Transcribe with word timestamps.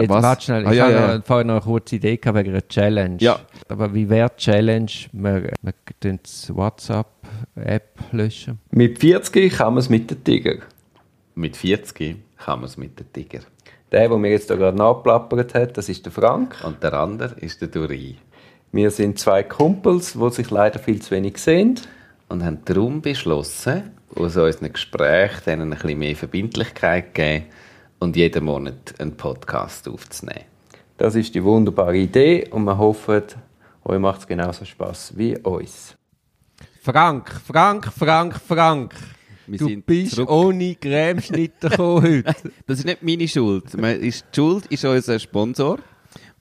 jetzt, 0.00 0.10
was? 0.10 0.22
warte 0.22 0.42
schnell, 0.44 0.66
Ah, 0.66 0.70
ich 0.72 0.76
ja, 0.78 0.84
habe 0.84 0.94
ja. 0.94 1.16
noch- 1.18 1.24
vorher 1.24 1.44
noch 1.44 1.54
eine 1.54 1.60
kurze 1.62 1.96
Idee 1.96 2.16
gehabt 2.16 2.38
wegen 2.38 2.50
einer 2.50 2.68
Challenge. 2.68 3.16
Ja. 3.20 3.38
Aber 3.68 3.94
wie 3.94 4.08
wäre 4.08 4.30
die 4.30 4.42
Challenge? 4.42 4.90
Wir, 5.12 5.52
wir 5.62 5.72
tun 6.00 6.18
die 6.24 6.54
WhatsApp-App 6.54 7.98
löschen. 8.12 8.58
Mit 8.70 8.98
40 8.98 9.52
kann 9.52 9.74
man 9.74 9.78
es 9.78 9.88
mit 9.88 10.10
den 10.10 10.22
Tiger. 10.24 10.56
Mit 11.34 11.56
40 11.56 12.16
kann 12.38 12.60
man 12.60 12.64
es 12.68 12.76
mit 12.76 12.98
dem 12.98 13.12
Tiger. 13.12 13.40
Der, 13.90 14.08
der 14.08 14.18
mir 14.18 14.30
jetzt 14.30 14.48
da 14.50 14.56
gerade 14.56 14.76
nachplappert 14.76 15.54
hat, 15.54 15.76
das 15.76 15.88
ist 15.88 16.04
der 16.04 16.12
Frank. 16.12 16.56
Und 16.64 16.82
der 16.82 16.94
andere 16.94 17.34
ist 17.40 17.60
der 17.60 17.68
Duri. 17.68 18.16
Wir 18.72 18.90
sind 18.90 19.18
zwei 19.18 19.42
Kumpels, 19.42 20.14
die 20.14 20.30
sich 20.30 20.50
leider 20.50 20.78
viel 20.78 21.00
zu 21.02 21.10
wenig 21.10 21.36
sehen. 21.38 21.78
Und 22.28 22.42
haben 22.42 22.58
darum 22.64 23.02
beschlossen, 23.02 23.90
aus 24.16 24.36
unseren 24.36 24.72
Gesprächen 24.72 25.42
denen 25.46 25.72
ein 25.72 25.78
bisschen 25.78 25.98
mehr 25.98 26.16
Verbindlichkeit 26.16 27.06
zu 27.08 27.12
geben 27.12 27.44
und 28.02 28.16
jeden 28.16 28.44
Monat 28.44 28.94
einen 28.98 29.16
Podcast 29.16 29.88
aufzunehmen. 29.88 30.44
Das 30.98 31.14
ist 31.14 31.34
die 31.34 31.42
wunderbare 31.42 31.96
Idee 31.96 32.48
und 32.50 32.64
wir 32.64 32.76
hoffen, 32.76 33.22
euch 33.84 33.98
macht 34.00 34.20
es 34.22 34.26
genauso 34.26 34.64
Spaß 34.64 35.16
wie 35.16 35.38
uns. 35.38 35.96
Frank, 36.82 37.30
Frank, 37.46 37.92
Frank, 37.96 38.40
Frank. 38.40 38.94
Wir 39.46 39.58
du 39.58 39.66
sind 39.66 39.86
bist 39.86 40.16
zurück. 40.16 40.30
ohne 40.30 40.74
Cremeschnitte 40.74 41.68
gekommen 41.68 42.02
heute. 42.02 42.34
Das 42.66 42.80
ist 42.80 42.84
nicht 42.84 43.02
meine 43.02 43.28
Schuld. 43.28 43.64
Die 43.72 44.12
Schuld 44.34 44.66
ist 44.66 44.84
unser 44.84 45.18
Sponsor. 45.18 45.78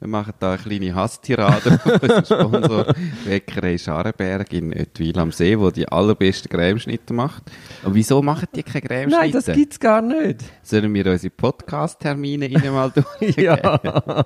Wir 0.01 0.07
machen 0.07 0.33
da 0.39 0.53
eine 0.53 0.57
kleine 0.57 0.95
Hasstirade 0.95 1.77
von 1.83 1.91
unserem 1.91 2.25
Sponsor 2.25 2.95
Bäckerei 3.23 3.77
Scharenberg 3.77 4.51
in 4.51 4.73
Ottwil 4.73 5.19
am 5.19 5.31
See, 5.31 5.59
wo 5.59 5.69
die 5.69 5.87
allerbesten 5.87 6.49
Cremeschnitte 6.49 7.13
macht. 7.13 7.43
Und 7.83 7.93
wieso 7.93 8.23
machen 8.23 8.47
die 8.55 8.63
keine 8.63 8.81
Cremeschnitte? 8.81 9.15
Nein, 9.15 9.31
das 9.31 9.45
gibt's 9.45 9.79
gar 9.79 10.01
nicht. 10.01 10.43
Sollen 10.63 10.91
wir 10.91 11.05
unsere 11.05 11.29
Podcast-Termine 11.29 12.47
ihnen 12.47 12.73
mal 12.73 12.89
durchgeben? 13.19 13.43
Ja. 13.43 13.79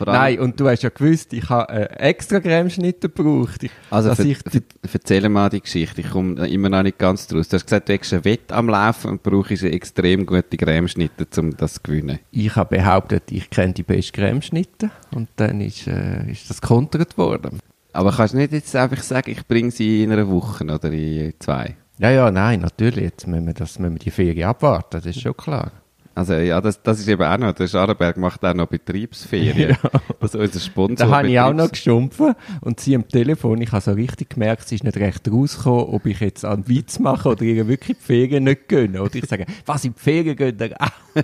Vor 0.00 0.08
allem- 0.08 0.22
Nein, 0.36 0.40
und 0.40 0.58
du 0.58 0.66
hast 0.66 0.82
ja 0.82 0.88
gewusst, 0.88 1.34
ich 1.34 1.46
habe 1.50 1.70
äh, 1.72 2.08
extra 2.08 2.40
Cremeschnitte 2.40 3.10
gebraucht. 3.10 3.64
Ich, 3.64 3.70
Also, 3.90 4.14
ver 4.14 4.24
ich 4.24 4.38
ver 4.38 4.62
erzähl 4.90 5.28
mal 5.28 5.50
die 5.50 5.60
Geschichte. 5.60 6.00
Ich 6.00 6.08
komme 6.10 6.48
immer 6.48 6.70
noch 6.70 6.82
nicht 6.82 6.96
ganz 6.96 7.26
draus. 7.26 7.48
Du 7.48 7.56
hast 7.56 7.64
gesagt, 7.66 7.90
du 7.90 7.98
hast 7.98 8.12
ein 8.14 8.24
Wett 8.24 8.50
am 8.50 8.70
Laufen 8.70 9.10
und 9.10 9.22
brauchst 9.22 9.62
extrem 9.62 10.24
gute 10.24 10.56
Cremeschnitte, 10.56 11.26
um 11.38 11.54
das 11.54 11.74
zu 11.74 11.80
gewinnen. 11.82 12.18
ich 12.30 12.56
habe 12.56 12.76
behauptet, 12.78 13.24
ich 13.30 13.50
kenne 13.50 13.74
die 13.74 13.82
besten 13.82 14.12
Cremeschnitte 14.12 14.90
und 15.14 15.28
dann 15.36 15.60
ist, 15.60 15.86
äh, 15.86 16.30
ist 16.30 16.48
das 16.48 16.62
kontert 16.62 17.18
worden. 17.18 17.58
Aber 17.92 18.10
kannst 18.10 18.32
du 18.32 18.38
nicht 18.38 18.52
jetzt 18.52 18.74
einfach 18.74 19.02
sagen, 19.02 19.30
ich 19.30 19.46
bringe 19.46 19.70
sie 19.70 20.02
in 20.04 20.12
einer 20.12 20.26
Woche 20.30 20.64
oder 20.64 20.90
in 20.90 21.34
zwei? 21.40 21.76
Ja, 21.98 22.10
ja, 22.10 22.30
nein, 22.30 22.60
natürlich. 22.60 23.04
Jetzt 23.04 23.26
müssen 23.26 23.46
wir, 23.46 23.52
das, 23.52 23.78
müssen 23.78 23.96
wir 23.96 23.98
die 23.98 24.10
Ferien 24.10 24.48
abwarten, 24.48 24.86
das 24.92 25.04
ist 25.04 25.20
schon 25.20 25.36
klar. 25.36 25.72
Also 26.20 26.34
ja, 26.34 26.60
das, 26.60 26.82
das 26.82 27.00
ist 27.00 27.08
eben 27.08 27.22
auch 27.22 27.38
noch, 27.38 27.52
der 27.52 27.66
Scharenberg 27.66 28.18
macht 28.18 28.44
auch 28.44 28.52
noch 28.52 28.66
Betriebsferien. 28.66 29.78
Das 30.20 30.34
ist 30.34 30.40
unser 30.40 30.60
Sponsor. 30.60 31.06
Da 31.06 31.16
habe 31.16 31.30
ich 31.30 31.40
auch 31.40 31.54
noch 31.54 31.70
geschumpfen 31.70 32.34
und 32.60 32.78
sie 32.78 32.94
am 32.94 33.08
Telefon, 33.08 33.62
ich 33.62 33.72
habe 33.72 33.80
so 33.80 33.92
richtig 33.92 34.28
gemerkt, 34.28 34.68
sie 34.68 34.74
ist 34.74 34.84
nicht 34.84 34.98
recht 34.98 35.26
rausgekommen, 35.32 35.86
ob 35.86 36.04
ich 36.04 36.20
jetzt 36.20 36.44
einen 36.44 36.68
Witz 36.68 36.98
mache 36.98 37.30
oder 37.30 37.40
ihr 37.40 37.66
wirklich 37.66 37.96
die 37.96 38.04
Ferien 38.04 38.44
nicht 38.44 38.68
gönnen. 38.68 39.00
Oder 39.00 39.14
ich 39.14 39.24
sage, 39.24 39.46
was, 39.64 39.82
in 39.86 39.94
die 39.94 39.98
Ferien 39.98 40.36
gehen 40.36 40.58
ihr 40.60 40.76
auch? 40.78 41.22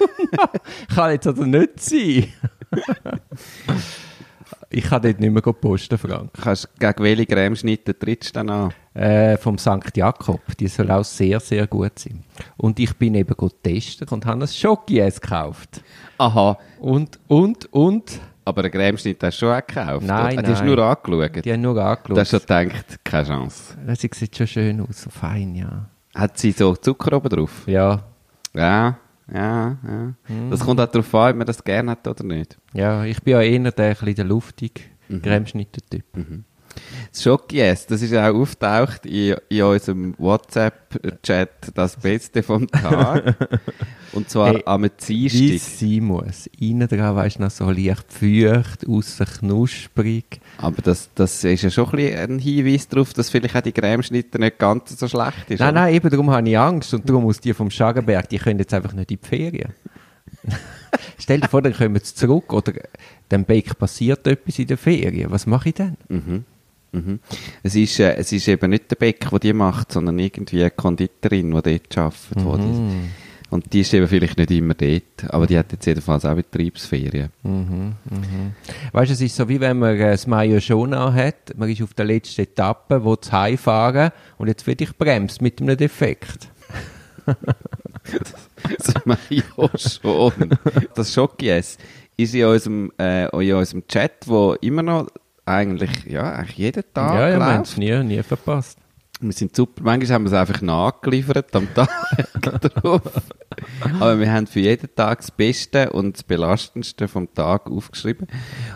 kann 0.94 1.11
jetzt 1.11 1.27
also 1.27 1.44
nicht 1.44 1.78
sein. 1.78 2.28
ich 4.70 4.84
kann 4.84 5.03
dort 5.03 5.20
nicht 5.20 5.31
mehr 5.33 5.42
posten, 5.42 5.97
Frank. 5.98 6.31
Kannst, 6.42 6.69
gegen 6.78 7.03
welche 7.05 7.27
Cremeschnitte 7.27 7.98
trittst 7.98 8.31
du 8.31 8.41
dann 8.45 8.50
an? 8.50 8.73
Äh, 8.95 9.36
vom 9.36 9.58
St. 9.58 9.95
Jakob. 9.97 10.41
Die 10.58 10.69
soll 10.69 10.91
auch 10.91 11.05
sehr, 11.05 11.39
sehr 11.41 11.67
gut 11.67 11.98
sein. 11.98 12.25
Und 12.56 12.78
ich 12.81 12.97
bin 12.97 13.14
eben 13.14 13.34
gut 13.36 13.62
testen 13.62 14.08
und 14.08 14.25
habe 14.27 14.42
ein 14.45 14.48
Schokies 14.48 15.20
gekauft. 15.20 15.83
Aha, 16.19 16.58
Und, 16.81 17.19
und, 17.28 17.73
und, 17.73 18.20
aber 18.45 18.62
einen 18.62 18.73
Cremeschnitt 18.73 19.23
hast 19.23 19.36
du 19.42 19.47
schon 19.47 19.55
auch 19.55 19.67
gekauft? 19.67 20.06
Nein, 20.06 20.39
oder? 20.39 20.42
Die 20.42 20.50
hast 20.53 20.61
du 20.62 20.67
nur 20.67 20.78
angeschaut? 20.78 21.45
die 21.45 21.53
haben 21.53 21.61
nur 21.61 21.75
Du 21.75 21.80
angeschaut. 21.83 22.19
hast 22.19 22.30
schon 22.30 22.41
gedacht, 22.41 23.05
keine 23.05 23.27
Chance. 23.28 23.75
Sie 23.98 24.11
sieht 24.14 24.36
schon 24.36 24.46
schön 24.46 24.80
aus, 24.80 25.02
so 25.02 25.11
fein, 25.11 25.55
ja. 25.55 25.86
Hat 26.14 26.39
sie 26.39 26.52
so 26.52 26.74
Zucker 26.77 27.17
oben 27.17 27.29
drauf? 27.29 27.64
Ja, 27.67 28.02
Ja, 28.55 28.96
ja, 29.33 29.77
ja. 29.87 30.14
Das 30.51 30.61
kommt 30.61 30.81
auch 30.81 30.87
darauf 30.87 31.14
an, 31.14 31.31
ob 31.33 31.37
man 31.39 31.47
das 31.47 31.63
gerne 31.64 31.91
hat 31.92 32.07
oder 32.07 32.25
nicht. 32.25 32.57
ja, 32.73 33.05
ich 33.05 33.23
bin 33.23 33.33
ja 33.33 33.41
eher 33.42 33.70
der, 33.73 33.95
der 33.95 34.25
luftige 34.25 34.83
Mhm. 35.09 35.23
Cremeschnitte-Typ. 35.23 36.05
Das 36.13 36.25
Schokies, 37.22 37.86
das 37.86 38.02
ist 38.02 38.14
auch 38.14 38.34
auftaucht 38.34 39.06
in, 39.06 39.36
in 39.48 39.62
unserem 39.62 40.14
WhatsApp-Chat, 40.18 41.50
das 41.74 41.96
Beste 41.96 42.42
vom 42.42 42.66
Tag. 42.68 43.36
Und 44.12 44.30
zwar 44.30 44.54
Hey, 44.54 44.62
am 44.66 44.82
Wie 44.84 44.88
Dienstag. 44.88 45.56
es 45.56 45.80
sein 45.80 46.04
muss. 46.04 46.46
Innen 46.58 46.88
dran, 46.88 47.16
weißt 47.16 47.38
du, 47.38 47.42
noch 47.42 47.50
so 47.50 47.70
leicht 47.70 48.12
feucht, 48.12 48.86
aussen 48.88 49.27
knusprig. 49.27 50.40
Aber 50.58 50.80
das, 50.82 51.10
das 51.14 51.42
ist 51.44 51.62
ja 51.62 51.70
schon 51.70 51.90
ein, 51.98 52.16
ein 52.32 52.38
Hinweis 52.38 52.88
darauf, 52.88 53.12
dass 53.12 53.30
vielleicht 53.30 53.56
auch 53.56 53.60
die 53.60 53.72
Cremeschnitte 53.72 54.38
nicht 54.38 54.58
ganz 54.58 54.98
so 54.98 55.06
schlecht 55.08 55.50
ist. 55.50 55.60
Nein, 55.60 55.70
oder? 55.70 55.80
nein, 55.83 55.94
eben 55.94 56.10
darum 56.10 56.30
habe 56.30 56.48
ich 56.48 56.58
Angst. 56.58 56.94
Und 56.94 57.08
darum 57.08 57.24
muss 57.24 57.40
die 57.40 57.52
vom 57.54 57.70
Schagenberg, 57.70 58.28
die 58.28 58.38
können 58.38 58.58
jetzt 58.58 58.72
einfach 58.74 58.92
nicht 58.92 59.10
in 59.10 59.18
die 59.20 59.27
Ferien. 59.27 59.72
Stell 61.18 61.40
dir 61.40 61.48
vor, 61.48 61.62
dann 61.62 61.74
kommen 61.74 62.00
sie 62.02 62.14
zurück 62.14 62.52
oder 62.52 62.72
dem 63.30 63.44
Bake 63.44 63.74
passiert 63.74 64.27
etwas 64.27 64.58
in 64.58 64.66
der 64.66 64.78
Ferien. 64.78 65.30
Was 65.30 65.46
mache 65.46 65.68
ich 65.70 65.74
dann? 65.74 65.96
Mhm. 66.08 66.44
Es, 67.63 67.74
ist, 67.74 68.01
äh, 68.01 68.14
es 68.17 68.33
ist 68.33 68.48
eben 68.48 68.70
nicht 68.70 68.91
der 68.91 68.97
Bäcker, 68.97 69.30
der 69.30 69.39
die 69.39 69.52
macht, 69.52 69.92
sondern 69.92 70.19
irgendwie 70.19 70.61
eine 70.61 70.70
Konditorin, 70.70 71.51
die 71.51 71.79
dort 71.79 71.98
arbeitet. 71.98 72.36
Mhm. 72.36 72.48
die, 72.58 73.08
und 73.48 73.73
die 73.73 73.80
ist 73.80 73.95
eben 73.95 74.08
vielleicht 74.08 74.39
nicht 74.39 74.51
immer 74.51 74.74
dort, 74.74 75.25
aber 75.29 75.46
die 75.46 75.57
hat 75.57 75.70
jetzt 75.70 75.86
jedenfalls 75.86 76.25
auch 76.25 76.35
Betriebsferien. 76.35 77.30
Weißt 78.92 79.11
du, 79.11 79.14
es 79.14 79.20
ist 79.20 79.36
so 79.36 79.48
wie 79.48 79.61
wenn 79.61 79.79
man 79.79 79.96
äh, 79.96 80.11
das 80.11 80.27
Mayo 80.27 80.61
schon 80.61 80.95
hat. 80.95 81.57
Man 81.57 81.70
ist 81.70 81.83
auf 81.83 81.95
der 81.95 82.07
letzten 82.07 82.42
Etappe, 82.42 83.05
wo 83.05 83.14
zu 83.17 83.30
heimfahren 83.30 84.11
und 84.39 84.48
jetzt 84.48 84.67
wird 84.67 84.80
ich 84.80 84.96
bremst 84.96 85.41
mit 85.42 85.61
einem 85.61 85.77
Defekt. 85.77 86.48
Das 88.79 88.95
auch 89.57 89.79
schon. 89.79 90.58
Das 90.95 91.13
Schokies 91.13 91.77
ist 92.17 92.35
in 92.35 92.45
unserem, 92.45 92.92
äh, 92.98 93.27
in 93.27 93.55
unserem 93.55 93.86
Chat, 93.86 94.27
wo 94.27 94.55
immer 94.55 94.83
noch 94.83 95.08
eigentlich, 95.46 96.05
ja, 96.05 96.33
eigentlich 96.33 96.58
jeden 96.58 96.84
Tag 96.92 97.14
ja, 97.14 97.29
ja, 97.30 97.39
wir 97.39 97.46
haben 97.46 97.62
es 97.62 97.77
nie, 97.77 98.02
nie 98.02 98.23
verpasst. 98.23 98.79
Wir 99.18 99.33
sind 99.33 99.57
super. 99.57 99.83
Manchmal 99.83 100.14
haben 100.14 100.24
wir 100.24 100.33
es 100.33 100.39
einfach 100.39 100.61
nachgeliefert 100.61 101.57
am 101.57 101.73
Tag 101.73 101.89
drauf. 102.61 103.01
Aber 103.98 104.18
wir 104.20 104.30
haben 104.30 104.46
für 104.46 104.61
jeden 104.61 104.95
Tag 104.95 105.20
das 105.20 105.30
Beste 105.30 105.90
und 105.90 106.17
das 106.17 106.23
Belastendste 106.23 107.08
vom 107.08 107.33
Tag 107.33 107.70
aufgeschrieben. 107.70 108.27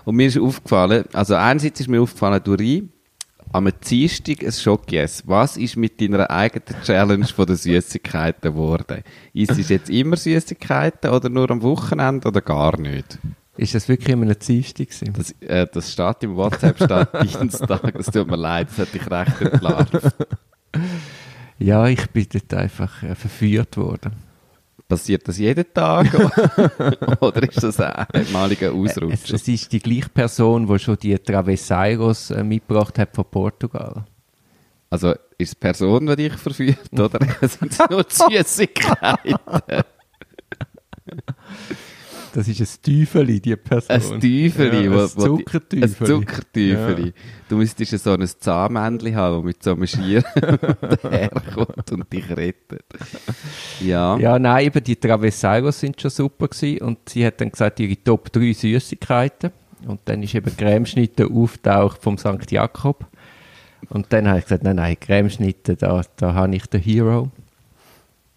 Und 0.06 0.16
mir 0.16 0.28
ist 0.28 0.38
aufgefallen, 0.38 1.04
also 1.12 1.34
einerseits 1.34 1.80
ist 1.80 1.88
mir 1.88 2.00
aufgefallen, 2.00 2.42
Duri, 2.42 2.88
am 3.52 3.68
Dienstag 3.86 4.42
ein 4.42 4.52
Schokies. 4.52 5.24
Was 5.26 5.58
ist 5.58 5.76
mit 5.76 6.00
deiner 6.00 6.30
eigenen 6.30 6.82
Challenge 6.84 7.26
von 7.26 7.46
den 7.46 7.56
Süßigkeiten 7.56 8.52
geworden? 8.52 9.02
Ist 9.34 9.58
es 9.58 9.68
jetzt 9.68 9.90
immer 9.90 10.16
Süßigkeiten 10.16 11.10
oder 11.10 11.28
nur 11.28 11.50
am 11.50 11.60
Wochenende 11.60 12.28
oder 12.28 12.40
gar 12.40 12.80
nicht? 12.80 13.18
Ist 13.60 13.74
das 13.74 13.88
wirklich 13.88 14.08
immer 14.08 14.22
eine 14.24 14.36
Dienstag 14.36 14.88
gewesen? 14.88 15.12
Das, 15.12 15.32
äh, 15.42 15.66
das 15.70 15.92
steht 15.92 16.22
im 16.22 16.34
WhatsApp, 16.34 16.76
steht 16.76 17.08
Dienstag. 17.40 17.94
Es 17.94 18.06
tut 18.06 18.26
mir 18.26 18.36
leid, 18.36 18.68
das 18.70 18.78
hat 18.78 18.94
dich 18.94 19.10
recht 19.10 19.38
entlarvt. 19.42 20.14
Ja, 21.58 21.86
ich 21.86 22.06
bin 22.08 22.26
dort 22.32 22.54
einfach 22.54 23.02
äh, 23.02 23.14
verführt 23.14 23.76
worden. 23.76 24.12
Passiert 24.88 25.28
das 25.28 25.36
jeden 25.36 25.66
Tag? 25.74 26.06
Oder 27.20 27.42
ist 27.42 27.62
das 27.62 27.78
ein 27.80 27.92
einmaliger 28.14 28.68
Es, 28.68 28.96
Ausrutscher? 28.96 29.34
es 29.34 29.46
ist 29.46 29.70
die 29.70 29.78
gleiche 29.78 30.08
Person, 30.08 30.66
die 30.66 30.78
schon 30.78 30.96
die 30.96 31.18
Travesseiros 31.18 32.30
äh, 32.30 32.42
mitgebracht 32.42 32.98
hat 32.98 33.14
von 33.14 33.26
Portugal. 33.30 34.06
Also 34.88 35.10
ist 35.36 35.48
es 35.48 35.50
die 35.50 35.56
Person, 35.56 36.06
die 36.06 36.16
dich 36.16 36.32
verführt, 36.32 36.98
oder 36.98 37.18
sind 37.46 37.72
es 37.72 37.90
nur 37.90 38.06
Süßigkeiten? 38.08 39.36
Das 42.32 42.46
ist 42.46 42.60
ein 42.60 42.82
Teufeli, 42.82 43.40
die 43.40 43.56
Person. 43.56 44.14
Ein 44.14 44.20
Tüfeli. 44.20 44.86
Ja, 44.86 45.02
ein 45.02 45.08
Zuckertüfeli. 45.08 45.84
Ein 45.84 46.06
Zuckertüfeli. 46.06 47.12
Du 47.48 47.56
müsstest 47.56 47.92
ja 47.92 47.98
so 47.98 48.12
ein 48.12 48.26
Zahnmännchen 48.26 49.16
haben, 49.16 49.36
das 49.36 49.44
mit 49.44 49.62
so 49.62 49.72
einem 49.72 49.86
Schier 49.86 50.22
herkommt 51.02 51.90
und 51.92 52.12
dich 52.12 52.30
rettet. 52.30 52.84
Ja. 53.80 54.16
Ja, 54.18 54.38
nein, 54.38 54.66
eben 54.66 54.84
die 54.84 54.96
Travesseiros 54.96 55.80
sind 55.80 56.00
schon 56.00 56.10
super 56.10 56.48
gewesen 56.48 56.82
und 56.82 57.08
sie 57.08 57.26
hat 57.26 57.40
dann 57.40 57.50
gesagt, 57.50 57.80
ihre 57.80 57.96
Top 58.02 58.32
3 58.32 58.52
Süßigkeiten. 58.52 59.50
Und 59.86 60.00
dann 60.04 60.22
ist 60.22 60.34
eben 60.34 60.56
Cremeschnitte 60.56 61.26
auftaucht 61.26 62.02
vom 62.02 62.18
St. 62.18 62.50
Jakob. 62.50 63.06
Und 63.88 64.12
dann 64.12 64.28
habe 64.28 64.38
ich 64.38 64.44
gesagt, 64.44 64.62
nein, 64.62 64.76
nein, 64.76 64.98
Cremeschnitte, 65.00 65.74
da, 65.76 66.02
da 66.16 66.34
habe 66.34 66.54
ich 66.54 66.66
den 66.66 66.80
Hero. 66.80 67.30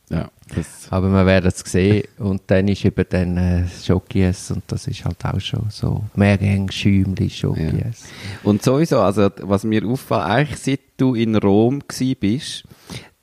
Ja, 0.09 0.29
das, 0.53 0.88
Aber 0.89 1.09
wir 1.09 1.25
werden 1.25 1.47
es 1.53 1.59
sehen. 1.59 2.03
Und 2.19 2.44
dann 2.47 2.67
ist 2.67 2.85
eben 2.85 3.05
dann 3.09 3.38
äh, 3.38 3.67
Schokies 3.67 4.51
und 4.51 4.63
das 4.67 4.88
ist 4.88 5.05
halt 5.05 5.23
auch 5.23 5.39
schon 5.39 5.65
so 5.69 6.03
Meergang, 6.15 6.69
Schäumli, 6.69 7.29
Schokies. 7.29 8.03
Und 8.44 8.61
sowieso, 8.61 9.00
also 9.00 9.29
was 9.41 9.63
mir 9.63 9.85
auffällt, 9.85 10.21
eigentlich 10.21 10.59
seit 10.59 10.79
du 10.97 11.15
in 11.15 11.35
Rom 11.35 11.81
bist, 12.19 12.65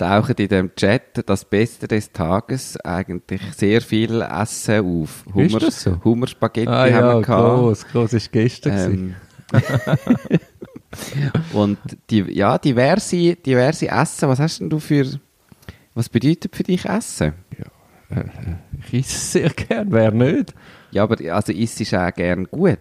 tauchen 0.00 0.34
in 0.36 0.48
dem 0.48 0.74
Chat 0.74 1.28
das 1.28 1.44
Beste 1.44 1.86
des 1.86 2.10
Tages 2.10 2.78
eigentlich 2.78 3.42
sehr 3.54 3.82
viel 3.82 4.22
Essen 4.22 4.84
auf. 4.84 5.24
Ist 5.36 5.62
das 5.62 5.82
so? 5.82 6.00
Hummerspaghetti 6.02 6.68
Ah 6.68 6.84
haben 6.84 6.90
ja, 6.90 7.14
wir 7.14 7.22
gehabt. 7.22 7.58
groß, 7.58 7.86
groß 7.88 8.12
ist 8.14 8.32
gestern. 8.32 8.92
Ähm, 8.92 9.14
und 11.52 11.78
die, 12.08 12.20
ja, 12.32 12.56
diverse, 12.56 13.36
diverse 13.36 13.88
Essen, 13.88 14.28
was 14.28 14.38
hast 14.38 14.60
denn 14.60 14.70
du 14.70 14.78
für, 14.78 15.06
was 15.94 16.08
bedeutet 16.08 16.54
für 16.56 16.62
dich 16.62 16.84
Essen? 16.84 17.34
Ich 18.88 18.92
esse 18.94 19.00
es 19.00 19.32
sehr 19.32 19.50
gern, 19.50 19.90
wer 19.92 20.10
nicht? 20.10 20.54
Ja, 20.90 21.04
aber 21.04 21.16
also 21.32 21.52
isst 21.52 21.80
du 21.92 22.00
auch 22.00 22.12
gern 22.14 22.44
gut? 22.50 22.78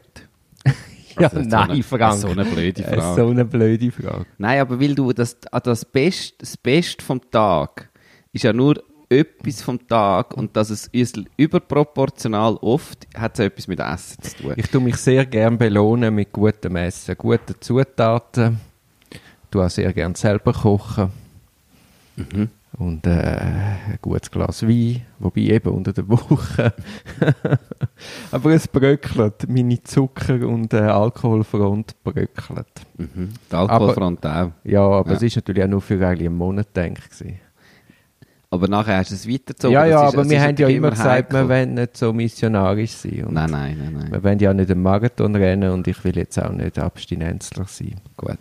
Ja, 1.19 1.27
Also, 1.27 1.41
so 1.43 1.49
nein, 1.49 1.71
eine- 1.71 1.83
Frank. 1.83 2.13
so 2.19 2.27
eine 2.29 2.45
blöde 2.45 2.81
Äh, 2.83 2.95
Frage. 2.97 3.21
So 3.21 3.29
eine 3.29 3.43
blöde 3.43 3.91
Frage. 3.91 4.25
Nein, 4.37 4.61
aber 4.61 4.79
weil 4.79 4.95
du 4.95 5.11
das, 5.11 5.35
das 5.63 5.83
Beste 5.83 6.35
das 6.39 6.55
Best 6.55 7.01
vom 7.01 7.19
Tag 7.29 7.89
ist 8.31 8.43
ja 8.43 8.53
nur 8.53 8.81
etwas 9.09 9.61
vom 9.61 9.85
Tag 9.87 10.33
und 10.37 10.55
dass 10.55 10.69
es 10.69 10.87
uns 10.95 11.13
überproportional 11.35 12.53
oft 12.61 13.05
hat 13.17 13.33
es 13.33 13.45
etwas 13.45 13.67
mit 13.67 13.79
Essen 13.81 14.21
zu 14.23 14.35
tun. 14.37 14.53
Ich 14.55 14.67
tue 14.67 14.79
mich 14.81 14.95
sehr 14.97 15.25
gern 15.25 15.57
belohnen 15.57 16.13
mit 16.15 16.31
gutem 16.31 16.75
Essen, 16.77 17.15
guten 17.17 17.55
Zutaten. 17.59 18.59
Ich 19.11 19.19
tue 19.51 19.65
auch 19.65 19.69
sehr 19.69 19.91
gern 19.91 20.15
selber 20.15 20.53
kochen. 20.53 21.11
Mhm. 22.15 22.49
Und 22.79 23.05
äh, 23.05 23.09
ein 23.11 23.99
gutes 24.01 24.31
Glas 24.31 24.63
Wein, 24.63 25.01
wobei 25.19 25.41
eben 25.41 25.69
unter 25.69 25.91
der 25.91 26.07
Woche. 26.07 26.73
Aber 28.31 28.51
es 28.51 28.67
bröckelt. 28.69 29.49
Meine 29.49 29.83
Zucker- 29.83 30.47
und 30.47 30.73
äh, 30.73 30.77
Alkoholfront 30.77 32.01
bröckelt. 32.03 32.67
Mhm. 32.97 33.31
Die 33.51 33.55
Alkoholfront 33.55 34.25
auch. 34.25 34.51
Ja, 34.63 34.81
aber 34.81 35.09
Ja. 35.11 35.15
es 35.17 35.21
ist 35.23 35.35
natürlich 35.35 35.63
auch 35.63 35.67
nur 35.67 35.81
für 35.81 35.95
eigentlich 36.07 36.27
einen 36.29 36.37
Monat 36.37 36.73
gedacht. 36.73 37.09
gewesen. 37.11 37.39
Aber 38.51 38.67
nachher 38.67 38.97
hast 38.97 39.11
du 39.11 39.15
es 39.15 39.27
weitergezogen. 39.27 39.73
Ja, 39.73 39.85
ja, 39.85 40.07
ist- 40.07 40.13
aber 40.15 40.29
wir 40.29 40.41
haben 40.41 40.55
ja 40.57 40.67
immer 40.69 40.89
gesagt, 40.91 41.33
wir 41.33 41.49
wollen 41.49 41.73
nicht 41.75 41.97
so 41.97 42.13
missionarisch 42.13 42.91
sein. 42.91 43.27
Nein, 43.29 43.51
nein, 43.51 43.77
nein, 43.77 43.93
nein. 43.93 44.11
Wir 44.11 44.23
wollen 44.23 44.39
ja 44.39 44.53
nicht 44.53 44.71
einen 44.71 44.81
Marathon 44.81 45.35
rennen 45.35 45.71
und 45.71 45.85
ich 45.87 46.01
will 46.03 46.15
jetzt 46.17 46.41
auch 46.41 46.51
nicht 46.51 46.79
Abstinenzler 46.79 47.65
sein. 47.67 47.95
Gut. 48.17 48.37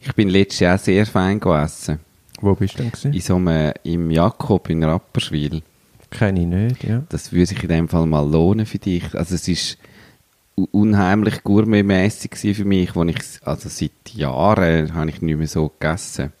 Ich 0.00 0.14
bin 0.14 0.28
letztes 0.28 0.60
Jahr 0.60 0.78
sehr 0.78 1.04
fein 1.06 1.40
gegessen. 1.40 1.98
Wo 2.40 2.54
bist 2.54 2.74
du 2.74 2.82
denn? 2.82 2.90
Gewesen? 2.92 3.12
In 3.12 3.20
so 3.20 3.36
einem, 3.36 3.72
im 3.84 4.10
Jakob 4.10 4.70
in 4.70 4.84
Rapperswil. 4.84 5.62
Kenne 6.10 6.40
ich 6.40 6.46
nicht, 6.46 6.84
ja. 6.84 7.02
Das 7.08 7.32
würde 7.32 7.46
sich 7.46 7.62
in 7.62 7.68
dem 7.68 7.88
Fall 7.88 8.06
mal 8.06 8.28
lohnen 8.28 8.66
für 8.66 8.78
dich. 8.78 9.14
Also 9.14 9.34
es 9.34 9.46
ist 9.46 9.78
unheimlich 10.72 11.42
gourmetmässig 11.44 12.32
gewesen 12.32 12.54
für 12.54 12.64
mich, 12.64 12.96
wo 12.96 13.04
ich, 13.04 13.18
also 13.42 13.68
seit 13.68 14.14
Jahren 14.14 14.94
habe 14.94 15.10
ich 15.10 15.22
nicht 15.22 15.36
mehr 15.36 15.46
so 15.46 15.68
gegessen. 15.68 16.32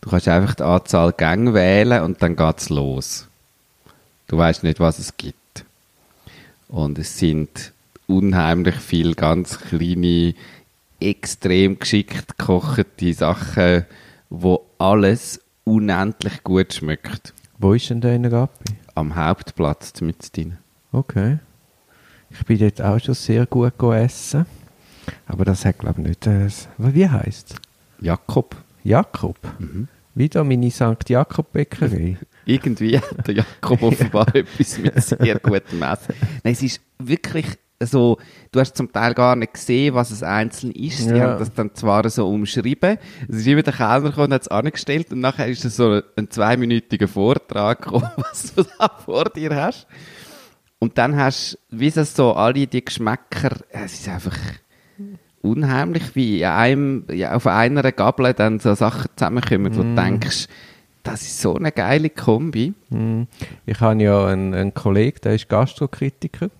Du 0.00 0.10
kannst 0.10 0.28
einfach 0.28 0.54
die 0.54 0.62
Anzahl 0.62 1.12
Gänge 1.12 1.54
wählen 1.54 2.02
und 2.02 2.22
dann 2.22 2.36
geht's 2.36 2.68
los. 2.68 3.26
Du 4.28 4.38
weißt 4.38 4.62
nicht, 4.62 4.80
was 4.80 4.98
es 4.98 5.16
gibt. 5.16 5.64
Und 6.68 6.98
es 6.98 7.18
sind 7.18 7.72
unheimlich 8.06 8.76
viel 8.76 9.14
ganz 9.14 9.58
kleine, 9.58 10.34
extrem 11.00 11.78
geschickt 11.78 12.38
gekochte 12.38 13.14
Sachen, 13.14 13.86
wo 14.28 14.64
alles 14.80 15.40
unendlich 15.64 16.42
gut 16.42 16.72
schmeckt. 16.72 17.34
Wo 17.58 17.74
ist 17.74 17.90
denn 17.90 18.00
der 18.00 18.14
in 18.14 18.24
Rappi? 18.24 18.76
Am 18.94 19.14
Hauptplatz 19.14 20.00
mit 20.00 20.34
drin. 20.34 20.56
Okay. 20.90 21.38
Ich 22.30 22.44
bin 22.46 22.58
dort 22.58 22.80
auch 22.80 22.98
schon 22.98 23.14
sehr 23.14 23.44
gut 23.44 23.78
gegessen. 23.78 24.46
Aber 25.26 25.44
das 25.44 25.64
hat, 25.64 25.78
glaube 25.78 26.00
ich, 26.00 26.08
nicht... 26.08 26.26
Äh, 26.26 26.48
wie 26.78 27.08
heisst 27.08 27.50
es? 27.50 27.56
Jakob. 28.00 28.56
Jakob. 28.82 29.36
Mhm. 29.58 29.88
Wieder 30.14 30.44
meine 30.44 30.70
St. 30.70 31.08
Jakob-Bäckerei. 31.08 32.16
Irgendwie 32.46 32.98
hat 32.98 33.26
der 33.26 33.34
Jakob 33.34 33.82
offenbar 33.82 34.28
etwas 34.34 34.78
mit 34.78 35.02
sehr 35.02 35.38
gutem 35.38 35.82
Essen. 35.82 36.14
Nein, 36.42 36.52
es 36.54 36.62
ist 36.62 36.80
wirklich 36.98 37.46
so, 37.82 38.18
du 38.52 38.60
hast 38.60 38.76
zum 38.76 38.92
Teil 38.92 39.14
gar 39.14 39.36
nicht 39.36 39.54
gesehen, 39.54 39.94
was 39.94 40.10
es 40.10 40.22
einzeln 40.22 40.72
ist. 40.72 40.98
Sie 40.98 41.14
Ja. 41.16 41.30
haben 41.30 41.38
das 41.38 41.52
dann 41.54 41.74
zwar 41.74 42.08
so 42.10 42.28
umschrieben. 42.28 42.98
Es 43.28 43.36
ist 43.36 43.46
immer 43.46 43.62
der 43.62 43.72
Kellner 43.72 44.00
gekommen 44.10 44.26
und 44.26 44.34
hat 44.34 44.42
es 44.42 44.48
angestellt 44.48 45.10
und 45.12 45.20
nachher 45.20 45.48
ist 45.48 45.64
es 45.64 45.76
so 45.76 46.00
ein, 46.16 46.30
zweiminütiger 46.30 47.08
Vortrag 47.08 47.82
gekommen, 47.82 48.10
was 48.16 48.54
du 48.54 48.64
da 48.78 48.90
vor 49.04 49.24
dir 49.30 49.54
hast. 49.56 49.86
Und 50.78 50.98
dann 50.98 51.16
hast 51.16 51.58
du, 51.70 51.78
wie 51.80 51.88
es 51.88 52.14
so 52.14 52.34
alle 52.34 52.66
die 52.66 52.84
Geschmäcker, 52.84 53.56
es 53.70 53.94
ist 53.94 54.08
einfach 54.08 54.36
unheimlich, 55.42 56.14
wie 56.14 56.40
in 56.40 56.46
einem, 56.48 57.04
ja, 57.10 57.34
auf 57.34 57.46
einer 57.46 57.92
Gabel 57.92 58.34
dann 58.34 58.58
so 58.58 58.74
Sachen 58.74 59.10
zusammenkommen, 59.16 59.74
wo 59.76 59.82
du 59.82 59.94
denkst, 59.94 60.48
das 61.02 61.22
ist 61.22 61.40
so 61.40 61.54
eine 61.54 61.72
geile 61.72 62.10
Kombi. 62.10 62.74
Hm. 62.90 63.26
Ich 63.64 63.80
habe 63.80 64.02
ja 64.02 64.26
einen, 64.26 64.52
einen 64.54 64.74
Kollegen, 64.74 65.18
der 65.24 65.34
ist 65.34 65.48
Gastrokritiker. 65.48 66.50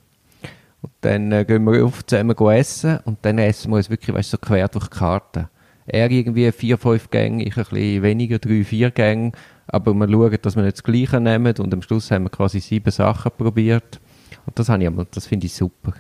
Und 0.83 0.93
dann 1.03 1.31
äh, 1.33 1.45
gehen 1.45 1.65
wir 1.65 1.85
oft 1.85 2.09
zusammen 2.09 2.35
go 2.35 2.51
essen 2.51 2.99
und 3.05 3.19
dann 3.23 3.39
essen 3.39 3.71
wir 3.71 3.77
uns 3.77 3.91
wirklich 3.91 4.15
weißt, 4.17 4.31
so 4.31 4.39
quer 4.39 4.69
durch 4.69 4.89
die 4.89 4.99
Karte. 4.99 5.49
Er 5.87 6.11
irgendwie 6.11 6.51
vier, 6.53 6.79
fünf 6.79 7.11
Gänge, 7.11 7.45
ich 7.45 7.57
ein 7.57 7.65
bisschen 7.65 8.03
weniger, 8.03 8.39
drei, 8.39 8.65
vier 8.65 8.91
Gänge. 8.91 9.33
Aber 9.67 9.93
wir 9.95 10.09
schauen, 10.09 10.39
dass 10.43 10.57
wir 10.57 10.63
nicht 10.63 10.77
das 10.77 10.83
Gleiche 10.83 11.21
nehmen 11.21 11.55
und 11.59 11.73
am 11.75 11.83
Schluss 11.83 12.11
haben 12.11 12.25
wir 12.25 12.31
quasi 12.31 12.61
sieben 12.61 12.91
Sachen 12.91 13.31
probiert. 13.37 14.01
Und 14.47 14.59
das, 14.59 14.69
habe 14.69 14.83
ich 14.83 14.89
einmal, 14.89 15.07
das 15.11 15.27
finde 15.27 15.47
ich 15.47 15.55
super. 15.55 15.93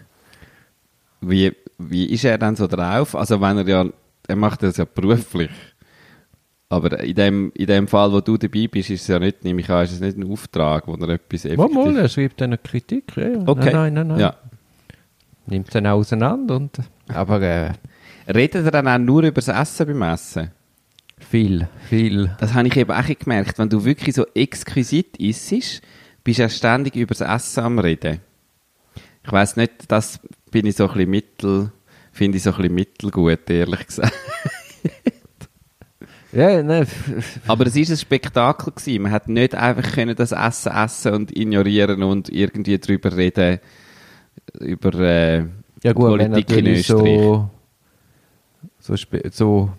Wie, 1.20 1.52
wie 1.78 2.06
ist 2.06 2.24
er 2.24 2.38
dann 2.38 2.56
so 2.56 2.66
drauf? 2.66 3.14
Also 3.14 3.40
wenn 3.40 3.58
er 3.58 3.68
ja, 3.68 3.84
er 4.26 4.36
macht 4.36 4.62
das 4.62 4.78
ja 4.78 4.84
beruflich. 4.84 5.50
Aber 6.68 7.00
in 7.00 7.14
dem, 7.14 7.52
in 7.54 7.66
dem 7.66 7.88
Fall, 7.88 8.12
wo 8.12 8.20
du 8.20 8.36
dabei 8.36 8.68
bist, 8.68 8.90
ist 8.90 9.02
es 9.02 9.08
ja 9.08 9.18
nicht, 9.18 9.42
nehme 9.42 9.60
ich 9.60 9.68
an, 9.68 9.84
ist 9.84 9.92
es 9.92 10.00
nicht 10.00 10.16
ein 10.16 10.30
Auftrag, 10.30 10.86
wo 10.86 10.94
er 10.94 11.08
etwas 11.08 11.44
Mal, 11.44 11.56
mal, 11.56 11.66
effektiv... 11.66 11.96
er 11.96 12.08
schreibt 12.08 12.40
dann 12.40 12.50
eine 12.50 12.58
Kritik. 12.58 13.16
Ja, 13.16 13.28
ja. 13.28 13.42
Okay. 13.44 13.72
Nein, 13.72 13.94
nein, 13.94 14.06
nein. 14.06 14.06
nein. 14.06 14.20
Ja. 14.20 14.36
Nimmt 15.50 15.68
es 15.68 15.72
dann 15.72 15.86
auch 15.86 15.98
auseinander. 15.98 16.56
Und, 16.56 16.78
aber 17.08 17.42
äh, 17.42 17.72
Redet 18.32 18.64
er 18.64 18.70
dann 18.70 18.88
auch 18.88 18.98
nur 18.98 19.22
über 19.22 19.40
das 19.40 19.48
Essen 19.48 19.86
beim 19.86 20.02
Essen? 20.02 20.52
viel, 21.30 21.68
viel. 21.88 22.30
Das 22.38 22.54
habe 22.54 22.68
ich 22.68 22.76
eben 22.76 22.90
auch 22.90 23.06
gemerkt. 23.06 23.58
Wenn 23.58 23.68
du 23.68 23.84
wirklich 23.84 24.14
so 24.14 24.26
exquisit 24.34 25.16
isst, 25.18 25.82
bist 26.24 26.38
du 26.38 26.42
ja 26.42 26.48
ständig 26.48 26.96
über 26.96 27.14
das 27.14 27.20
Essen 27.20 27.64
am 27.64 27.78
Reden. 27.78 28.20
Ich 29.24 29.32
weiss 29.32 29.56
nicht, 29.56 29.72
das 29.88 30.18
bin 30.50 30.66
ich 30.66 30.76
so 30.76 30.88
ein 30.88 30.94
bisschen 30.94 31.10
mittel, 31.10 31.72
finde 32.12 32.38
ich 32.38 32.42
so 32.42 32.50
ein 32.50 32.56
bisschen 32.56 32.74
mittelgut, 32.74 33.48
ehrlich 33.50 33.86
gesagt. 33.86 34.12
Ja, 36.32 36.62
nein. 36.62 36.86
Aber 37.48 37.66
es 37.66 37.74
ist 37.74 37.90
ein 37.90 37.96
Spektakel 37.96 38.72
gewesen. 38.72 39.02
Man 39.02 39.10
hat 39.10 39.26
nicht 39.26 39.52
einfach 39.56 39.90
können 39.90 40.14
das 40.14 40.30
Essen 40.30 40.70
essen 40.70 41.12
und 41.12 41.36
ignorieren 41.36 42.04
und 42.04 42.28
irgendwie 42.28 42.78
drüber 42.78 43.16
reden, 43.16 43.58
über 44.58 44.94
äh, 44.94 45.44
Ja 45.82 45.92
gut, 45.92 46.18
wenn 46.18 46.32
Politik 46.32 46.50
in 46.50 46.64
natürlich 46.64 46.80
Österreich. 46.90 47.20
so, 48.80 48.96
so, 48.96 48.96
so, 49.30 49.70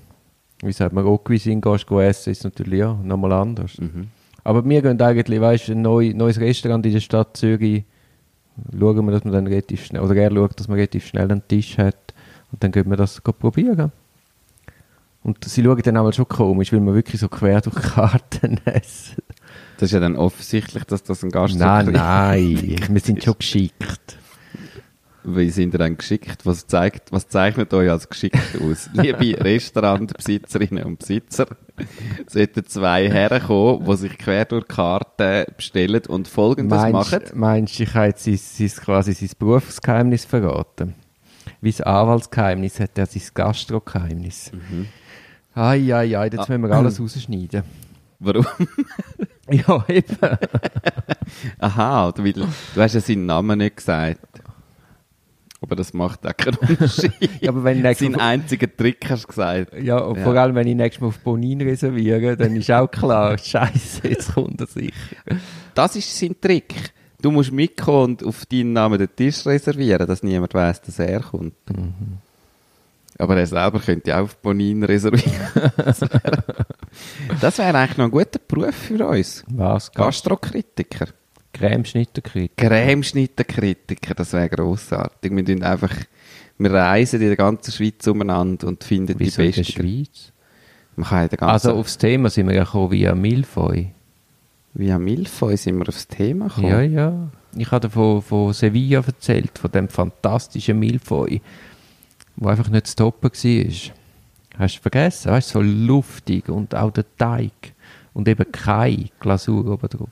wie 0.63 0.71
sagt 0.71 0.93
man, 0.93 1.03
Rockcuisine 1.03 1.61
gehst 1.61 1.87
go 1.87 1.99
essen, 1.99 2.31
ist 2.31 2.43
natürlich 2.43 2.79
ja 2.79 2.93
nochmal 3.03 3.33
anders. 3.33 3.77
Mhm. 3.79 4.07
Aber 4.43 4.65
wir 4.65 4.81
gehen 4.81 4.99
eigentlich, 5.01 5.41
weißt 5.41 5.67
du, 5.67 5.71
ein 5.73 5.81
neu, 5.81 6.13
neues 6.15 6.39
Restaurant 6.39 6.85
in 6.85 6.93
der 6.93 6.99
Stadt 6.99 7.37
Zürich, 7.37 7.83
schauen 8.77 9.05
wir, 9.05 9.11
dass 9.11 9.23
man 9.23 9.33
dann 9.33 9.47
relativ 9.47 9.85
schnell, 9.85 10.01
oder 10.01 10.15
er 10.15 10.31
schaut, 10.31 10.59
dass 10.59 10.67
man 10.67 10.75
relativ 10.75 11.05
schnell 11.05 11.31
einen 11.31 11.47
Tisch 11.47 11.77
hat 11.77 12.13
und 12.51 12.63
dann 12.63 12.71
gehen 12.71 12.89
wir 12.89 12.97
das 12.97 13.21
probieren. 13.21 13.91
Und 15.23 15.43
sie 15.45 15.63
schauen 15.63 15.81
dann 15.83 15.97
auch 15.97 16.11
schon 16.11 16.27
komisch, 16.27 16.73
weil 16.73 16.79
wir 16.79 16.95
wirklich 16.95 17.21
so 17.21 17.29
quer 17.29 17.61
durch 17.61 17.75
Karten 17.75 18.59
essen. 18.65 19.21
Das 19.77 19.89
ist 19.89 19.93
ja 19.93 19.99
dann 19.99 20.15
offensichtlich, 20.15 20.83
dass 20.85 21.03
das 21.03 21.23
ein 21.23 21.29
Gast 21.29 21.55
Nein, 21.57 21.85
so 21.85 21.91
nein, 21.91 22.77
wir 22.89 22.99
sind 22.99 23.23
schon 23.23 23.35
geschickt. 23.39 24.17
Wie 25.23 25.49
sind 25.51 25.73
ihr 25.73 25.77
dann 25.79 25.97
geschickt? 25.97 26.45
Was, 26.45 26.65
zeigt, 26.65 27.11
was 27.11 27.27
zeichnet 27.27 27.73
euch 27.73 27.89
als 27.89 28.09
geschickt 28.09 28.39
aus? 28.61 28.89
Liebe 28.93 29.39
Restaurantbesitzerinnen 29.43 30.83
und 30.83 30.99
Besitzer, 30.99 31.47
sollten 32.27 32.65
zwei 32.65 33.09
Herren 33.09 33.43
kommen, 33.43 33.85
die 33.85 33.95
sich 33.97 34.17
quer 34.17 34.45
durch 34.45 34.65
die 34.65 34.73
Karte 34.75 35.45
bestellen 35.55 36.01
und 36.07 36.27
Folgendes 36.27 36.79
machen. 36.91 37.19
Meinst, 37.19 37.35
meinst 37.35 37.79
du, 37.79 37.83
ich 37.83 37.93
habe 37.93 38.07
jetzt 38.07 38.23
sein, 38.25 38.67
quasi 38.83 39.13
sein 39.13 39.29
Berufsgeheimnis 39.37 40.25
verraten? 40.25 40.95
Wie 41.61 41.71
das 41.71 41.81
Anwaltsgeheimnis 41.81 42.79
hat 42.79 42.97
er 42.97 43.05
sein 43.05 43.21
Gastrogeheimnis. 43.33 44.51
Mhm. 44.53 44.87
Ai, 45.53 45.93
ai, 45.93 46.17
ai, 46.17 46.17
Ah. 46.17 46.25
jetzt 46.25 46.49
müssen 46.49 46.61
wir 46.63 46.71
alles 46.71 46.99
rausschneiden. 46.99 47.63
Warum? 48.19 48.45
ja, 49.49 49.85
eben. 49.87 50.17
Aha, 51.59 52.11
du, 52.11 52.23
du 52.31 52.45
hast 52.77 52.93
ja 52.95 53.01
seinen 53.01 53.25
Namen 53.25 53.57
nicht 53.59 53.77
gesagt. 53.77 54.41
Aber 55.63 55.75
das 55.75 55.93
macht 55.93 56.25
auch 56.25 56.35
keinen 56.35 56.55
Unterschied. 56.69 57.13
Ja, 57.39 57.49
aber 57.51 57.63
wenn 57.63 57.83
Sein 57.93 58.15
einziger 58.15 58.67
Trick, 58.75 59.07
hast 59.09 59.23
du 59.23 59.27
gesagt. 59.27 59.73
ja, 59.79 59.99
und 59.99 60.17
Ja. 60.17 60.23
vor 60.23 60.35
allem, 60.35 60.55
wenn 60.55 60.67
ich 60.67 60.75
nächstes 60.75 61.01
Mal 61.01 61.07
auf 61.09 61.19
Bonin 61.19 61.61
reserviere, 61.61 62.35
dann 62.35 62.55
ist 62.55 62.71
auch 62.71 62.87
klar, 62.89 63.37
Scheiße, 63.37 64.07
jetzt 64.07 64.33
kommt 64.33 64.59
er 64.59 64.67
sicher. 64.67 64.93
Das 65.75 65.95
ist 65.95 66.17
sein 66.17 66.35
Trick. 66.41 66.73
Du 67.21 67.29
musst 67.29 67.51
mitkommen 67.51 68.13
und 68.13 68.25
auf 68.25 68.47
deinen 68.47 68.73
Namen 68.73 68.97
den 68.97 69.15
Tisch 69.15 69.45
reservieren, 69.45 70.07
dass 70.07 70.23
niemand 70.23 70.53
weiß, 70.55 70.81
dass 70.81 70.97
er 70.97 71.19
kommt. 71.19 71.53
Aber 73.19 73.37
er 73.37 73.45
selber 73.45 73.79
könnte 73.79 74.09
ja 74.09 74.17
auch 74.17 74.23
auf 74.23 74.37
Bonin 74.37 74.83
reservieren. 74.83 75.35
das 75.77 76.01
wäre 76.01 76.41
wäre 77.59 77.77
eigentlich 77.77 77.97
noch 77.97 78.05
ein 78.05 78.11
guter 78.11 78.39
Beruf 78.47 78.73
für 78.73 79.05
uns. 79.05 79.43
Was? 79.47 79.91
Gast 79.91 79.95
Gastrokritiker. 79.95 81.09
Cremeschnitterkrieg. 81.53 82.55
Cremeschnittenkritiker, 82.57 84.13
das 84.15 84.33
wäre 84.33 84.49
grossartig. 84.49 85.35
Wir, 85.35 85.45
tun 85.45 85.63
einfach, 85.63 85.93
wir 86.57 86.71
reisen 86.73 87.21
in 87.21 87.27
der 87.27 87.35
ganzen 87.37 87.71
Schweiz 87.71 88.05
umeinander 88.07 88.67
und 88.67 88.83
finden 88.83 89.15
Wieso 89.19 89.41
die 89.41 89.47
in 89.49 89.53
der 89.53 89.61
besten. 89.61 89.73
Schweiz? 89.81 90.31
Man 90.95 91.07
kann 91.07 91.23
in 91.23 91.29
der 91.29 91.37
ganzen, 91.37 91.53
Also 91.67 91.79
aufs 91.79 91.97
Thema 91.97 92.29
sind 92.29 92.47
wir 92.47 92.55
ja 92.55 92.63
gekommen 92.63 92.91
via 92.91 93.15
Milfoy. 93.15 93.91
via 94.73 94.97
Milfoy 94.99 95.57
sind 95.57 95.77
wir 95.77 95.87
aufs 95.89 96.07
Thema 96.07 96.47
gekommen. 96.47 96.67
Ja, 96.67 96.81
ja. 96.81 97.29
Ich 97.55 97.69
habe 97.71 97.89
von, 97.89 98.21
von 98.21 98.53
Sevilla 98.53 99.03
erzählt, 99.05 99.57
von 99.57 99.71
dem 99.71 99.89
fantastischen 99.89 100.79
Milfoy, 100.79 101.41
wo 102.37 102.47
einfach 102.47 102.69
nicht 102.69 102.87
zu 102.87 102.95
toppen 102.95 103.29
war. 103.31 103.71
Hast 104.57 104.77
du 104.77 104.81
vergessen? 104.81 105.31
Weißt 105.31 105.49
du, 105.55 105.59
so 105.59 105.61
luftig 105.61 106.49
und 106.49 106.75
auch 106.75 106.91
der 106.91 107.05
Teig. 107.17 107.51
Und 108.13 108.27
eben 108.27 108.51
keine 108.51 109.05
Glasur 109.19 109.65
oben 109.71 109.87
drauf. 109.87 110.09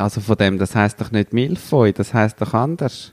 Also 0.00 0.22
von 0.22 0.36
dem, 0.36 0.56
das 0.56 0.74
heißt 0.74 0.98
doch 0.98 1.10
nicht 1.10 1.34
Milfoy, 1.34 1.92
das 1.92 2.14
heißt 2.14 2.40
doch 2.40 2.54
anders. 2.54 3.12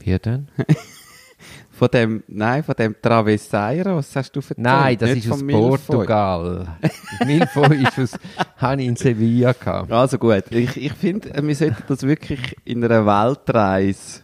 Wie 0.00 0.18
denn? 0.18 0.48
Von 1.70 1.88
dem, 1.88 2.22
nein, 2.28 2.62
von 2.62 2.74
dem 2.74 2.94
Travesseiros 3.00 4.14
hast 4.14 4.32
du 4.32 4.40
erzählt. 4.40 4.58
Nein, 4.58 4.98
das 4.98 5.12
ist 5.12 5.32
aus 5.32 5.42
Milfoy. 5.42 5.78
Portugal. 5.78 6.76
Milfoy 7.24 7.82
ist 7.84 7.98
aus, 7.98 8.20
habe 8.58 8.82
ich 8.82 8.88
in 8.88 8.96
Sevilla 8.96 9.54
gehabt. 9.54 9.90
Also 9.90 10.18
gut, 10.18 10.44
ich, 10.50 10.76
ich 10.76 10.92
finde, 10.92 11.30
wir 11.42 11.54
sollten 11.54 11.82
das 11.88 12.02
wirklich 12.02 12.54
in 12.66 12.84
einer 12.84 13.06
Weltreise 13.06 14.20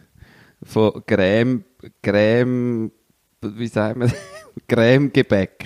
von 0.61 1.03
Creme, 1.07 1.63
Creme, 2.03 2.91
wie 3.41 3.67
sagen 3.67 4.01
wir, 4.01 4.11
Cremegebäck. 4.67 5.65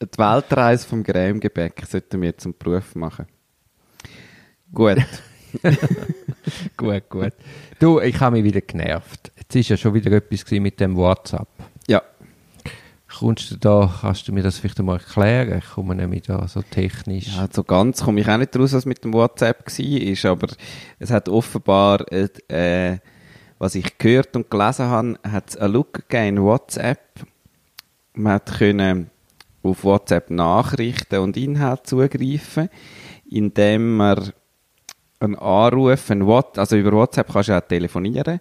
Die 0.00 0.18
Weltreise 0.18 0.86
vom 0.86 1.02
Cremegebäck 1.02 1.82
sollten 1.88 2.22
wir 2.22 2.38
zum 2.38 2.54
Beruf 2.56 2.94
machen. 2.94 3.26
Gut. 4.74 4.98
Gut, 6.76 7.08
gut. 7.08 7.32
Du, 7.78 8.00
ich 8.00 8.18
habe 8.20 8.36
mich 8.36 8.44
wieder 8.44 8.60
genervt. 8.60 9.32
Jetzt 9.36 9.54
ist 9.54 9.68
ja 9.68 9.76
schon 9.76 9.94
wieder 9.94 10.10
etwas 10.12 10.50
mit 10.50 10.80
dem 10.80 10.96
WhatsApp. 10.96 11.48
Ja. 11.86 12.02
Kommst 13.18 13.50
du 13.50 13.56
da, 13.56 13.90
kannst 14.00 14.26
du 14.26 14.32
mir 14.32 14.42
das 14.42 14.58
vielleicht 14.58 14.80
einmal 14.80 14.98
erklären? 14.98 15.58
Ich 15.58 15.70
komme 15.70 15.94
nämlich 15.94 16.22
da 16.22 16.46
so 16.48 16.62
technisch. 16.62 17.36
Ja, 17.36 17.48
so 17.50 17.62
ganz 17.62 18.02
komme 18.02 18.20
ich 18.20 18.28
auch 18.28 18.36
nicht 18.36 18.56
raus, 18.56 18.72
was 18.72 18.84
mit 18.84 19.04
dem 19.04 19.12
WhatsApp 19.12 19.66
war, 19.66 20.30
aber 20.32 20.48
es 20.98 21.10
hat 21.10 21.28
offenbar, 21.28 22.04
äh, 22.12 22.28
äh, 22.48 22.98
was 23.58 23.76
ich 23.76 23.96
gehört 23.98 24.34
und 24.34 24.50
gelesen 24.50 24.86
habe, 24.86 25.18
hat 25.22 25.50
es 25.50 25.56
eine 25.56 25.72
Lücke 25.72 26.02
gegeben 26.02 26.38
in 26.38 26.42
WhatsApp. 26.42 27.24
Man 28.14 28.32
hat 28.34 28.58
können 28.58 29.10
auf 29.62 29.84
WhatsApp 29.84 30.30
Nachrichten 30.30 31.20
und 31.20 31.36
Inhalte 31.36 31.84
zugreifen, 31.84 32.68
indem 33.30 33.96
man 33.96 34.32
einen 35.24 35.36
Anruf, 35.36 36.10
ein 36.10 36.26
What, 36.26 36.58
also 36.58 36.76
über 36.76 36.92
WhatsApp 36.92 37.32
kannst 37.32 37.48
du 37.48 37.52
ja 37.52 37.60
telefonieren 37.60 38.40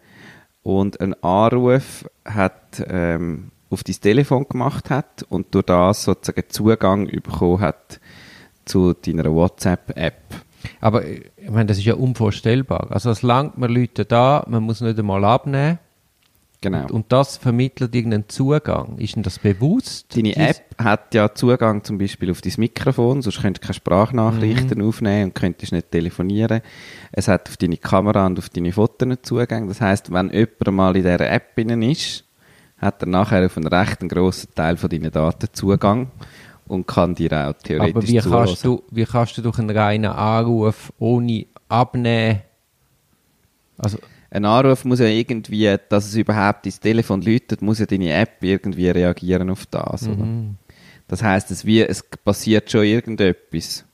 und 0.64 1.00
ein 1.02 1.14
Anruf 1.24 2.06
hat 2.26 2.84
ähm, 2.88 3.52
auf 3.70 3.84
dein 3.84 3.96
Telefon 3.96 4.48
gemacht 4.48 4.90
hat 4.90 5.26
und 5.30 5.54
durch 5.54 5.66
das 5.66 6.04
sozusagen 6.04 6.50
Zugang 6.50 7.08
bekommen 7.08 7.60
hat 7.60 8.00
zu 8.66 8.94
deiner 8.94 9.34
WhatsApp-App. 9.34 10.22
Aber 10.80 11.06
ich 11.06 11.50
meine, 11.50 11.66
das 11.66 11.78
ist 11.78 11.86
ja 11.86 11.96
unvorstellbar. 11.96 12.88
Also 12.92 13.10
es 13.10 13.22
langt, 13.22 13.58
man 13.58 13.72
Leute 13.72 14.06
da, 14.06 14.46
man 14.48 14.64
muss 14.64 14.82
nicht 14.82 14.98
einmal 14.98 15.26
abnehmen. 15.26 15.80
Genau. 16.64 16.84
Und, 16.84 16.92
und 16.92 17.12
das 17.12 17.36
vermittelt 17.36 17.94
irgendeinen 17.94 18.30
Zugang. 18.30 18.98
Ist 18.98 19.18
denn 19.18 19.24
das 19.24 19.38
bewusst? 19.38 20.16
Deine 20.16 20.34
App 20.38 20.64
hat 20.78 21.14
ja 21.14 21.36
Zugang 21.36 21.84
zum 21.84 21.98
Beispiel 21.98 22.32
auf 22.32 22.40
dein 22.40 22.54
Mikrofon, 22.56 23.22
sonst 23.22 23.42
könntest 23.42 23.66
du 23.66 23.68
keine 23.68 23.74
Sprachnachrichten 23.74 24.82
aufnehmen 24.82 25.26
und 25.26 25.36
könntest 25.36 25.74
nicht 25.74 25.92
telefonieren. 25.92 26.62
Es 27.12 27.28
hat 27.28 27.50
auf 27.50 27.58
deine 27.58 27.76
Kamera 27.76 28.26
und 28.26 28.40
auf 28.40 28.48
deine 28.48 28.72
Fotos 28.72 29.18
Zugang. 29.24 29.68
Das 29.68 29.82
heißt, 29.82 30.14
wenn 30.14 30.30
jemand 30.30 30.72
mal 30.72 30.96
in 30.96 31.04
dieser 31.04 31.20
App 31.20 31.54
drin 31.58 31.82
ist, 31.82 32.24
hat 32.78 33.04
er 33.04 33.08
nachher 33.10 33.46
auf 33.46 33.58
einen 33.58 33.68
recht 33.68 34.00
grossen 34.08 34.56
Teil 34.56 34.78
von 34.78 34.90
deinen 34.90 35.12
Daten 35.12 35.48
Zugang 35.52 36.12
und 36.66 36.88
kann 36.88 37.14
dir 37.14 37.50
auch 37.50 37.62
theoretisch 37.62 37.94
Aber 37.94 38.08
wie 38.08 38.20
zuhören. 38.22 38.46
kannst, 38.46 38.64
du, 38.64 38.84
wie 38.90 39.04
kannst 39.04 39.38
du 39.38 39.42
durch 39.42 39.60
einen 39.60 39.70
reinen 39.70 40.12
Anruf 40.12 40.94
ohne 40.98 41.46
abnehmen? 41.68 42.42
Also, 43.78 43.98
Ein 44.34 44.46
Anruf 44.46 44.84
muss 44.84 45.00
ja 45.00 45.06
irgendwie, 45.06 45.76
dass 45.90 46.08
es 46.08 46.16
überhaupt 46.16 46.66
ins 46.66 46.80
Telefon 46.80 47.22
läutet, 47.22 47.62
muss 47.62 47.78
ja 47.78 47.86
deine 47.86 48.14
App 48.14 48.38
irgendwie 48.42 48.90
reagieren 48.90 49.52
auf 49.52 49.68
das. 49.68 50.08
Oder? 50.08 50.26
Das 51.08 51.22
heißt, 51.22 51.52
es, 51.52 51.66
wie, 51.66 51.82
es 51.82 52.04
passiert 52.26 52.72
schon 52.72 52.84
irgendetwas 52.84 53.86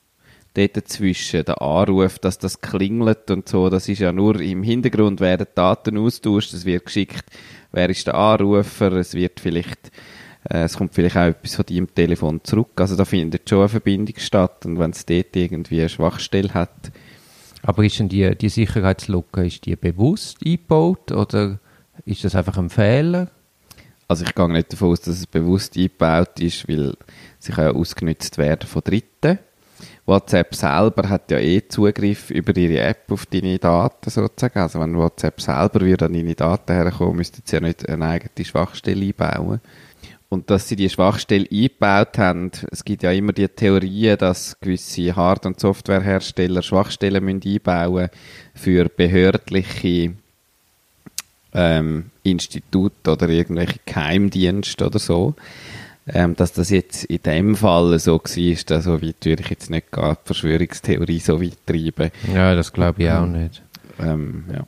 dort 0.53 0.77
dazwischen, 0.77 1.43
der 1.43 1.62
Anruf, 1.62 2.19
dass 2.19 2.39
das 2.39 2.62
klingelt 2.62 3.29
und 3.29 3.50
so, 3.50 3.69
das 3.69 3.89
ist 3.89 4.00
ja 4.00 4.13
nur 4.13 4.39
im 4.39 4.63
Hintergrund 4.63 5.19
werden 5.19 5.48
Daten 5.53 5.98
austauscht, 5.98 6.53
es 6.53 6.63
wird 6.63 6.86
geschickt, 6.86 7.25
wer 7.74 7.89
ist 7.89 8.08
der 8.08 8.15
Anrufer, 8.15 8.93
es 8.93 9.13
wird 9.15 9.41
vielleicht, 9.41 9.91
äh, 10.50 10.63
es 10.63 10.77
kommt 10.77 10.96
vielleicht 10.96 11.17
auch 11.17 11.25
etwas 11.27 11.55
von 11.55 11.65
deinem 11.65 11.93
Telefon 11.93 12.41
zurück, 12.46 12.79
also 12.79 12.96
da 12.96 13.03
findet 13.03 13.50
schon 13.50 13.60
eine 13.60 13.69
Verbindung 13.69 14.15
statt 14.17 14.65
und 14.65 14.79
wenn 14.79 14.91
es 14.91 15.05
dort 15.05 15.36
irgendwie 15.36 15.81
eine 15.81 15.89
Schwachstelle 15.89 16.53
hat, 16.53 16.91
aber 17.63 17.83
ist 17.83 17.99
denn 17.99 18.09
die, 18.09 18.35
die 18.35 18.49
Sicherheitslücke, 18.49 19.45
ist 19.45 19.65
die 19.65 19.75
bewusst 19.75 20.37
eingebaut 20.45 21.11
oder 21.11 21.59
ist 22.05 22.23
das 22.23 22.35
einfach 22.35 22.57
ein 22.57 22.69
Fehler? 22.69 23.29
Also 24.07 24.25
ich 24.25 24.33
gehe 24.33 24.49
nicht 24.49 24.73
davon 24.73 24.91
aus, 24.91 25.01
dass 25.01 25.17
es 25.17 25.27
bewusst 25.27 25.77
eingebaut 25.77 26.39
ist, 26.39 26.67
weil 26.67 26.95
sie 27.37 27.51
ja 27.51 27.71
ausgenutzt 27.71 28.37
werden 28.37 28.67
von 28.67 28.81
Dritten. 28.83 29.39
WhatsApp 30.05 30.55
selber 30.55 31.07
hat 31.07 31.29
ja 31.29 31.37
eh 31.37 31.67
Zugriff 31.67 32.31
über 32.31 32.55
ihre 32.57 32.81
App 32.81 33.11
auf 33.11 33.27
deine 33.27 33.59
Daten 33.59 34.09
sozusagen. 34.09 34.59
Also 34.59 34.79
wenn 34.79 34.97
WhatsApp 34.97 35.39
selber 35.39 35.81
würde 35.81 36.05
an 36.05 36.13
deine 36.13 36.33
Daten 36.33 36.73
herkommen, 36.73 37.17
müssten 37.17 37.43
sie 37.45 37.55
ja 37.55 37.61
nicht 37.61 37.87
eine 37.87 38.05
eigene 38.07 38.45
Schwachstelle 38.45 39.05
einbauen. 39.05 39.61
Und 40.31 40.51
dass 40.51 40.67
sie 40.67 40.75
die 40.75 40.89
Schwachstelle 40.89 41.48
eingebaut 41.51 42.19
haben, 42.19 42.51
es 42.71 42.86
gibt 42.86 43.01
ja 43.01 43.12
immer 43.12 43.33
die 43.33 43.48
Theorie, 43.48 44.15
dass 44.15 44.59
gewisse 44.62 45.15
Hard- 45.15 45.48
und 45.48 45.59
Softwarehersteller 45.59 46.62
Schwachstellen 46.62 47.25
müssen 47.25 47.41
einbauen 47.43 48.09
für 48.53 48.89
behördliche 48.89 50.13
ähm, 51.53 52.12
Institut 52.21 53.07
oder 53.07 53.27
irgendwelche 53.27 53.79
Geheimdienste 53.86 54.86
oder 54.86 55.00
so. 55.00 55.33
Ähm, 56.12 56.36
dass 56.36 56.53
das 56.53 56.69
jetzt 56.69 57.05
in 57.05 57.21
dem 57.21 57.55
Fall 57.55 57.98
so 58.00 58.19
war, 58.19 58.55
da 58.65 58.81
so 58.81 59.01
weit 59.01 59.25
würde 59.25 59.43
ich 59.43 59.50
jetzt 59.50 59.69
nicht 59.69 59.88
die 59.95 60.15
Verschwörungstheorie 60.25 61.19
so 61.19 61.41
weit 61.41 61.57
treiben. 61.67 62.12
Ja, 62.33 62.55
das 62.55 62.74
glaube 62.74 63.03
ich 63.03 63.12
auch 63.12 63.27
nicht. 63.27 63.62
Ähm, 64.00 64.45
ja. 64.51 64.65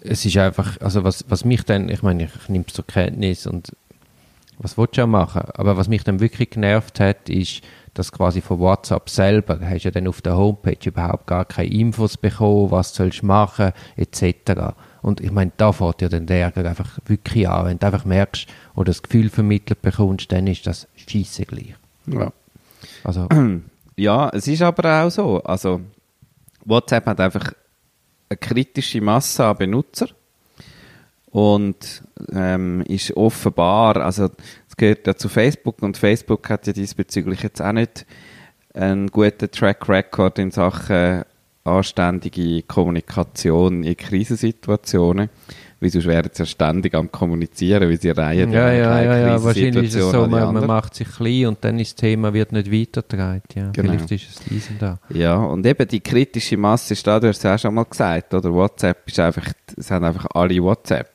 Es 0.00 0.24
ist 0.24 0.36
einfach, 0.36 0.78
also 0.80 1.04
was, 1.04 1.24
was 1.28 1.44
mich 1.44 1.62
dann, 1.62 1.88
ich 1.88 2.02
meine, 2.02 2.24
ich 2.24 2.48
nehme 2.48 2.64
es 2.66 2.74
zur 2.74 2.86
Kenntnis 2.86 3.46
und 3.46 3.72
was 4.58 4.76
willst 4.76 4.98
du 4.98 5.02
auch 5.02 5.06
machen? 5.06 5.42
Aber 5.54 5.76
was 5.76 5.88
mich 5.88 6.04
dann 6.04 6.20
wirklich 6.20 6.50
genervt 6.50 7.00
hat, 7.00 7.28
ist, 7.28 7.62
dass 7.94 8.12
quasi 8.12 8.40
von 8.40 8.58
WhatsApp 8.60 9.08
selber, 9.08 9.58
hast 9.60 9.84
ja 9.84 9.90
dann 9.90 10.08
auf 10.08 10.20
der 10.20 10.36
Homepage 10.36 10.78
überhaupt 10.84 11.26
gar 11.26 11.44
keine 11.44 11.70
Infos 11.70 12.16
bekommen, 12.16 12.70
was 12.70 12.94
sollst 12.94 13.22
du 13.22 13.26
machen, 13.26 13.72
etc. 13.96 14.74
Und 15.02 15.20
ich 15.20 15.30
meine, 15.30 15.52
da 15.56 15.72
fährt 15.72 16.02
ja 16.02 16.08
dann 16.08 16.26
der 16.26 16.40
Ärger 16.40 16.68
einfach 16.68 16.98
wirklich 17.06 17.48
an. 17.48 17.66
Wenn 17.66 17.78
du 17.78 17.86
einfach 17.86 18.04
merkst 18.04 18.46
oder 18.74 18.86
das 18.86 19.02
Gefühl 19.02 19.30
vermittelt 19.30 19.82
bekommst, 19.82 20.30
dann 20.32 20.46
ist 20.46 20.66
das 20.66 20.86
scheisse 20.96 21.44
gleich. 21.44 21.74
Ja. 22.06 22.32
Also, 23.04 23.28
ja, 23.96 24.28
es 24.30 24.46
ist 24.46 24.62
aber 24.62 25.04
auch 25.04 25.10
so. 25.10 25.42
Also, 25.42 25.80
WhatsApp 26.64 27.06
hat 27.06 27.20
einfach 27.20 27.52
eine 28.28 28.36
kritische 28.36 29.00
Masse 29.00 29.44
an 29.44 29.56
Benutzer 29.56 30.08
und 31.30 32.02
ähm, 32.32 32.82
ist 32.82 33.16
offenbar, 33.16 33.96
also 33.98 34.30
es 34.68 34.76
gehört 34.76 35.06
ja 35.06 35.14
zu 35.14 35.28
Facebook 35.28 35.82
und 35.82 35.96
Facebook 35.96 36.48
hat 36.48 36.66
ja 36.66 36.72
diesbezüglich 36.72 37.42
jetzt 37.42 37.60
auch 37.60 37.72
nicht 37.72 38.06
einen 38.74 39.08
guten 39.08 39.50
Track 39.50 39.88
Record 39.88 40.38
in 40.38 40.50
Sachen 40.50 41.24
anständige 41.64 42.62
Kommunikation 42.62 43.84
in 43.84 43.96
Krisensituationen. 43.96 45.28
Weil 45.80 45.90
sonst 45.90 46.06
wären 46.06 46.28
sie 46.32 46.42
ja 46.42 46.46
ständig 46.46 46.94
am 46.94 47.12
Kommunizieren, 47.12 47.88
weil 47.88 48.00
sie 48.00 48.10
reihen 48.10 48.50
ja, 48.50 48.72
ja, 48.72 49.00
ja, 49.00 49.16
ja, 49.16 49.44
wahrscheinlich 49.44 49.84
ist 49.84 49.94
es 49.94 50.10
so, 50.10 50.26
man, 50.26 50.52
man 50.52 50.66
macht 50.66 50.96
sich 50.96 51.08
klein 51.08 51.46
und 51.46 51.58
dann 51.60 51.78
ist 51.78 51.92
das 51.92 52.00
Thema 52.00 52.34
wird 52.34 52.50
nicht 52.50 52.72
weitergetragen. 52.72 53.42
Ja. 53.54 53.70
Genau. 53.70 53.92
Vielleicht 53.92 54.10
ist 54.10 54.28
es 54.28 54.44
diesen 54.46 54.78
da. 54.80 54.98
Ja, 55.10 55.36
und 55.36 55.64
eben 55.64 55.86
die 55.86 56.00
kritische 56.00 56.56
Masse 56.56 56.94
ist 56.94 57.06
da, 57.06 57.20
du 57.20 57.28
hast 57.28 57.38
es 57.38 57.46
auch 57.46 57.58
schon 57.58 57.74
mal 57.74 57.84
gesagt, 57.84 58.34
oder? 58.34 58.52
WhatsApp 58.52 59.06
ist 59.06 59.20
einfach, 59.20 59.52
es 59.76 59.88
haben 59.92 60.04
einfach 60.04 60.26
alle 60.34 60.60
WhatsApp. 60.60 61.10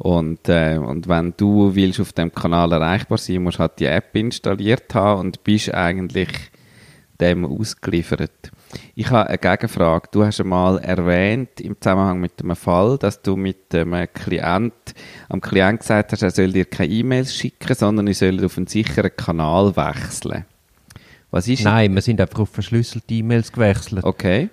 Und, 0.00 0.48
äh, 0.48 0.78
und 0.78 1.08
wenn 1.08 1.34
du 1.36 1.74
willst 1.74 2.00
auf 2.00 2.14
dem 2.14 2.32
Kanal 2.32 2.72
erreichbar 2.72 3.18
sein, 3.18 3.42
musst 3.42 3.58
du 3.58 3.60
halt 3.60 3.78
die 3.78 3.84
App 3.84 4.16
installiert 4.16 4.94
haben 4.94 5.20
und 5.20 5.44
bist 5.44 5.74
eigentlich 5.74 6.30
dem 7.20 7.44
ausgeliefert. 7.44 8.50
Ich 8.94 9.10
habe 9.10 9.28
eine 9.28 9.36
Gegenfrage. 9.36 10.08
Du 10.10 10.24
hast 10.24 10.40
einmal 10.40 10.78
erwähnt 10.78 11.60
im 11.60 11.78
Zusammenhang 11.78 12.18
mit 12.18 12.40
einem 12.40 12.56
Fall, 12.56 12.96
dass 12.96 13.20
du 13.20 13.36
mit 13.36 13.74
einem 13.74 14.06
Klient, 14.14 14.72
am 15.28 15.42
Klient 15.42 15.80
gesagt 15.80 16.12
hast, 16.12 16.22
er 16.22 16.30
soll 16.30 16.52
dir 16.52 16.64
keine 16.64 16.90
E-Mails 16.90 17.36
schicken, 17.36 17.74
sondern 17.74 18.06
er 18.06 18.14
soll 18.14 18.42
auf 18.42 18.56
einen 18.56 18.68
sicheren 18.68 19.14
Kanal 19.14 19.76
wechseln. 19.76 20.46
Was 21.30 21.46
ist 21.46 21.62
Nein, 21.62 21.94
wir 21.94 22.00
sind 22.00 22.22
einfach 22.22 22.40
auf 22.40 22.48
verschlüsselte 22.48 23.12
E-Mails 23.12 23.52
gewechselt. 23.52 24.02
Okay. 24.02 24.48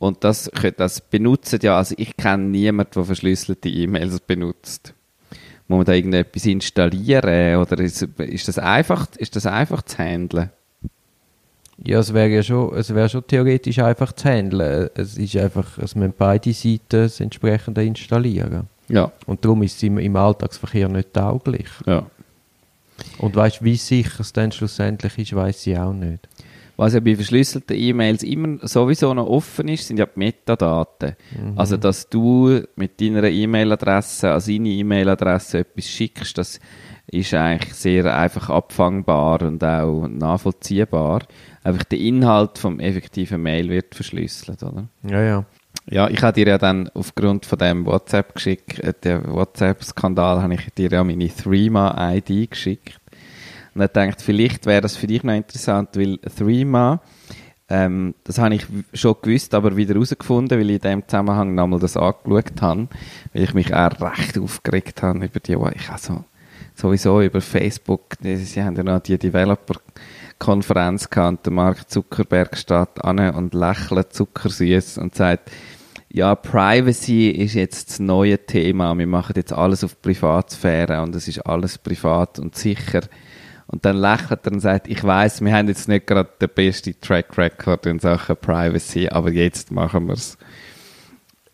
Und 0.00 0.24
das, 0.24 0.50
das 0.78 1.02
benutzen 1.02 1.58
ja, 1.62 1.76
also 1.76 1.94
ich 1.98 2.16
kenne 2.16 2.44
niemanden, 2.44 2.92
der 2.94 3.04
verschlüsselte 3.04 3.68
E-Mails 3.68 4.20
benutzt. 4.20 4.94
Muss 5.68 5.76
man 5.76 5.84
da 5.84 5.92
irgendetwas 5.92 6.46
installieren 6.46 7.56
oder 7.56 7.78
ist, 7.80 8.08
ist, 8.16 8.48
das 8.48 8.58
einfach, 8.58 9.08
ist 9.18 9.36
das 9.36 9.44
einfach 9.44 9.82
zu 9.82 9.98
handeln? 9.98 10.48
Ja, 11.84 11.98
es 11.98 12.14
wäre 12.14 12.30
ja 12.30 12.42
schon, 12.42 12.74
es 12.76 12.94
wäre 12.94 13.10
schon 13.10 13.26
theoretisch 13.26 13.78
einfach 13.78 14.12
zu 14.14 14.30
handeln. 14.30 14.88
Es 14.94 15.18
ist 15.18 15.36
einfach, 15.36 15.76
es 15.76 15.94
müssen 15.94 16.14
beide 16.16 16.54
Seiten 16.54 16.80
das 16.88 17.20
entsprechende 17.20 17.84
installieren. 17.84 18.68
Ja. 18.88 19.12
Und 19.26 19.44
darum 19.44 19.62
ist 19.62 19.76
es 19.76 19.82
im, 19.82 19.98
im 19.98 20.16
Alltagsverkehr 20.16 20.88
nicht 20.88 21.12
tauglich. 21.12 21.68
Ja. 21.84 22.06
Und 23.18 23.36
weißt 23.36 23.62
wie 23.62 23.76
sicher 23.76 24.20
es 24.20 24.32
dann 24.32 24.50
schlussendlich 24.50 25.18
ist, 25.18 25.36
weiß 25.36 25.66
ich 25.66 25.78
auch 25.78 25.92
nicht. 25.92 26.26
Was 26.80 26.94
ja 26.94 27.00
bei 27.00 27.14
verschlüsselten 27.14 27.76
E-Mails 27.76 28.22
immer 28.22 28.66
sowieso 28.66 29.12
noch 29.12 29.26
offen 29.26 29.68
ist, 29.68 29.86
sind 29.86 29.98
ja 29.98 30.06
die 30.06 30.18
Metadaten. 30.18 31.14
Mhm. 31.30 31.58
Also, 31.58 31.76
dass 31.76 32.08
du 32.08 32.62
mit 32.74 32.98
deiner 33.02 33.24
E-Mail-Adresse 33.24 34.32
an 34.32 34.40
seine 34.40 34.70
E-Mail-Adresse 34.70 35.58
etwas 35.58 35.90
schickst, 35.90 36.38
das 36.38 36.58
ist 37.06 37.34
eigentlich 37.34 37.74
sehr 37.74 38.16
einfach 38.16 38.48
abfangbar 38.48 39.42
und 39.42 39.62
auch 39.62 40.08
nachvollziehbar. 40.08 41.26
Einfach 41.62 41.84
der 41.84 41.98
Inhalt 41.98 42.56
vom 42.56 42.80
effektiven 42.80 43.42
Mail 43.42 43.68
wird 43.68 43.94
verschlüsselt, 43.94 44.62
oder? 44.62 44.88
Ja, 45.02 45.20
ja. 45.20 45.44
Ja, 45.90 46.08
ich 46.08 46.22
habe 46.22 46.32
dir 46.32 46.48
ja 46.48 46.56
dann 46.56 46.88
aufgrund 46.94 47.44
von 47.44 47.58
dem 47.58 47.84
WhatsApp 47.84 48.34
geschickt, 48.34 48.78
äh, 48.78 48.94
der 49.02 49.30
WhatsApp-Skandal, 49.30 50.40
habe 50.42 50.54
ich 50.54 50.72
dir 50.72 50.88
ja 50.88 51.04
meine 51.04 51.28
Threema-ID 51.28 52.50
geschickt. 52.50 52.99
Und 53.74 53.82
ich 53.82 53.88
dachte, 53.88 54.24
vielleicht 54.24 54.66
wäre 54.66 54.80
das 54.80 54.96
für 54.96 55.06
dich 55.06 55.22
noch 55.22 55.34
interessant, 55.34 55.90
weil 55.94 56.18
Threema, 56.18 57.00
ähm, 57.68 58.14
das 58.24 58.38
habe 58.38 58.54
ich 58.56 58.66
schon 58.92 59.14
gewusst, 59.22 59.54
aber 59.54 59.76
wieder 59.76 59.94
herausgefunden, 59.94 60.58
weil 60.58 60.70
ich 60.70 60.82
in 60.82 60.90
dem 60.90 61.08
Zusammenhang 61.08 61.54
nochmal 61.54 61.78
das 61.78 61.96
angeschaut 61.96 62.60
habe, 62.60 62.88
weil 63.32 63.44
ich 63.44 63.54
mich 63.54 63.72
auch 63.74 64.00
recht 64.00 64.38
aufgeregt 64.38 65.02
habe 65.02 65.24
über 65.24 65.40
die, 65.40 65.56
ich 65.76 65.88
habe 65.88 66.00
so, 66.00 66.24
sowieso 66.74 67.22
über 67.22 67.40
Facebook, 67.40 68.16
sie 68.20 68.62
haben 68.62 68.76
ja 68.76 68.82
noch 68.82 69.00
die 69.00 69.18
Developer-Konferenz 69.18 71.10
gehabt 71.10 71.46
der 71.46 71.52
Mark 71.52 71.88
Zuckerberg 71.88 72.56
steht 72.56 73.04
an 73.04 73.34
und 73.34 73.54
lächelt 73.54 74.12
zuckersüß 74.12 74.98
und 74.98 75.14
sagt, 75.14 75.50
ja, 76.12 76.34
Privacy 76.34 77.28
ist 77.28 77.54
jetzt 77.54 77.90
das 77.90 78.00
neue 78.00 78.44
Thema. 78.44 78.98
Wir 78.98 79.06
machen 79.06 79.34
jetzt 79.36 79.52
alles 79.52 79.84
auf 79.84 80.02
Privatsphäre 80.02 81.02
und 81.02 81.14
es 81.14 81.28
ist 81.28 81.46
alles 81.46 81.78
privat 81.78 82.40
und 82.40 82.56
sicher. 82.56 83.02
Und 83.70 83.84
dann 83.84 83.98
lächelt 83.98 84.44
er 84.46 84.52
und 84.52 84.60
sagt, 84.60 84.88
ich 84.88 85.02
weiß, 85.04 85.44
wir 85.44 85.54
haben 85.54 85.68
jetzt 85.68 85.88
nicht 85.88 86.08
gerade 86.08 86.28
den 86.40 86.48
besten 86.52 87.00
Track 87.00 87.38
Record 87.38 87.86
in 87.86 88.00
Sachen 88.00 88.36
Privacy, 88.36 89.08
aber 89.08 89.30
jetzt 89.30 89.70
machen 89.70 90.08
wir's. 90.08 90.36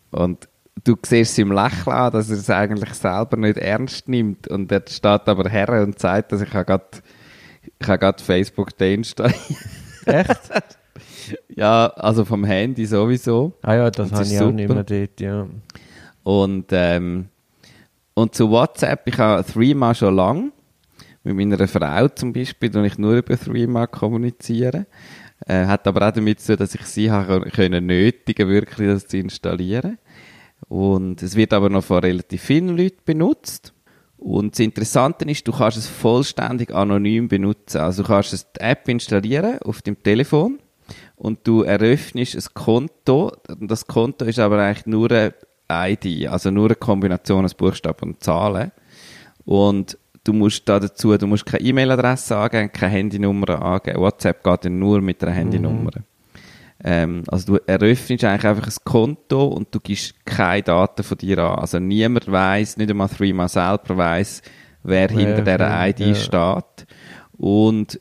Und 0.09 0.47
du 0.83 0.95
siehst 1.05 1.33
es 1.33 1.37
im 1.37 1.51
Lächeln 1.51 1.95
an, 1.95 2.11
dass 2.11 2.31
er 2.31 2.37
es 2.37 2.49
eigentlich 2.49 2.91
selber 2.95 3.37
nicht 3.37 3.57
ernst 3.57 4.09
nimmt. 4.09 4.47
Und 4.47 4.71
er 4.71 4.81
steht 4.87 5.27
aber 5.27 5.47
her 5.47 5.69
und 5.83 5.99
sagt, 5.99 6.31
dass 6.31 6.41
ich 6.41 6.51
habe 6.53 6.65
gerade, 6.65 6.85
ich 7.79 7.87
habe 7.87 7.99
gerade 7.99 8.23
Facebook 8.23 8.75
deinstalliert. 8.75 9.37
Echt? 10.05 10.49
ja, 11.49 11.87
also 11.87 12.25
vom 12.25 12.43
Handy 12.45 12.87
sowieso. 12.87 13.53
Ah 13.61 13.75
ja, 13.75 13.91
das 13.91 14.11
habe 14.11 14.23
ich 14.23 14.39
auch 14.41 14.51
nicht 14.51 14.69
mehr 14.69 14.83
dort, 14.83 15.21
ja. 15.21 15.47
Und, 16.23 16.65
ähm, 16.71 17.27
und 18.15 18.33
zu 18.33 18.49
WhatsApp, 18.49 19.01
ich 19.05 19.19
habe 19.19 19.45
Threema 19.45 19.93
schon 19.93 20.15
lang. 20.15 20.51
Mit 21.33 21.49
meiner 21.49 21.67
Frau 21.67 22.07
zum 22.07 22.31
Beispiel, 22.31 22.75
und 22.77 22.85
ich 22.85 22.97
nur 22.97 23.17
über 23.17 23.37
Threema 23.37 23.85
kommunizieren. 23.87 24.85
Äh, 25.45 25.65
hat 25.65 25.85
aber 25.87 26.07
auch 26.07 26.11
damit 26.11 26.39
zu 26.39 26.53
tun, 26.53 26.57
dass 26.57 26.73
ich 26.73 26.85
sie 26.85 27.11
habe 27.11 27.41
können 27.51 27.85
nötigen, 27.85 28.47
wirklich 28.47 28.87
das 28.87 29.07
zu 29.07 29.17
installieren. 29.17 29.97
Und 30.69 31.21
es 31.21 31.35
wird 31.35 31.53
aber 31.53 31.69
noch 31.69 31.83
von 31.83 31.99
relativ 31.99 32.41
vielen 32.41 32.75
Leuten 32.77 33.01
benutzt. 33.05 33.73
Und 34.17 34.53
das 34.53 34.59
Interessante 34.59 35.25
ist, 35.25 35.47
du 35.47 35.51
kannst 35.51 35.77
es 35.77 35.87
vollständig 35.87 36.73
anonym 36.73 37.27
benutzen. 37.27 37.79
Also 37.79 38.03
du 38.03 38.07
kannst 38.07 38.33
es 38.33 38.51
die 38.51 38.61
App 38.61 38.87
installieren 38.89 39.59
auf 39.59 39.81
dem 39.81 40.01
Telefon 40.01 40.59
und 41.15 41.45
du 41.45 41.61
eröffnest 41.61 42.35
ein 42.35 42.53
Konto. 42.53 43.33
Das 43.59 43.85
Konto 43.85 44.25
ist 44.25 44.39
aber 44.39 44.59
eigentlich 44.59 44.87
nur 44.87 45.11
eine 45.11 45.33
ID, 45.69 46.27
also 46.29 46.49
nur 46.49 46.65
eine 46.65 46.75
Kombination 46.75 47.45
aus 47.45 47.53
Buchstaben 47.53 48.11
und 48.11 48.23
Zahlen. 48.23 48.71
Und 49.45 49.97
du 50.27 50.33
musst 50.33 50.67
da 50.67 50.79
dazu, 50.79 51.17
du 51.17 51.27
musst 51.27 51.45
keine 51.45 51.63
E-Mail-Adresse 51.63 52.35
angeben, 52.37 52.71
keine 52.71 52.91
Handynummer 52.93 53.61
angeben. 53.61 53.99
WhatsApp 53.99 54.43
geht 54.43 54.65
dann 54.65 54.79
nur 54.79 55.01
mit 55.01 55.23
einer 55.23 55.33
Handynummer. 55.33 55.91
Ähm, 56.83 57.23
also 57.27 57.55
du 57.57 57.63
eröffnest 57.65 58.23
eigentlich 58.23 58.45
einfach 58.45 58.67
ein 58.67 58.83
Konto 58.83 59.45
und 59.47 59.73
du 59.73 59.79
gibst 59.79 60.13
keine 60.25 60.63
Daten 60.63 61.03
von 61.03 61.17
dir 61.17 61.39
an. 61.39 61.59
Also 61.59 61.79
niemand 61.79 62.31
weiß, 62.31 62.77
nicht 62.77 62.89
einmal 62.91 63.09
Threema 63.09 63.47
selber 63.47 63.97
weiß, 63.97 64.41
wer, 64.83 65.09
Wer 65.09 65.17
hinter 65.17 65.41
dieser 65.41 65.59
wer- 65.59 65.87
ID 65.89 65.99
ja. 66.01 66.15
steht. 66.15 66.87
Und 67.37 67.99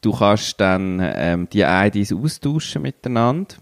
du 0.00 0.12
kannst 0.12 0.60
dann 0.60 1.00
ähm, 1.02 1.48
die 1.52 1.62
IDs 1.62 2.12
austauschen 2.12 2.82
miteinander 2.82 3.54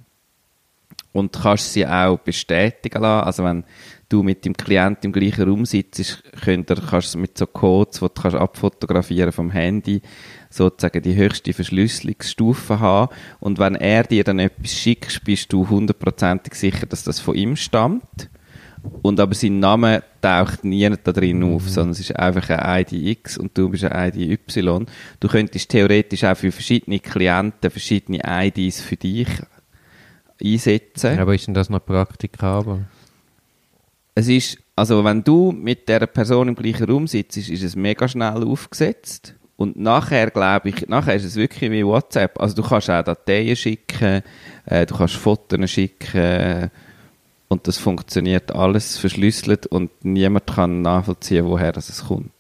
und 1.14 1.32
kannst 1.32 1.72
sie 1.72 1.86
auch 1.86 2.18
bestätigen 2.18 3.00
lassen. 3.00 3.26
Also 3.26 3.44
wenn 3.44 3.64
du 4.08 4.24
mit 4.24 4.44
dem 4.44 4.52
Klient 4.52 5.04
im 5.04 5.12
gleichen 5.12 5.48
Raum 5.48 5.64
sitzt, 5.64 6.24
könnt 6.42 6.70
ihr, 6.70 6.76
kannst 6.76 7.14
du 7.14 7.18
mit 7.18 7.38
so 7.38 7.46
Codes, 7.46 8.00
die 8.00 8.06
du 8.06 8.08
kannst 8.08 8.36
abfotografieren 8.36 9.30
vom 9.30 9.50
Handy, 9.50 10.02
sozusagen 10.50 11.02
die 11.02 11.14
höchste 11.14 11.52
Verschlüsselungsstufe 11.52 12.80
haben. 12.80 13.14
Und 13.38 13.60
wenn 13.60 13.76
er 13.76 14.02
dir 14.02 14.24
dann 14.24 14.40
etwas 14.40 14.72
schickt, 14.72 15.24
bist 15.24 15.52
du 15.52 15.68
hundertprozentig 15.70 16.54
sicher, 16.54 16.86
dass 16.86 17.04
das 17.04 17.20
von 17.20 17.36
ihm 17.36 17.54
stammt. 17.54 18.28
Und 19.02 19.18
aber 19.20 19.34
sein 19.34 19.60
Name 19.60 20.02
taucht 20.20 20.64
nie 20.64 20.90
da 21.02 21.12
drin 21.12 21.44
auf, 21.44 21.70
sondern 21.70 21.92
es 21.92 22.00
ist 22.00 22.16
einfach 22.16 22.50
eine 22.50 22.80
ID 22.80 22.92
X 22.92 23.38
und 23.38 23.56
du 23.56 23.70
bist 23.70 23.84
eine 23.84 24.08
ID 24.08 24.48
Y. 24.48 24.84
Du 25.20 25.28
könntest 25.28 25.70
theoretisch 25.70 26.24
auch 26.24 26.36
für 26.36 26.52
verschiedene 26.52 26.98
Klienten 26.98 27.70
verschiedene 27.70 28.20
IDs 28.26 28.80
für 28.80 28.96
dich 28.96 29.28
einsetzen. 30.42 31.18
Aber 31.18 31.34
ist 31.34 31.46
denn 31.46 31.54
das 31.54 31.70
noch 31.70 31.84
praktikabel? 31.84 32.84
Es 34.14 34.28
ist, 34.28 34.58
also 34.76 35.04
wenn 35.04 35.24
du 35.24 35.52
mit 35.52 35.88
der 35.88 36.06
Person 36.06 36.48
im 36.48 36.54
gleichen 36.54 36.88
Raum 36.88 37.06
sitzt, 37.06 37.36
ist 37.36 37.62
es 37.62 37.76
mega 37.76 38.06
schnell 38.06 38.44
aufgesetzt. 38.44 39.34
Und 39.56 39.76
nachher, 39.76 40.30
glaube 40.30 40.68
ich, 40.68 40.88
nachher 40.88 41.14
ist 41.14 41.24
es 41.24 41.36
wirklich 41.36 41.70
wie 41.70 41.86
WhatsApp. 41.86 42.40
Also 42.40 42.56
du 42.56 42.62
kannst 42.62 42.90
auch 42.90 43.02
Dateien 43.04 43.54
schicken, 43.54 44.22
äh, 44.66 44.86
du 44.86 44.96
kannst 44.96 45.14
Fotos 45.14 45.70
schicken 45.70 46.70
und 47.48 47.68
das 47.68 47.78
funktioniert 47.78 48.52
alles 48.52 48.98
verschlüsselt 48.98 49.66
und 49.66 49.90
niemand 50.04 50.46
kann 50.46 50.82
nachvollziehen, 50.82 51.46
woher 51.46 51.70
das 51.70 51.88
es 51.88 52.06
kommt. 52.06 52.32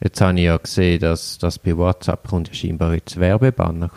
Jetzt 0.00 0.20
habe 0.20 0.38
ich 0.38 0.44
ja 0.44 0.56
gesehen, 0.56 1.00
dass, 1.00 1.38
dass 1.38 1.58
bei 1.58 1.76
WhatsApp 1.76 2.28
kommt 2.28 2.54
scheinbar 2.54 2.94
jetzt 2.94 3.18
Werbebanner. 3.18 3.90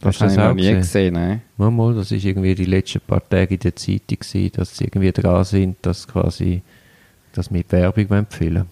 Das 0.00 0.20
habe 0.20 0.30
ich 0.30 0.36
noch 0.38 0.54
nie 0.54 0.74
gesehen? 0.74 1.14
nein. 1.14 1.42
Mal, 1.56 1.70
mal, 1.70 1.94
das 1.94 2.10
ist 2.10 2.24
irgendwie 2.24 2.54
die 2.54 2.64
letzten 2.64 3.00
paar 3.00 3.26
Tage 3.28 3.54
in 3.54 3.60
der 3.60 3.76
Zeitung 3.76 4.18
gewesen, 4.18 4.52
dass 4.54 4.76
sie 4.76 4.84
irgendwie 4.84 5.12
dran 5.12 5.44
sind, 5.44 5.76
dass 5.82 6.08
quasi 6.08 6.62
das 7.32 7.50
mit 7.50 7.70
Werbung 7.70 8.08
empfehlen 8.10 8.66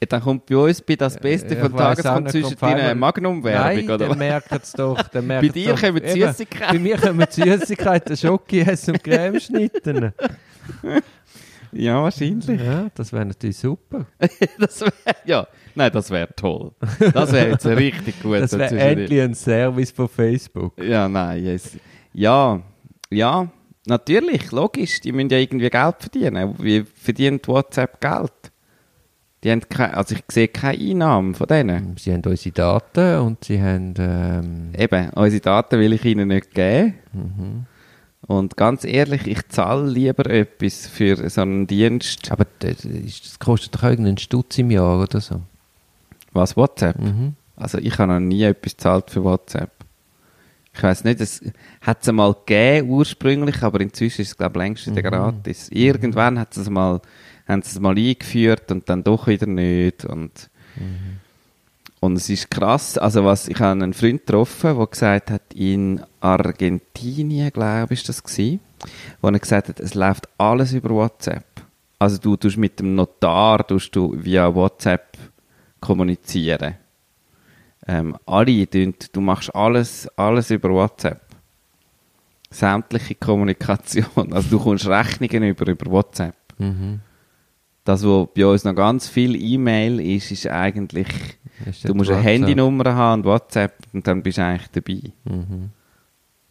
Ja, 0.00 0.06
dann 0.08 0.22
kommt 0.22 0.46
bei 0.46 0.56
uns 0.56 0.80
bei 0.80 0.96
das 0.96 1.18
Beste 1.18 1.56
von 1.56 1.76
Tageskommt 1.76 2.30
zwischen 2.30 2.56
deiner 2.56 2.94
Magnum-Werbung, 2.94 3.84
oder 3.84 4.08
dann 4.08 4.18
merken 4.18 4.58
es 4.62 4.72
doch. 4.72 5.02
Dann 5.08 5.26
Bei 5.28 5.40
dir 5.48 5.72
doch. 5.74 5.80
kommen 5.80 6.02
Süßigkeiten. 6.06 6.76
Bei 6.76 6.78
mir 6.78 6.98
kommen 6.98 7.26
Süßigkeiten, 7.28 8.16
Schoki 8.16 8.62
und 8.62 9.04
Cremeschnitten. 9.04 10.12
Ja, 11.72 12.02
wahrscheinlich. 12.02 12.60
Ja, 12.60 12.88
das 12.94 13.12
wäre 13.12 13.26
natürlich 13.26 13.58
super. 13.58 14.06
Das 14.58 14.80
wäre, 14.80 14.92
ja, 15.24 15.46
nein, 15.74 15.90
das 15.92 16.10
wäre 16.10 16.28
toll. 16.34 16.72
Das 17.12 17.32
wäre 17.32 17.50
jetzt 17.50 17.66
richtig 17.66 18.22
gut. 18.22 18.40
Das 18.40 18.56
wäre 18.56 18.78
endlich 18.78 19.20
ein 19.20 19.34
Service 19.34 19.90
von 19.90 20.08
Facebook. 20.08 20.80
Ja, 20.82 21.08
nein, 21.08 21.44
yes. 21.44 21.76
Ja, 22.12 22.60
ja, 23.10 23.48
natürlich, 23.86 24.50
logisch. 24.52 25.00
Die 25.00 25.12
müssen 25.12 25.30
ja 25.30 25.38
irgendwie 25.38 25.70
Geld 25.70 25.96
verdienen. 25.98 26.54
Wie 26.58 26.82
verdient 26.82 27.46
WhatsApp 27.48 28.00
Geld? 28.00 28.32
Die 29.42 29.50
haben 29.50 29.60
keine, 29.68 29.94
also 29.94 30.14
ich 30.14 30.22
sehe 30.30 30.48
keine 30.48 30.78
Einnahmen 30.78 31.34
von 31.34 31.46
denen. 31.46 31.96
Sie 31.98 32.12
haben 32.12 32.22
unsere 32.24 32.52
Daten 32.54 33.18
und 33.20 33.44
sie 33.44 33.60
haben... 33.60 33.92
Ähm, 33.98 34.72
Eben, 34.76 35.10
unsere 35.10 35.40
Daten 35.42 35.78
will 35.80 35.92
ich 35.92 36.04
ihnen 36.06 36.28
nicht 36.28 36.54
geben. 36.54 37.66
Und 38.26 38.56
ganz 38.56 38.84
ehrlich, 38.84 39.26
ich 39.26 39.46
zahle 39.48 39.86
lieber 39.86 40.30
etwas 40.30 40.86
für 40.86 41.28
so 41.28 41.42
einen 41.42 41.66
Dienst. 41.66 42.32
Aber 42.32 42.46
das, 42.60 42.78
das 42.78 43.38
kostet 43.38 43.74
doch 43.74 43.82
irgendeinen 43.82 44.16
Stutz 44.16 44.56
im 44.56 44.70
Jahr 44.70 45.02
oder 45.02 45.20
so. 45.20 45.42
Was, 46.34 46.56
WhatsApp? 46.56 46.98
Mhm. 46.98 47.34
Also 47.56 47.78
ich 47.78 47.98
habe 47.98 48.12
noch 48.12 48.20
nie 48.20 48.42
etwas 48.42 48.76
gezahlt 48.76 49.10
für 49.10 49.24
WhatsApp. 49.24 49.70
Ich 50.76 50.82
weiß 50.82 51.04
nicht, 51.04 51.20
es 51.20 51.40
hat 51.80 52.02
es 52.02 52.12
mal 52.12 52.34
gegeben 52.34 52.90
ursprünglich, 52.90 53.62
aber 53.62 53.80
inzwischen 53.80 54.22
ist 54.22 54.28
es 54.32 54.36
glaube 54.36 54.58
ich 54.58 54.64
längst 54.64 54.86
wieder 54.88 55.02
gratis. 55.02 55.68
Irgendwann 55.70 56.38
hat 56.38 56.56
es 56.56 56.68
mal, 56.68 57.00
haben 57.46 57.62
sie 57.62 57.70
es 57.70 57.80
mal 57.80 57.96
eingeführt 57.96 58.72
und 58.72 58.88
dann 58.88 59.04
doch 59.04 59.28
wieder 59.28 59.46
nicht 59.46 60.04
und 60.04 60.50
und 62.00 62.16
es 62.16 62.28
ist 62.28 62.50
krass, 62.50 62.98
also 62.98 63.24
was, 63.24 63.48
ich 63.48 63.58
habe 63.60 63.82
einen 63.82 63.94
Freund 63.94 64.26
getroffen, 64.26 64.76
der 64.76 64.86
gesagt 64.88 65.30
hat, 65.30 65.54
in 65.54 66.02
Argentinien, 66.20 67.50
glaube 67.50 67.94
ich, 67.94 68.00
ist 68.00 68.08
das 68.10 68.22
gewesen, 68.22 68.60
wo 69.22 69.28
er 69.28 69.38
gesagt 69.38 69.70
hat, 69.70 69.80
es 69.80 69.94
läuft 69.94 70.28
alles 70.36 70.74
über 70.74 70.90
WhatsApp. 70.90 71.46
Also 71.98 72.18
du 72.18 72.36
tust 72.36 72.58
mit 72.58 72.78
dem 72.78 72.94
Notar, 72.94 73.66
tust 73.66 73.96
du 73.96 74.14
via 74.22 74.54
WhatsApp 74.54 75.13
kommunizieren. 75.84 76.74
Ähm, 77.86 78.16
alle, 78.26 78.66
tun- 78.66 78.94
du 79.12 79.20
machst 79.20 79.54
alles, 79.54 80.08
alles 80.16 80.50
über 80.50 80.70
WhatsApp. 80.70 81.20
Sämtliche 82.50 83.14
Kommunikation. 83.16 84.32
Also 84.32 84.56
du 84.56 84.62
kommst 84.62 84.86
Rechnungen 84.86 85.42
über, 85.50 85.66
über 85.66 85.90
WhatsApp. 85.90 86.36
Mhm. 86.58 87.00
Das, 87.84 88.02
was 88.04 88.28
bei 88.34 88.46
uns 88.46 88.64
noch 88.64 88.74
ganz 88.74 89.08
viel 89.08 89.34
E-Mail 89.36 90.00
ist, 90.00 90.30
ist 90.30 90.46
eigentlich, 90.46 91.08
Ist 91.66 91.86
du 91.86 91.94
musst 91.94 92.10
eine 92.10 92.20
WhatsApp? 92.20 92.32
Handynummer 92.32 92.94
haben 92.94 93.20
und 93.20 93.26
WhatsApp 93.26 93.74
und 93.92 94.06
dann 94.06 94.22
bist 94.22 94.38
du 94.38 94.44
eigentlich 94.44 94.68
dabei. 94.68 95.00
Mhm. 95.24 95.70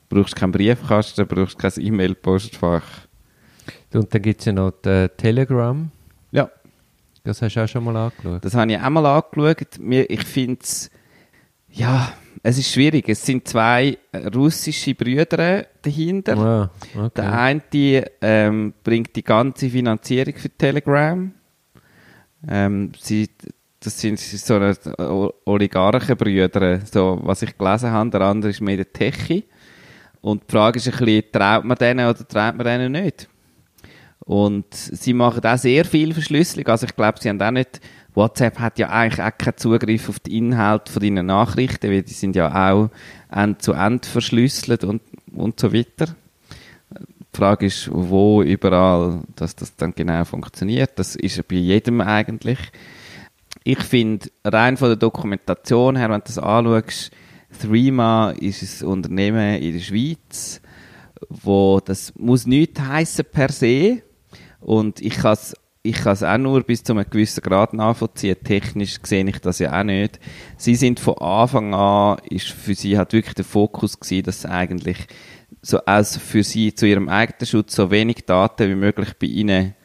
Du 0.10 0.16
brauchst 0.20 0.36
keinen 0.36 0.52
Briefkasten, 0.52 1.28
du 1.28 1.36
brauchst 1.36 1.58
kein 1.58 1.72
E-Mail-Postfach. 1.78 2.84
Und 3.94 4.14
dann 4.14 4.22
gibt 4.22 4.42
es 4.42 4.46
ja 4.46 4.52
noch 4.54 4.72
die, 4.86 5.08
Telegram. 5.18 5.90
Ja. 6.32 6.50
Das 7.24 7.42
hast 7.42 7.56
du 7.56 7.64
auch 7.64 7.68
schon 7.68 7.86
mal 7.86 7.96
angeschaut. 7.96 8.44
Das 8.44 8.54
habe 8.54 8.72
ich 8.72 8.78
auch 8.78 8.90
mal 8.90 9.06
angeschaut. 9.06 9.80
Ich 10.10 10.24
finde 10.26 10.60
es, 10.62 10.92
ja, 11.70 12.12
es 12.44 12.58
ist 12.58 12.74
schwierig. 12.74 13.08
Es 13.08 13.26
sind 13.26 13.48
zwei 13.48 13.98
russische 14.36 14.94
Brüder 14.94 15.66
dahinter. 15.82 16.38
Ah, 16.38 16.72
okay. 16.94 17.12
Der 17.16 17.40
eine 17.40 18.12
ähm, 18.22 18.74
bringt 18.84 19.16
die 19.16 19.24
ganze 19.24 19.70
Finanzierung 19.70 20.36
für 20.36 20.50
Telegram. 20.50 21.32
Ähm, 22.46 22.92
sie, 23.00 23.30
das 23.80 24.02
sind 24.02 24.20
so 24.20 24.60
Oligarchenbrüder, 25.46 26.82
so 26.86 27.22
was 27.24 27.42
ich 27.42 27.58
gelesen 27.58 27.92
habe. 27.92 28.10
Der 28.10 28.22
andere 28.22 28.52
ist 28.52 28.60
mehr 28.60 28.76
der 28.76 28.92
Techie. 28.92 29.46
Und 30.20 30.44
die 30.44 30.52
Frage 30.52 30.78
ist 30.78 30.88
ein 30.88 30.98
bisschen, 30.98 31.32
traut 31.32 31.64
man 31.64 31.78
denen 31.78 32.06
oder 32.06 32.28
traut 32.28 32.58
man 32.58 32.66
denen 32.66 32.92
nicht? 32.92 33.30
Und 34.26 34.74
sie 34.74 35.14
machen 35.14 35.44
auch 35.44 35.58
sehr 35.58 35.84
viel 35.86 36.14
Verschlüsselung. 36.14 36.68
Also 36.68 36.86
ich 36.86 36.96
glaube, 36.96 37.20
sie 37.22 37.30
haben 37.30 37.42
auch 37.42 37.52
nicht, 37.52 37.82
WhatsApp 38.16 38.60
hat 38.60 38.80
ja 38.80 38.90
eigentlich 38.90 39.22
auch 39.22 39.38
keinen 39.38 39.58
Zugriff 39.58 40.08
auf 40.08 40.20
den 40.20 40.34
Inhalt 40.34 40.88
von 40.90 41.02
deinen 41.02 41.26
Nachrichten, 41.26 41.90
weil 41.90 42.04
die 42.04 42.14
sind 42.14 42.36
ja 42.36 42.72
auch 42.72 42.90
end 43.32 43.62
zu 43.62 43.74
End 43.74 44.06
verschlüsselt 44.06 44.84
und, 44.84 45.02
und 45.34 45.60
so 45.60 45.74
weiter. 45.74 46.16
Die 46.92 47.38
Frage 47.38 47.66
ist, 47.66 47.90
wo 47.92 48.44
überall, 48.44 49.22
dass 49.36 49.56
das 49.56 49.76
dann 49.76 49.96
genau 49.96 50.24
funktioniert. 50.24 50.92
Das 50.98 51.16
ist 51.16 51.38
ja 51.38 51.44
bei 51.48 51.56
jedem 51.56 52.00
eigentlich. 52.00 52.60
Ich 53.64 53.80
finde, 53.80 54.30
rein 54.46 54.78
von 54.78 54.90
der 54.90 54.98
Dokumentation 54.98 55.96
her, 55.96 56.10
wenn 56.10 56.20
du 56.20 56.26
das 56.28 56.38
anschaust, 56.38 57.12
Threema 57.60 58.32
ist 58.32 58.82
ein 58.82 58.88
Unternehmen 58.88 59.62
in 59.62 59.74
der 59.74 59.80
Schweiz, 59.80 60.62
wo 61.30 61.80
das 61.84 62.14
muss 62.18 62.46
nichts 62.46 62.80
heissen 62.80 63.26
per 63.32 63.52
se 63.52 64.02
und 64.64 65.02
ich 65.02 65.16
kann 65.16 65.34
es 65.34 65.56
ich 65.86 66.06
auch 66.06 66.38
nur 66.38 66.64
bis 66.64 66.82
zu 66.82 66.94
einem 66.94 67.10
gewissen 67.10 67.42
Grad 67.42 67.74
nachvollziehen. 67.74 68.38
Technisch 68.42 69.00
sehe 69.04 69.28
ich 69.28 69.40
das 69.40 69.60
ja 69.60 69.78
auch 69.78 69.84
nicht. 69.84 70.18
Sie 70.56 70.76
sind 70.76 71.02
von 71.02 71.18
Anfang 71.18 71.74
an, 71.74 72.20
ist 72.30 72.48
für 72.48 72.74
sie 72.74 72.98
hat 72.98 73.12
wirklich 73.12 73.36
der 73.36 73.44
Fokus 73.44 74.00
gewesen, 74.00 74.24
dass 74.24 74.46
eigentlich 74.46 74.98
so 75.62 75.80
als 75.80 76.16
für 76.16 76.44
sie 76.44 76.74
zu 76.74 76.88
ihrem 76.88 77.10
eigenen 77.10 77.46
Schutz 77.46 77.76
so 77.76 77.92
wenig 77.92 78.26
Daten 78.26 78.70
wie 78.70 78.76
möglich 78.76 79.10
bei 79.20 79.28
ihnen 79.28 79.76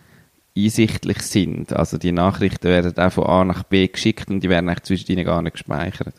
einsichtlich 0.56 1.22
sind. 1.22 1.72
Also 1.72 1.98
die 1.98 2.12
Nachrichten 2.12 2.68
werden 2.68 2.96
auch 2.96 3.12
von 3.12 3.26
A 3.26 3.44
nach 3.44 3.64
B 3.64 3.88
geschickt 3.88 4.30
und 4.30 4.40
die 4.40 4.48
werden 4.48 4.68
eigentlich 4.68 4.84
zwischen 4.84 5.10
ihnen 5.12 5.24
gar 5.24 5.42
nicht 5.42 5.54
gespeichert. 5.54 6.14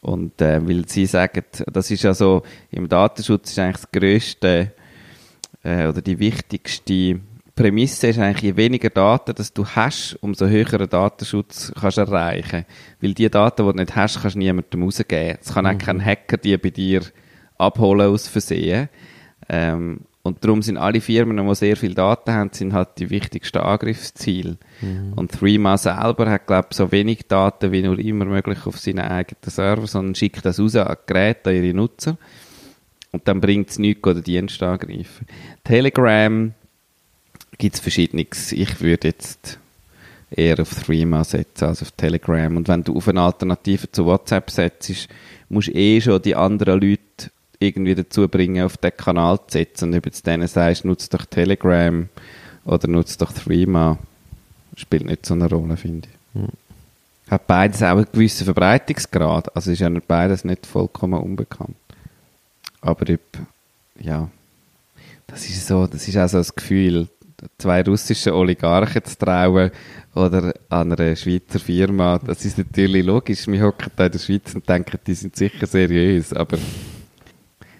Und 0.00 0.40
äh, 0.40 0.66
weil 0.66 0.88
sie 0.88 1.06
sagen, 1.06 1.44
das 1.72 1.90
ist 1.90 2.02
ja 2.02 2.14
so, 2.14 2.42
im 2.70 2.88
Datenschutz 2.88 3.50
ist 3.50 3.58
eigentlich 3.58 3.82
das 3.82 3.92
grösste 3.92 4.72
äh, 5.62 5.86
oder 5.86 6.02
die 6.02 6.18
wichtigste 6.18 7.20
Prämisse 7.60 8.08
ist 8.08 8.18
eigentlich, 8.18 8.42
je 8.42 8.56
weniger 8.56 8.88
Daten 8.88 9.34
dass 9.34 9.52
du 9.52 9.66
hast, 9.66 10.16
umso 10.22 10.46
höheren 10.46 10.88
Datenschutz 10.88 11.72
kannst 11.78 11.98
du 11.98 12.02
erreichen. 12.02 12.64
Weil 13.00 13.12
die 13.12 13.28
Daten, 13.28 13.66
die 13.66 13.72
du 13.72 13.78
nicht 13.78 13.96
hast, 13.96 14.22
kannst 14.22 14.36
du 14.36 14.38
niemandem 14.38 14.82
rausgeben. 14.82 15.38
Es 15.40 15.52
kann 15.52 15.66
auch 15.66 15.76
kein 15.76 16.02
Hacker 16.02 16.38
die 16.38 16.56
bei 16.56 16.70
dir 16.70 17.02
abholen 17.58 18.08
aus 18.08 18.28
Versehen. 18.28 18.88
Ähm, 19.48 20.00
und 20.22 20.42
darum 20.42 20.62
sind 20.62 20.78
alle 20.78 21.02
Firmen, 21.02 21.46
die 21.46 21.54
sehr 21.54 21.76
viel 21.76 21.94
Daten 21.94 22.32
haben, 22.32 22.50
sind 22.52 22.72
halt 22.72 22.90
die 22.98 23.10
wichtigsten 23.10 23.58
Angriffsziele. 23.58 24.56
Und 25.16 25.32
Threema 25.32 25.76
selber 25.76 26.30
hat, 26.30 26.46
glaube 26.46 26.68
ich, 26.70 26.76
so 26.76 26.92
wenig 26.92 27.26
Daten 27.26 27.72
wie 27.72 27.82
nur 27.82 27.98
immer 27.98 28.24
möglich 28.24 28.66
auf 28.66 28.78
seinen 28.78 29.00
eigenen 29.00 29.42
Server, 29.42 29.86
sondern 29.86 30.14
schickt 30.14 30.44
das 30.44 30.60
raus 30.60 30.76
an 30.76 30.96
Geräte, 31.06 31.50
an 31.50 31.56
ihre 31.56 31.74
Nutzer. 31.74 32.16
Und 33.12 33.26
dann 33.28 33.40
bringt 33.40 33.70
es 33.70 33.78
nichts, 33.78 34.06
oder 34.06 34.20
Dienst 34.20 34.62
angreifen. 34.62 35.26
Telegram 35.64 36.54
gibt 37.58 37.74
es 37.74 37.80
verschiedenes. 37.80 38.52
Ich 38.52 38.80
würde 38.80 39.08
jetzt 39.08 39.58
eher 40.30 40.60
auf 40.60 40.74
Threema 40.74 41.24
setzen 41.24 41.64
als 41.66 41.82
auf 41.82 41.90
Telegram. 41.92 42.56
Und 42.56 42.68
wenn 42.68 42.84
du 42.84 42.96
auf 42.96 43.08
eine 43.08 43.22
Alternative 43.22 43.90
zu 43.90 44.06
WhatsApp 44.06 44.50
setzt, 44.50 45.08
musst 45.48 45.68
du 45.68 45.72
eh 45.72 46.00
schon 46.00 46.22
die 46.22 46.36
anderen 46.36 46.80
Leute 46.80 47.30
irgendwie 47.58 47.94
dazu 47.94 48.26
bringen, 48.28 48.64
auf 48.64 48.76
den 48.76 48.96
Kanal 48.96 49.38
zu 49.46 49.58
setzen. 49.58 49.90
Und 49.90 49.98
ob 49.98 50.06
jetzt 50.06 50.26
denen 50.26 50.48
sagst, 50.48 50.84
nutzt 50.84 51.12
doch 51.12 51.26
Telegram 51.26 52.08
oder 52.64 52.88
nutzt 52.88 53.20
doch 53.20 53.32
Threema, 53.32 53.98
spielt 54.76 55.04
nicht 55.04 55.26
so 55.26 55.34
eine 55.34 55.48
Rolle, 55.48 55.76
finde 55.76 56.08
ich. 56.08 57.30
Hat 57.30 57.46
beides 57.46 57.82
auch 57.82 57.88
einen 57.96 58.06
gewissen 58.12 58.44
Verbreitungsgrad. 58.44 59.54
Also 59.54 59.70
ist 59.70 59.78
ja 59.78 59.90
nicht 59.90 60.08
beides 60.08 60.44
nicht 60.44 60.66
vollkommen 60.66 61.20
unbekannt. 61.20 61.76
Aber 62.80 63.02
ob, 63.12 63.20
ja, 64.00 64.28
das 65.26 65.48
ist 65.48 65.66
so, 65.66 65.86
das 65.86 66.08
ist 66.08 66.16
auch 66.16 66.28
so 66.28 66.38
das 66.38 66.54
Gefühl, 66.54 67.08
zwei 67.58 67.82
russische 67.82 68.34
Oligarchen 68.34 69.04
zu 69.04 69.18
trauen 69.18 69.70
oder 70.14 70.52
an 70.68 70.92
einer 70.92 71.16
Schweizer 71.16 71.58
Firma, 71.58 72.18
das 72.18 72.44
ist 72.44 72.58
natürlich 72.58 73.04
logisch. 73.04 73.46
Wir 73.46 73.62
hocken 73.62 73.90
da 73.96 74.06
in 74.06 74.12
der 74.12 74.18
Schweiz 74.18 74.54
und 74.54 74.68
denken, 74.68 74.98
die 75.06 75.14
sind 75.14 75.36
sicher 75.36 75.66
seriös, 75.66 76.32
aber 76.32 76.58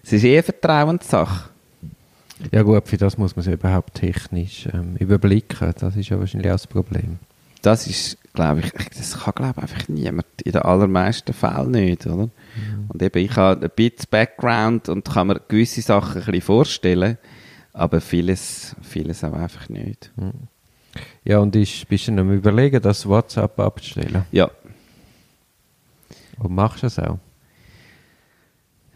es 0.02 0.12
ist 0.12 0.24
eher 0.24 0.42
Vertrauenssache. 0.42 1.50
Ja 2.52 2.62
gut, 2.62 2.88
für 2.88 2.96
das 2.96 3.18
muss 3.18 3.36
man 3.36 3.44
es 3.46 3.52
überhaupt 3.52 3.94
technisch 3.94 4.66
ähm, 4.72 4.96
überblicken. 4.96 5.74
Das 5.78 5.94
ist 5.94 6.08
ja 6.08 6.18
wahrscheinlich 6.18 6.50
auch 6.50 6.54
das 6.54 6.66
Problem. 6.66 7.18
Das 7.62 7.86
ist, 7.86 8.16
glaube 8.32 8.60
ich, 8.60 8.72
das 8.96 9.20
kann, 9.20 9.34
glaube 9.34 9.54
ich, 9.56 9.62
einfach 9.62 9.88
niemand. 9.88 10.26
In 10.42 10.52
den 10.52 10.62
allermeisten 10.62 11.34
Fällen 11.34 11.72
nicht, 11.72 12.06
oder? 12.06 12.30
Und 12.88 13.02
eben, 13.02 13.18
ich 13.18 13.36
habe 13.36 13.62
ein 13.62 13.70
bisschen 13.76 14.06
Background 14.10 14.88
und 14.88 15.04
kann 15.04 15.26
mir 15.26 15.40
gewisse 15.46 15.82
Sachen 15.82 16.22
ein 16.22 16.24
bisschen 16.24 16.40
vorstellen, 16.40 17.18
aber 17.80 18.00
vieles, 18.02 18.76
vieles 18.82 19.24
auch 19.24 19.32
einfach 19.32 19.68
nicht. 19.70 20.12
Ja, 21.24 21.38
und 21.38 21.56
ist, 21.56 21.88
bist 21.88 22.08
du 22.08 22.12
am 22.12 22.30
überlegen, 22.30 22.82
das 22.82 23.08
WhatsApp 23.08 23.58
abzustellen? 23.58 24.26
Ja, 24.30 24.50
Und 26.38 26.54
machst 26.54 26.82
du 26.82 26.88
es 26.88 26.98
auch? 26.98 27.18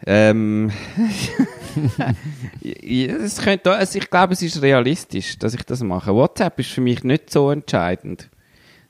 Ähm, 0.06 0.70
es 2.62 3.38
könnte, 3.38 3.72
also 3.72 3.98
ich 3.98 4.10
glaube, 4.10 4.34
es 4.34 4.42
ist 4.42 4.60
realistisch, 4.60 5.38
dass 5.38 5.54
ich 5.54 5.62
das 5.62 5.82
mache. 5.82 6.14
WhatsApp 6.14 6.58
ist 6.60 6.70
für 6.70 6.82
mich 6.82 7.02
nicht 7.04 7.30
so 7.30 7.50
entscheidend. 7.50 8.28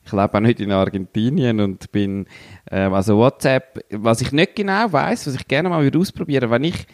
Ich 0.04 0.11
lebe 0.11 0.35
auch 0.35 0.40
nicht 0.40 0.59
in 0.59 0.72
Argentinien 0.72 1.61
und 1.61 1.92
bin, 1.92 2.26
ähm, 2.68 2.92
also 2.94 3.16
WhatsApp, 3.16 3.85
was 3.90 4.22
ich 4.22 4.33
nicht 4.33 4.57
genau 4.57 4.92
weiß, 4.92 5.28
was 5.28 5.35
ich 5.37 5.46
gerne 5.46 5.68
mal 5.68 5.88
ausprobieren, 5.96 6.50
wenn 6.50 6.64
ich 6.64 6.87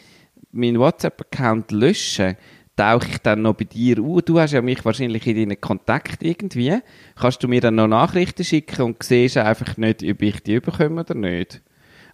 meinen 0.52 0.78
WhatsApp-Account 0.78 1.72
lösche, 1.72 2.36
tauche 2.80 3.08
ich 3.08 3.18
dann 3.18 3.42
noch 3.42 3.54
bei 3.54 3.64
dir 3.64 4.02
auf. 4.02 4.22
Du 4.22 4.40
hast 4.40 4.52
ja 4.52 4.62
mich 4.62 4.82
wahrscheinlich 4.86 5.26
in 5.26 5.36
deinen 5.36 5.60
Kontakt 5.60 6.22
irgendwie. 6.22 6.78
Kannst 7.14 7.42
du 7.42 7.48
mir 7.48 7.60
dann 7.60 7.74
noch 7.74 7.88
Nachrichten 7.88 8.42
schicken 8.42 8.82
und 8.82 9.02
siehst 9.02 9.36
einfach 9.36 9.76
nicht, 9.76 10.02
ob 10.02 10.22
ich 10.22 10.42
die 10.42 10.60
bekomme 10.60 11.02
oder 11.02 11.14
nicht? 11.14 11.60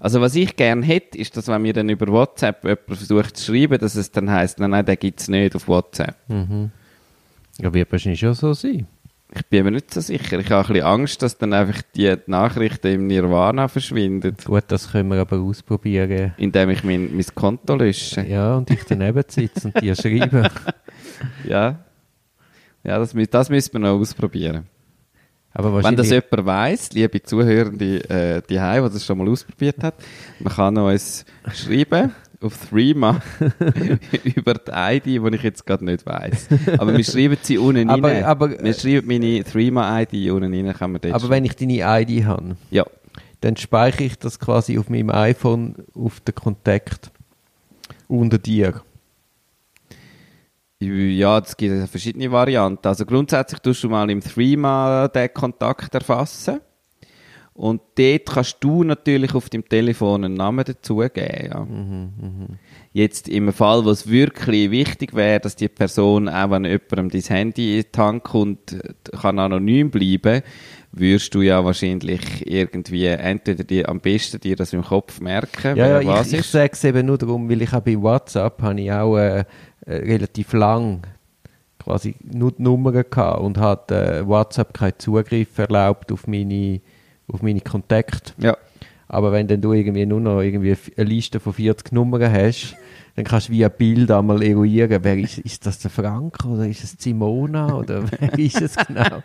Also 0.01 0.21
was 0.21 0.35
ich 0.35 0.57
gerne 0.57 0.85
hätte, 0.85 1.19
ist, 1.19 1.37
dass 1.37 1.47
wenn 1.47 1.63
mir 1.63 1.73
dann 1.73 1.89
über 1.89 2.09
WhatsApp 2.09 2.65
jemand 2.65 2.81
versucht 2.87 3.37
zu 3.37 3.53
schreiben, 3.53 3.79
dass 3.79 3.95
es 3.95 4.11
dann 4.11 4.29
heisst, 4.29 4.59
nein, 4.59 4.71
nein, 4.71 4.85
den 4.85 4.99
gibt's 4.99 5.29
nicht 5.29 5.55
auf 5.55 5.69
WhatsApp. 5.69 6.17
Ja, 7.59 7.73
wird 7.73 7.93
wahrscheinlich 7.93 8.21
schon 8.21 8.35
so 8.35 8.53
sein. 8.53 8.89
Ich 9.35 9.45
bin 9.47 9.65
mir 9.65 9.73
nicht 9.73 9.93
so 9.93 10.01
sicher. 10.01 10.39
Ich 10.39 10.51
habe 10.51 10.67
ein 10.69 10.73
bisschen 10.73 10.87
Angst, 10.87 11.21
dass 11.23 11.37
dann 11.37 11.53
einfach 11.53 11.83
die 11.95 12.15
Nachrichten 12.27 12.87
im 12.87 13.07
Nirvana 13.09 13.69
verschwinden, 13.69 14.37
Gut, 14.45 14.65
das 14.69 14.93
können 14.93 15.11
wir 15.11 15.21
aber 15.21 15.39
ausprobieren. 15.39 16.35
indem 16.37 16.71
ich 16.71 16.85
mein, 16.85 17.15
mein 17.15 17.27
Konto 17.35 17.75
lösche. 17.75 18.23
Ja, 18.23 18.57
und 18.57 18.71
ich 18.71 18.85
daneben 18.85 19.25
sitze 19.27 19.69
und 19.69 19.81
dir 19.81 19.95
schreibe. 19.95 20.49
Ja. 21.49 21.79
Ja, 22.85 22.99
das, 22.99 23.15
das 23.31 23.49
müssen 23.49 23.73
wir 23.73 23.81
noch 23.81 23.99
ausprobieren. 23.99 24.67
Wenn 25.55 25.97
das 25.97 26.11
jemand 26.11 26.45
weiss, 26.45 26.93
liebe 26.93 27.23
Zuhörende, 27.23 28.09
äh, 28.11 28.43
die 28.49 28.61
Heim, 28.61 28.85
die 28.85 28.93
das 28.93 29.07
schon 29.07 29.17
mal 29.17 29.29
ausprobiert 29.29 29.83
hat, 29.83 29.95
man 30.39 30.53
kann 30.53 30.77
uns 30.77 31.25
schreiben 31.55 32.13
auf 32.41 32.69
Threema 32.69 33.21
über 34.37 34.55
die 34.55 34.71
ID, 34.73 35.05
die 35.07 35.35
ich 35.37 35.43
jetzt 35.43 35.67
gerade 35.67 35.85
nicht 35.85 36.05
weiss. 36.07 36.49
Aber 36.79 36.97
wir 36.97 37.05
schreiben 37.05 37.37
sie 37.43 37.59
unten 37.59 37.89
Aber- 37.91 38.09
rein. 38.09 38.25
aber- 38.25 38.63
wir 38.63 38.75
schreiben 38.75 39.07
meine 39.07 39.43
Threema-ID 39.45 40.31
unten 40.31 40.53
rein, 40.53 40.75
kann 40.75 40.93
man 40.93 41.01
aber 41.13 41.29
wenn 41.31 41.45
ich 41.45 41.57
deine 41.57 41.79
ID 42.03 42.25
habe, 42.25 42.57
Ja, 42.71 42.85
dann 43.41 43.57
speichere 43.57 44.05
ich 44.05 44.19
das 44.19 44.39
quasi 44.39 44.79
auf 44.79 44.89
meinem 44.91 45.11
iPhone 45.11 45.75
auf 45.95 46.21
den 46.21 46.35
Kontakt 46.35 47.11
unter 48.09 48.39
dir. 48.39 48.83
Ja, 50.79 51.39
es 51.39 51.57
gibt 51.57 51.89
verschiedene 51.89 52.31
Varianten. 52.31 52.87
Also 52.87 53.07
grundsätzlich 53.07 53.61
tust 53.61 53.83
du 53.83 53.89
mal 53.89 54.11
im 54.11 54.21
Threema 54.21 55.09
den 55.09 55.33
Kontakt 55.33 55.95
erfassen. 55.95 56.61
Und 57.57 57.81
dort 57.97 58.27
kannst 58.27 58.59
du 58.61 58.85
natürlich 58.85 59.35
auf 59.35 59.49
deinem 59.49 59.67
Telefon 59.67 60.25
einen 60.25 60.35
Namen 60.35 60.63
dazugeben. 60.63 61.49
Ja. 61.51 61.67
Jetzt 62.93 63.29
im 63.29 63.51
Fall, 63.51 63.85
wo 63.87 63.91
es 63.91 64.11
wirklich 64.11 64.71
wichtig 64.71 65.15
wäre, 65.15 65.41
dass 65.41 65.57
die 65.57 65.69
Person, 65.69 66.29
auch 66.29 66.51
wenn 66.51 66.67
jemandem 66.67 67.09
dein 67.09 67.23
Handy 67.23 67.79
in 67.79 67.85
die 67.95 67.99
Hand 67.99 68.25
kommt, 68.25 68.77
kann 69.21 69.39
anonym 69.39 69.91
bleiben, 69.91 70.43
würdest 70.93 71.35
du 71.35 71.41
ja 71.41 71.65
wahrscheinlich 71.65 72.47
irgendwie 72.47 73.07
entweder 73.07 73.65
dir, 73.65 73.89
am 73.89 74.01
besten 74.01 74.41
dir 74.41 74.57
das 74.57 74.75
im 74.75 74.83
Kopf 74.83 75.21
merken, 75.21 75.77
Ja, 75.77 76.01
ja, 76.01 76.07
was 76.07 76.33
ich, 76.33 76.41
ich 76.41 76.47
sage 76.47 76.73
es 76.73 76.85
eben 76.85 77.07
nur 77.07 77.19
darum, 77.19 77.49
weil 77.49 77.63
ich 77.63 77.73
auch 77.73 77.81
bei 77.81 78.01
WhatsApp 78.01 78.61
habe 78.61 78.81
ich 78.81 78.93
auch 78.93 79.17
äh, 79.17 79.41
äh, 79.41 79.45
relativ 79.87 80.53
lang 80.53 81.03
quasi 81.79 82.17
nur 82.23 82.53
die 82.53 82.63
Nummern 82.63 83.05
gehabt 83.09 83.41
und 83.41 83.59
hat 83.59 83.91
äh, 83.91 84.27
WhatsApp 84.27 84.75
keinen 84.75 84.99
Zugriff 84.99 85.59
erlaubt 85.59 86.11
auf 86.13 86.27
meine, 86.27 86.81
auf 87.29 87.43
meine 87.43 87.61
Kontakte. 87.61 88.33
Ja. 88.39 88.57
Aber 89.09 89.31
wenn 89.31 89.47
dann 89.47 89.61
du 89.61 89.73
irgendwie 89.73 90.05
nur 90.05 90.21
noch 90.21 90.41
irgendwie 90.41 90.77
eine 90.97 91.09
Liste 91.09 91.39
von 91.39 91.53
40 91.53 91.93
Nummern 91.93 92.31
hast, 92.33 92.75
dann 93.15 93.25
kannst 93.25 93.49
du 93.49 93.53
wie 93.53 93.65
ein 93.65 93.71
Bild 93.79 94.11
einmal 94.11 94.43
eruieren, 94.43 94.99
wer 95.03 95.17
ist, 95.17 95.39
ist 95.39 95.65
das 95.65 95.79
der 95.79 95.91
Frank 95.91 96.45
oder 96.45 96.67
ist 96.67 96.83
es 96.85 96.97
Simona 96.99 97.77
oder 97.77 98.03
wer 98.21 98.39
ist 98.39 98.61
es 98.61 98.75
genau? 98.77 99.23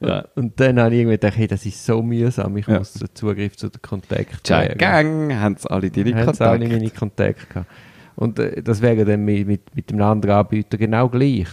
Ja. 0.00 0.24
Und 0.36 0.58
dann 0.60 0.78
habe 0.78 0.94
ich 0.94 1.00
irgendwie 1.00 1.16
gedacht, 1.16 1.36
hey, 1.36 1.46
das 1.48 1.66
ist 1.66 1.84
so 1.84 2.02
mühsam, 2.02 2.56
ich 2.56 2.66
Ja. 2.68 2.78
muss 2.78 2.94
den 2.94 3.08
Zugriff 3.14 3.56
zu 3.56 3.68
den 3.68 3.82
Kontakten 3.82 4.56
haben. 4.56 4.78
Gang, 4.78 5.34
haben 5.34 5.56
sie 5.58 5.70
alle 5.70 5.90
deine 5.90 6.14
Haben 6.14 6.32
sie 6.34 6.40
alle 6.44 6.58
Kontakte. 6.60 6.68
meine 6.78 6.90
Kontakte 6.90 7.46
gehabt. 7.48 7.70
Und 8.16 8.38
äh, 8.38 8.62
das 8.62 8.80
wäre 8.80 9.04
dann 9.04 9.24
mit, 9.24 9.46
mit, 9.46 9.74
mit 9.76 9.90
dem 9.90 10.00
anderen 10.00 10.36
Anbieter 10.36 10.78
genau 10.78 11.08
gleich. 11.08 11.48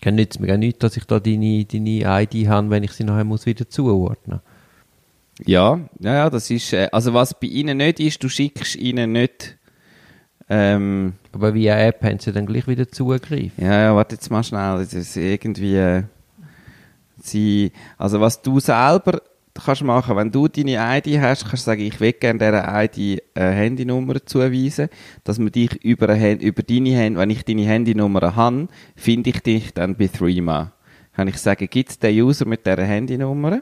Dann 0.00 0.14
nützt 0.14 0.36
es 0.36 0.40
mir 0.40 0.54
auch 0.54 0.58
nichts, 0.58 0.78
dass 0.78 0.96
ich 0.96 1.04
da 1.04 1.20
deine, 1.20 1.64
deine 1.66 2.22
ID 2.24 2.48
habe, 2.48 2.70
wenn 2.70 2.84
ich 2.84 2.92
sie 2.92 3.04
nachher 3.04 3.24
muss 3.24 3.46
wieder 3.46 3.68
zuordnen 3.68 4.40
Ja, 4.40 4.42
ja, 5.44 5.80
ja, 6.00 6.30
das 6.30 6.50
ist, 6.50 6.72
äh, 6.72 6.88
also 6.92 7.14
was 7.14 7.38
bei 7.38 7.46
ihnen 7.46 7.78
nicht 7.78 8.00
ist, 8.00 8.22
du 8.22 8.28
schickst 8.28 8.76
ihnen 8.76 9.12
nicht, 9.12 9.58
ähm, 10.50 11.14
Aber 11.32 11.52
via 11.52 11.78
App 11.78 12.02
haben 12.02 12.18
sie 12.18 12.32
dann 12.32 12.46
gleich 12.46 12.66
wieder 12.66 12.88
Zugriff. 12.88 13.52
ja, 13.58 13.82
ja, 13.82 13.94
warte 13.94 14.14
jetzt 14.14 14.30
mal 14.30 14.42
schnell, 14.42 14.78
das 14.78 14.94
ist 14.94 15.16
irgendwie, 15.16 15.76
äh, 15.76 16.04
sie, 17.22 17.72
also 17.98 18.20
was 18.20 18.40
du 18.40 18.58
selber 18.58 19.20
kannst 19.54 19.82
machen, 19.82 20.16
wenn 20.16 20.30
du 20.30 20.48
deine 20.48 20.78
ID 20.78 21.20
hast, 21.20 21.44
kannst 21.44 21.66
du 21.66 21.70
sagen, 21.70 21.82
ich 21.82 22.00
will 22.00 22.12
gerne 22.12 22.38
dieser 22.38 22.84
ID 22.84 23.22
eine 23.34 23.50
Handynummer 23.50 24.24
zuweisen, 24.24 24.88
dass 25.24 25.38
man 25.38 25.52
dich 25.52 25.74
über, 25.84 26.08
eine, 26.08 26.40
über 26.40 26.62
deine 26.62 26.96
Hand, 26.96 27.16
wenn 27.16 27.30
ich 27.30 27.44
deine 27.44 27.66
Handynummer 27.66 28.34
habe, 28.34 28.68
finde 28.96 29.30
ich 29.30 29.40
dich 29.40 29.74
dann 29.74 29.96
bei 29.96 30.06
Threema. 30.06 30.72
Kann 31.14 31.28
ich 31.28 31.38
sagen, 31.38 31.66
gibt 31.68 31.90
es 31.90 31.98
den 31.98 32.22
User 32.22 32.46
mit 32.46 32.64
dieser 32.64 32.84
Handynummer? 32.84 33.60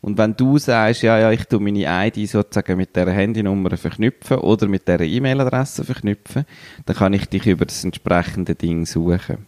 Und 0.00 0.16
wenn 0.18 0.34
du 0.34 0.58
sagst, 0.58 1.02
ja, 1.02 1.18
ja, 1.18 1.30
ich 1.30 1.44
tu 1.44 1.60
meine 1.60 1.84
ID 2.06 2.28
sozusagen 2.28 2.76
mit 2.76 2.96
dieser 2.96 3.12
Handynummer 3.12 3.76
verknüpfen 3.76 4.38
oder 4.38 4.66
mit 4.66 4.88
dieser 4.88 5.02
E-Mail-Adresse 5.02 5.84
verknüpfen, 5.84 6.44
dann 6.86 6.96
kann 6.96 7.12
ich 7.12 7.26
dich 7.26 7.46
über 7.46 7.66
das 7.66 7.84
entsprechende 7.84 8.54
Ding 8.54 8.86
suchen. 8.86 9.46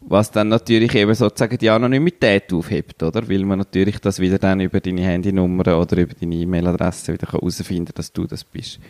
Was 0.00 0.30
dann 0.30 0.48
natürlich 0.48 0.94
eben 0.94 1.14
sozusagen 1.14 1.58
die 1.58 1.70
Anonymität 1.70 2.52
aufhebt, 2.52 3.02
oder? 3.02 3.28
Weil 3.28 3.44
man 3.44 3.58
natürlich 3.58 4.00
das 4.00 4.18
wieder 4.18 4.38
dann 4.38 4.60
über 4.60 4.80
deine 4.80 5.02
Handynummer 5.02 5.78
oder 5.78 5.96
über 5.98 6.14
deine 6.14 6.34
E-Mail-Adresse 6.34 7.12
wieder 7.12 7.30
herausfinden 7.30 7.86
kann, 7.86 7.94
dass 7.94 8.12
du 8.12 8.26
das 8.26 8.42
bist. 8.42 8.80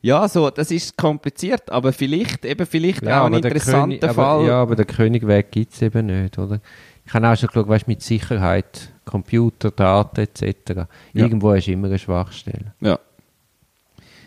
Ja, 0.00 0.28
so, 0.28 0.50
das 0.50 0.70
ist 0.70 0.96
kompliziert, 0.96 1.70
aber 1.70 1.92
vielleicht, 1.92 2.44
eben 2.44 2.66
vielleicht 2.66 3.06
auch 3.08 3.26
ein 3.26 3.32
der 3.32 3.44
interessanter 3.44 3.98
König, 3.98 4.14
Fall. 4.14 4.38
Aber, 4.38 4.46
ja, 4.46 4.62
aber 4.62 4.76
der 4.76 4.84
Königweg 4.84 5.50
gibt 5.50 5.74
es 5.74 5.82
eben 5.82 6.06
nicht, 6.06 6.38
oder? 6.38 6.60
Ich 7.08 7.14
habe 7.14 7.26
auch 7.26 7.36
schon 7.36 7.46
geschaut, 7.46 7.68
weißt, 7.68 7.88
mit 7.88 8.02
Sicherheit, 8.02 8.90
Computer, 9.06 9.70
Daten 9.70 10.20
etc. 10.20 10.44
Ja. 10.76 10.86
Irgendwo 11.14 11.52
ist 11.52 11.66
immer 11.66 11.86
eine 11.86 11.98
Schwachstelle. 11.98 12.74
Ja. 12.80 12.98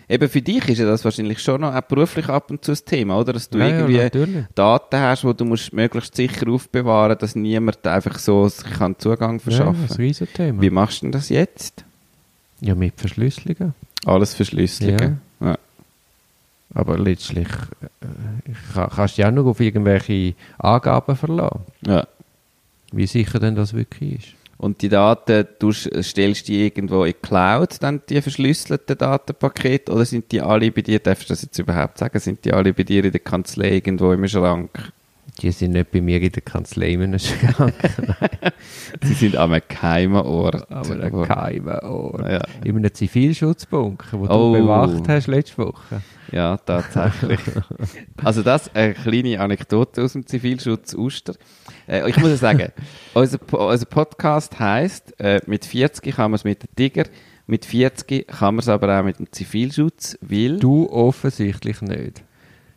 Eben 0.09 0.27
für 0.27 0.41
dich 0.41 0.67
ist 0.67 0.79
ja 0.79 0.85
das 0.85 1.05
wahrscheinlich 1.05 1.39
schon 1.39 1.61
noch 1.61 1.75
auch 1.75 1.81
beruflich 1.81 2.27
ab 2.27 2.49
und 2.49 2.65
zu 2.65 2.71
ein 2.71 2.79
Thema, 2.83 3.19
oder? 3.19 3.33
Dass 3.33 3.47
du 3.49 3.59
Ja, 3.59 3.67
ja, 3.67 3.77
irgendwie 3.77 3.97
natürlich. 3.97 4.45
Daten 4.55 4.99
hast, 4.99 5.23
die 5.23 5.33
du 5.33 5.45
musst 5.45 5.71
möglichst 5.73 6.15
sicher 6.15 6.49
aufbewahren 6.49 7.17
dass 7.19 7.35
niemand 7.35 7.85
einfach 7.85 8.17
so 8.17 8.49
sich 8.49 8.71
kann 8.71 8.97
Zugang 8.97 9.35
Ja, 9.35 9.39
verschaffen 9.39 9.83
das 9.83 9.91
ist 9.91 9.99
ein 9.99 10.05
Riesenthema. 10.05 10.61
Wie 10.61 10.69
machst 10.71 11.01
du 11.01 11.05
denn 11.05 11.11
das 11.11 11.29
jetzt? 11.29 11.85
Ja, 12.61 12.73
mit 12.73 12.99
Verschlüsselungen. 12.99 13.75
Alles 14.03 14.33
verschlüsseln. 14.33 15.21
Ja. 15.39 15.57
Aber 16.73 16.97
letztlich 16.97 17.47
äh, 17.47 18.51
kann, 18.73 18.89
kannst 18.89 19.17
du 19.17 19.21
ja 19.21 19.27
auch 19.27 19.33
nur 19.33 19.45
auf 19.45 19.59
irgendwelche 19.59 20.33
Angaben 20.57 21.15
verlassen, 21.15 21.61
ja. 21.85 22.07
Wie 22.91 23.07
sicher 23.07 23.39
denn 23.39 23.55
das 23.55 23.73
wirklich 23.73 24.19
ist. 24.19 24.35
Und 24.57 24.83
die 24.83 24.89
Daten, 24.89 25.47
du 25.57 25.71
stellst 25.71 26.47
die 26.47 26.65
irgendwo 26.65 27.03
in 27.03 27.13
die 27.13 27.27
Cloud, 27.27 27.77
dann 27.81 28.01
die 28.07 28.21
verschlüsselten 28.21 28.95
Datenpakete, 28.95 29.91
oder 29.91 30.05
sind 30.05 30.31
die 30.31 30.39
alle 30.39 30.71
bei 30.71 30.83
dir, 30.83 30.99
darfst 30.99 31.29
du 31.29 31.33
das 31.33 31.41
jetzt 31.41 31.57
überhaupt 31.57 31.97
sagen, 31.97 32.19
sind 32.19 32.45
die 32.45 32.53
alle 32.53 32.71
bei 32.71 32.83
dir 32.83 33.03
in 33.03 33.11
der 33.11 33.21
Kanzlei 33.21 33.71
irgendwo 33.71 34.11
im 34.11 34.27
Schrank? 34.27 34.91
Die 35.41 35.51
sind 35.51 35.71
nicht 35.71 35.89
bei 35.91 36.01
mir 36.01 36.21
in 36.21 36.31
der 36.31 36.41
Kanzlei 36.43 36.93
einem 36.93 37.17
Schrank, 37.17 37.73
Sie 39.01 39.13
sind 39.13 39.35
an 39.37 39.51
einem 39.53 39.61
geheimen 39.67 40.21
Ort. 40.21 40.69
aber 40.71 40.91
ein 41.03 41.11
Wo- 41.13 41.21
geheimer 41.23 41.81
Ort. 41.83 42.29
Ja. 42.29 42.41
In 42.63 42.77
einem 42.77 42.93
Zivilschutzbunker, 42.93 44.19
wo 44.19 44.25
Oh. 44.25 44.53
du 44.53 44.61
bewacht 44.61 45.07
hast 45.07 45.27
letzte 45.27 45.57
Woche. 45.57 46.01
Ja, 46.31 46.57
tatsächlich. 46.57 47.39
also 48.23 48.43
das, 48.43 48.73
eine 48.75 48.93
kleine 48.93 49.39
Anekdote 49.39 50.03
aus 50.03 50.13
dem 50.13 50.25
Zivilschutz 50.27 50.93
Uster. 50.93 51.33
Äh, 51.87 52.09
ich 52.09 52.17
muss 52.17 52.39
sagen, 52.39 52.71
unser, 53.15 53.39
unser 53.51 53.85
Podcast 53.85 54.59
heisst, 54.59 55.19
äh, 55.19 55.41
mit 55.47 55.65
40 55.65 56.15
kann 56.15 56.31
man 56.31 56.35
es 56.35 56.43
mit 56.43 56.61
dem 56.63 56.69
Tiger, 56.75 57.05
mit 57.47 57.65
40 57.65 58.27
kann 58.27 58.55
man 58.55 58.59
es 58.59 58.69
aber 58.69 58.99
auch 58.99 59.03
mit 59.03 59.17
dem 59.19 59.31
Zivilschutz, 59.31 60.17
weil... 60.21 60.57
Du 60.59 60.87
offensichtlich 60.89 61.81
nicht. 61.81 62.23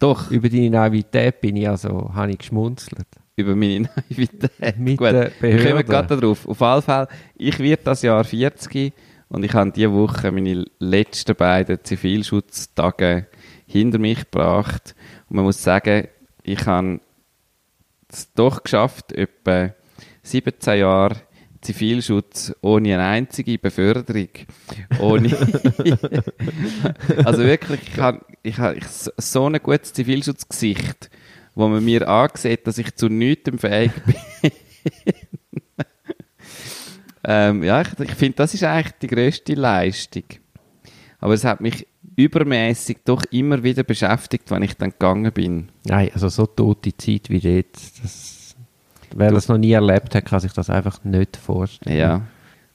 Doch, 0.05 0.31
Über 0.31 0.49
deine 0.51 0.69
Naivität 0.71 1.40
bin 1.40 1.57
ich 1.57 1.67
also, 1.69 2.11
habe 2.14 2.33
ich 2.33 2.38
geschmunzelt. 2.38 3.07
über 3.37 3.57
meine 3.57 3.88
Naivität. 4.11 4.79
Mit 4.79 4.99
Gut, 4.99 5.07
der 5.09 5.14
wir 5.14 5.31
kommen 5.31 5.57
Behörde. 5.57 5.85
gerade 5.85 6.17
darauf. 6.21 6.47
Auf 6.47 6.61
alle 6.62 6.83
Fälle, 6.83 7.09
ich 7.37 7.59
werde 7.59 7.83
das 7.85 8.03
Jahr 8.03 8.23
40 8.23 8.93
und 9.29 9.45
ich 9.45 9.53
habe 9.55 9.73
diese 9.73 9.93
Woche 9.93 10.31
meine 10.31 10.64
letzten 10.79 11.35
beiden 11.35 11.83
Zivilschutztage 11.83 13.27
hinter 13.67 13.99
mich 13.99 14.19
gebracht. 14.31 14.95
Und 15.31 15.37
man 15.37 15.47
muss 15.47 15.62
sagen, 15.62 16.09
ich 16.43 16.67
habe 16.67 17.01
es 18.11 18.31
doch 18.35 18.62
geschafft, 18.62 19.11
etwa 19.12 19.71
17 20.23 20.79
Jahre 20.81 21.17
Zivilschutz 21.64 22.55
ohne 22.61 22.94
eine 22.94 23.05
einzige 23.05 23.59
Beförderung. 23.59 24.29
Ohne 25.00 25.37
also 27.24 27.42
wirklich, 27.44 27.81
ich 27.92 27.98
habe 27.98 28.24
ich 28.42 28.59
hab 28.59 28.77
so- 28.85 29.46
ein 29.46 29.59
gutes 29.62 29.92
Zivilschutzgesicht, 29.92 31.11
wo 31.55 31.66
man 31.68 31.85
mir 31.85 32.09
ansieht, 32.09 32.66
dass 32.66 32.79
ich 32.79 32.94
zu 32.94 33.09
nichts 33.09 33.50
fähig 33.59 33.92
bin. 34.05 34.53
ähm, 37.24 37.62
ja, 37.62 37.81
ich, 37.83 37.88
ich 38.00 38.14
finde, 38.14 38.37
das 38.37 38.55
ist 38.55 38.62
eigentlich 38.64 38.94
die 39.03 39.07
grösste 39.09 39.55
Leistung. 39.55 40.24
Aber 41.18 41.35
es 41.35 41.44
hat 41.44 41.61
mich 41.61 41.87
übermäßig 42.16 42.98
doch 43.05 43.22
immer 43.31 43.62
wieder 43.62 43.83
beschäftigt, 43.83 44.50
wenn 44.50 44.62
ich 44.62 44.74
dann 44.74 44.90
gegangen 44.90 45.33
bin. 45.33 45.70
Nein, 45.85 46.11
also 46.12 46.29
so 46.29 46.46
tote 46.46 46.96
Zeit 46.96 47.31
wie 47.31 47.40
dort, 47.40 47.74
das, 48.03 48.34
wer 49.16 49.31
das 49.33 49.48
noch 49.48 49.59
nie 49.59 49.72
erlebt 49.72 50.14
hat, 50.14 50.24
kann 50.27 50.40
sich 50.40 50.53
das 50.53 50.70
einfach 50.70 51.03
nicht 51.05 51.37
vorstellen. 51.37 51.96
Ja, 51.96 52.22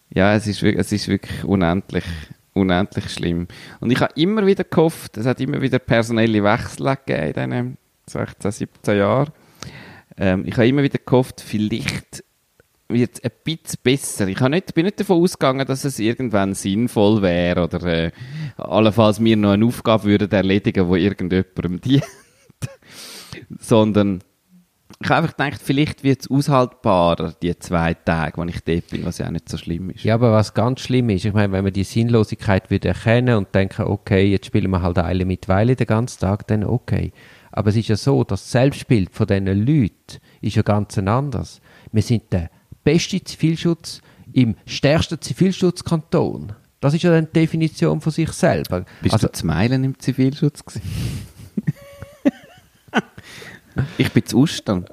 ja 0.10 0.34
es, 0.36 0.48
ist, 0.48 0.62
wirklich- 0.62 0.82
es 0.82 0.92
ist 0.92 1.08
wirklich 1.08 1.44
unendlich, 1.44 2.06
unendlich 2.54 3.10
schlimm. 3.12 3.48
Und 3.80 3.92
ich 3.92 4.00
habe 4.00 4.14
immer 4.16 4.46
wieder 4.46 4.64
gehofft, 4.64 5.18
es 5.18 5.26
hat 5.26 5.40
immer 5.42 5.62
wieder 5.62 5.80
personelle 5.80 6.44
Wechsel 6.44 6.96
gegeben 7.06 7.52
in 7.52 7.60
diesen 7.62 7.78
16, 8.08 8.52
17 8.52 8.98
Jahren. 8.98 9.32
Ähm, 10.18 10.44
ich 10.46 10.54
habe 10.56 10.68
immer 10.68 10.84
wieder 10.84 11.00
gehofft, 11.06 11.42
vielleicht 11.42 12.24
wird 12.92 13.18
es 13.18 13.24
ein 13.24 13.32
bisschen 13.44 13.80
besser. 13.84 14.28
Ich 14.28 14.40
habe 14.40 14.50
nicht, 14.50 14.74
bin 14.74 14.86
nicht 14.86 15.00
davon 15.00 15.22
ausgegangen, 15.22 15.66
dass 15.68 15.86
es 15.86 16.00
irgendwann 16.00 16.56
sinnvoll 16.56 17.22
wäre 17.22 17.64
oder 17.66 17.84
äh, 17.84 18.12
allenfalls 18.58 19.20
mir 19.20 19.38
noch 19.38 19.52
eine 19.52 19.66
Aufgabe 19.66 20.06
würden 20.06 20.32
erledigen, 20.32 20.88
wo 20.88 20.96
irgendjemandem 20.96 21.80
dient. 21.82 22.04
Sondern 23.60 24.22
ich 25.02 25.10
habe 25.10 25.24
einfach 25.24 25.38
gedacht, 25.38 25.62
vielleicht 25.64 26.04
wird 26.04 26.22
es 26.22 26.30
aushaltbarer, 26.30 27.34
die 27.42 27.58
zwei 27.58 27.94
Tage, 27.94 28.38
wo 28.38 28.44
ich 28.44 28.60
dort 28.62 28.90
bin, 28.90 29.06
was 29.06 29.18
ja 29.18 29.28
auch 29.28 29.32
nicht 29.32 29.48
so 29.48 29.58
schlimm 29.58 29.92
ist. 29.92 30.04
Ja, 30.04 30.16
aber 30.16 30.34
was 30.34 30.54
ganz 30.54 30.82
schlimm 30.82 31.10
ist, 31.10 31.24
ich 31.24 31.34
meine, 31.34 31.54
wenn 31.54 31.64
man 31.64 31.72
die 31.72 31.86
Sinnlosigkeit 31.86 32.70
würde 32.70 32.90
erkennen 32.90 33.38
und 33.38 33.56
denken, 33.56 33.84
okay, 33.84 34.30
jetzt 34.30 34.48
spielen 34.48 34.70
wir 34.72 34.82
halt 34.82 34.98
eine 34.98 35.24
Mittweile 35.24 35.78
den 35.78 35.88
ganzen 35.88 36.20
Tag, 36.20 36.48
dann 36.48 36.66
okay. 36.66 37.14
Aber 37.52 37.70
es 37.70 37.78
ist 37.78 37.88
ja 37.88 37.96
so, 37.96 38.26
das 38.26 38.52
Selbstbild 38.52 39.12
von 39.12 39.26
diesen 39.26 39.46
Leuten 39.48 40.20
ist 40.42 40.58
ja 40.58 40.64
ganz 40.64 40.98
ein 40.98 41.08
anderes. 41.08 41.62
Wir 41.94 42.02
sind 42.02 42.32
der 42.34 42.50
beste 42.84 43.24
Zivilschutz 43.24 44.02
im 44.34 44.56
stärksten 44.66 45.22
Zivilschutzkanton. 45.22 46.54
Das 46.82 46.94
ist 46.94 47.04
ja 47.04 47.12
dann 47.12 47.28
die 47.28 47.40
Definition 47.40 48.02
von 48.02 48.12
sich 48.12 48.32
selber. 48.32 48.86
Bist 49.02 49.14
also, 49.14 49.28
du 49.28 49.34
zu 49.34 49.46
Meilen 49.46 49.84
im 49.86 49.98
Zivilschutz 49.98 50.64
gewesen? 50.64 50.82
ich 53.98 54.12
bin 54.12 54.26
zu 54.26 54.40
Ustern. 54.40 54.86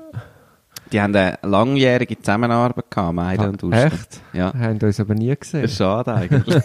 Die 0.92 1.00
haben 1.00 1.14
eine 1.16 1.38
langjährige 1.42 2.18
Zusammenarbeit 2.18 2.90
gehabt, 2.90 3.14
Meilen 3.14 3.48
und 3.50 3.62
Ustern. 3.64 3.92
echt? 3.92 4.20
Ja. 4.32 4.54
Haben 4.54 4.78
uns 4.78 5.00
aber 5.00 5.14
nie 5.14 5.34
gesehen. 5.34 5.68
Schade 5.68 6.14
eigentlich. 6.14 6.62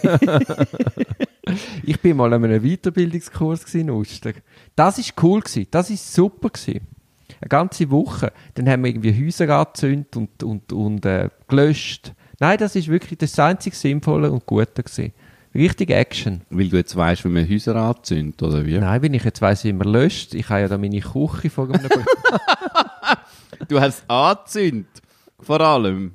Ich 1.82 2.00
bin 2.00 2.16
mal 2.16 2.32
an 2.32 2.44
einem 2.44 2.62
Weiterbildungskurs 2.62 3.74
in 3.74 3.90
Uster. 3.90 4.32
Das 4.76 4.98
ist 4.98 5.14
cool 5.22 5.40
gewesen. 5.40 5.66
Das 5.70 5.90
ist 5.90 6.14
super 6.14 6.50
gewesen. 6.50 6.86
Eine 7.40 7.48
ganze 7.48 7.90
Woche. 7.90 8.32
Dann 8.54 8.68
haben 8.68 8.84
wir 8.84 8.90
irgendwie 8.90 9.26
Häuser 9.26 9.48
angezündet 9.50 10.16
und, 10.16 10.42
und, 10.42 10.72
und 10.72 11.04
äh, 11.04 11.30
gelöscht. 11.48 12.14
Nein, 12.38 12.58
das 12.58 12.76
ist 12.76 12.88
wirklich 12.88 13.18
das 13.18 13.38
einzige 13.38 13.74
Sinnvolle 13.74 14.30
und 14.30 14.46
Gute 14.46 14.82
gewesen. 14.82 15.12
Richtig 15.54 15.90
Action. 15.90 16.40
Weil 16.50 16.68
du 16.68 16.76
jetzt 16.78 16.96
weißt, 16.96 17.24
wie 17.24 17.28
man 17.28 17.48
Häuser 17.48 17.76
anzündet, 17.76 18.42
oder 18.42 18.64
wie? 18.64 18.78
Nein, 18.78 19.02
wenn 19.02 19.12
ich 19.14 19.24
jetzt 19.24 19.42
weiss, 19.42 19.64
wie 19.64 19.72
man 19.72 19.88
löscht. 19.88 20.34
Ich 20.34 20.48
habe 20.48 20.62
ja 20.62 20.68
da 20.68 20.78
meine 20.78 21.00
Küche 21.00 21.50
vor 21.50 21.68
einem 21.68 21.80
Du 23.68 23.80
hast 23.80 24.04
angezündet. 24.08 24.88
Vor 25.40 25.60
allem. 25.60 26.12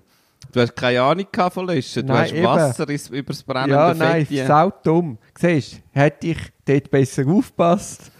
Du 0.51 0.61
hast 0.61 0.75
keine 0.75 1.01
Ahnung 1.01 1.27
von 1.51 1.67
Löschen. 1.67 2.07
Du 2.07 2.13
Nein, 2.13 2.23
hast 2.23 2.33
eben. 2.33 2.45
Wasser 2.45 2.89
ins, 2.89 3.09
übers 3.09 3.43
brennende 3.43 3.75
Ja, 3.75 3.93
nein, 3.93 4.25
Fett. 4.25 4.47
sau 4.47 4.71
dumm. 4.83 5.17
Siehst 5.37 5.73
du, 5.73 5.99
hätte 5.99 6.27
ich 6.27 6.37
dort 6.65 6.89
besser 6.89 7.27
aufgepasst, 7.27 8.11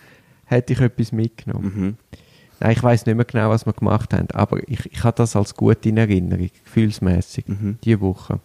hätte 0.45 0.73
ich 0.73 0.82
etwas 0.82 1.12
mitgenommen. 1.12 1.71
Mhm. 1.75 1.95
Nein, 2.60 2.71
ich 2.71 2.84
weiß 2.84 3.06
nicht 3.06 3.15
mehr 3.15 3.25
genau, 3.25 3.49
was 3.49 3.65
wir 3.65 3.73
gemacht 3.73 4.13
haben, 4.13 4.27
aber 4.34 4.60
ich, 4.67 4.86
ich 4.91 5.03
habe 5.03 5.15
das 5.15 5.36
als 5.36 5.56
gut 5.56 5.86
in 5.86 5.97
Erinnerung, 5.97 6.49
gefühlsmäßig, 6.63 7.47
Mhm. 7.47 7.77
diese 7.84 8.01
Woche. 8.01 8.39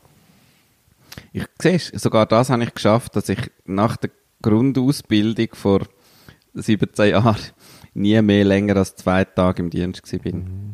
Ich 1.33 1.45
siehst, 1.61 1.99
sogar 2.01 2.27
das 2.27 2.51
habe 2.51 2.65
ich 2.65 2.75
geschafft, 2.75 3.17
dass 3.17 3.29
ich 3.29 3.51
nach 3.65 3.97
der 3.97 4.11
Grundausbildung 4.43 5.49
vor 5.53 5.81
17 6.55 7.11
Jahren 7.11 7.37
nie 7.95 8.21
mehr 8.23 8.45
länger 8.45 8.77
als 8.77 8.97
zwei 8.97 9.25
Tage 9.25 9.63
im 9.63 9.71
Dienst 9.71 10.03
gewesen 10.03 10.23
bin. 10.23 10.73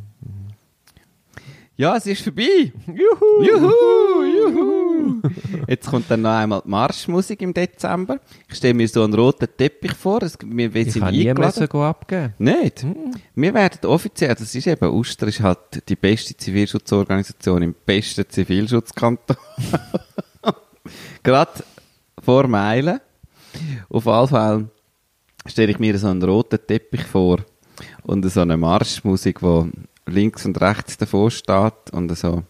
Ja, 1.77 1.97
es 1.97 2.07
ist 2.07 2.23
vorbei. 2.23 2.73
Juhu! 2.89 3.45
Juhu, 3.45 4.25
juhu. 4.25 5.23
Jetzt 5.69 5.89
kommt 5.89 6.11
dann 6.11 6.23
noch 6.23 6.33
einmal 6.33 6.61
die 6.65 6.69
Marschmusik 6.71 7.41
im 7.41 7.55
Dezember. 7.55 8.19
Ich 8.49 8.57
stelle 8.57 8.75
mir 8.75 8.89
so 8.89 9.05
einen 9.05 9.15
roten 9.15 9.47
Teppich 9.57 9.93
vor. 9.95 10.21
Es, 10.25 10.37
wir, 10.45 10.75
wir 10.75 10.83
Ich 10.89 10.93
sind 10.95 11.03
kann 11.03 11.15
nie 11.15 11.29
eingeladen. 11.31 11.69
gehen 11.69 11.81
abgeben. 11.81 12.35
Nicht. 12.39 12.85
Wir 13.37 13.55
werden 13.55 13.89
offiziell, 13.89 14.35
das 14.35 14.53
ist 14.57 14.67
eben, 14.67 14.91
Uster 14.91 15.29
ist 15.29 15.41
halt 15.41 15.89
die 15.89 15.95
beste 15.95 16.37
Zivilschutzorganisation 16.37 17.63
im 17.63 17.77
besten 17.87 18.29
Zivilschutzkanton. 18.29 19.37
Gerade 21.23 21.65
vor 22.23 22.47
Meilen. 22.47 23.01
Auf 23.89 24.07
alle 24.07 24.29
Fälle 24.29 24.69
stelle 25.47 25.73
ich 25.73 25.79
mir 25.79 25.99
so 25.99 26.09
einen 26.09 26.23
roten 26.23 26.59
Teppich 26.67 27.05
vor 27.05 27.39
und 28.03 28.29
so 28.31 28.41
eine 28.41 28.57
Marschmusik, 28.57 29.43
wo 29.43 29.69
links 30.07 30.45
und 30.45 30.61
rechts 30.61 30.97
davor 30.97 31.31
steht 31.31 31.91
und 31.93 32.17
so. 32.17 32.43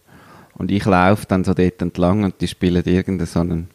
Und 0.55 0.71
ich 0.71 0.85
laufe 0.85 1.27
dann 1.27 1.45
so 1.45 1.55
dort 1.55 1.81
entlang 1.81 2.25
und 2.25 2.41
die 2.41 2.49
spielen 2.49 2.83
irgendeinen 2.85 3.27
so 3.27 3.41
einen 3.41 3.69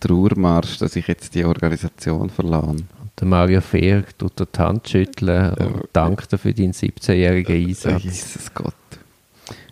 Trauermarsch, 0.00 0.78
dass 0.78 0.96
ich 0.96 1.06
jetzt 1.06 1.34
die 1.34 1.44
Organisation 1.44 2.30
verlasse. 2.30 2.68
Und 2.68 2.88
der 3.20 3.26
Mario 3.26 3.60
Fehr 3.60 4.04
tut 4.18 4.40
dir 4.40 4.46
die 4.46 4.58
Hand 4.58 4.88
schütteln 4.88 5.54
und 5.54 5.88
dankt 5.92 6.32
dir 6.32 6.38
für 6.38 6.52
deinen 6.52 6.72
17-jährigen 6.72 7.68
Einsatz. 7.68 8.02
Jesus 8.02 8.54
Gott. 8.54 8.74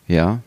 Ja. 0.06 0.40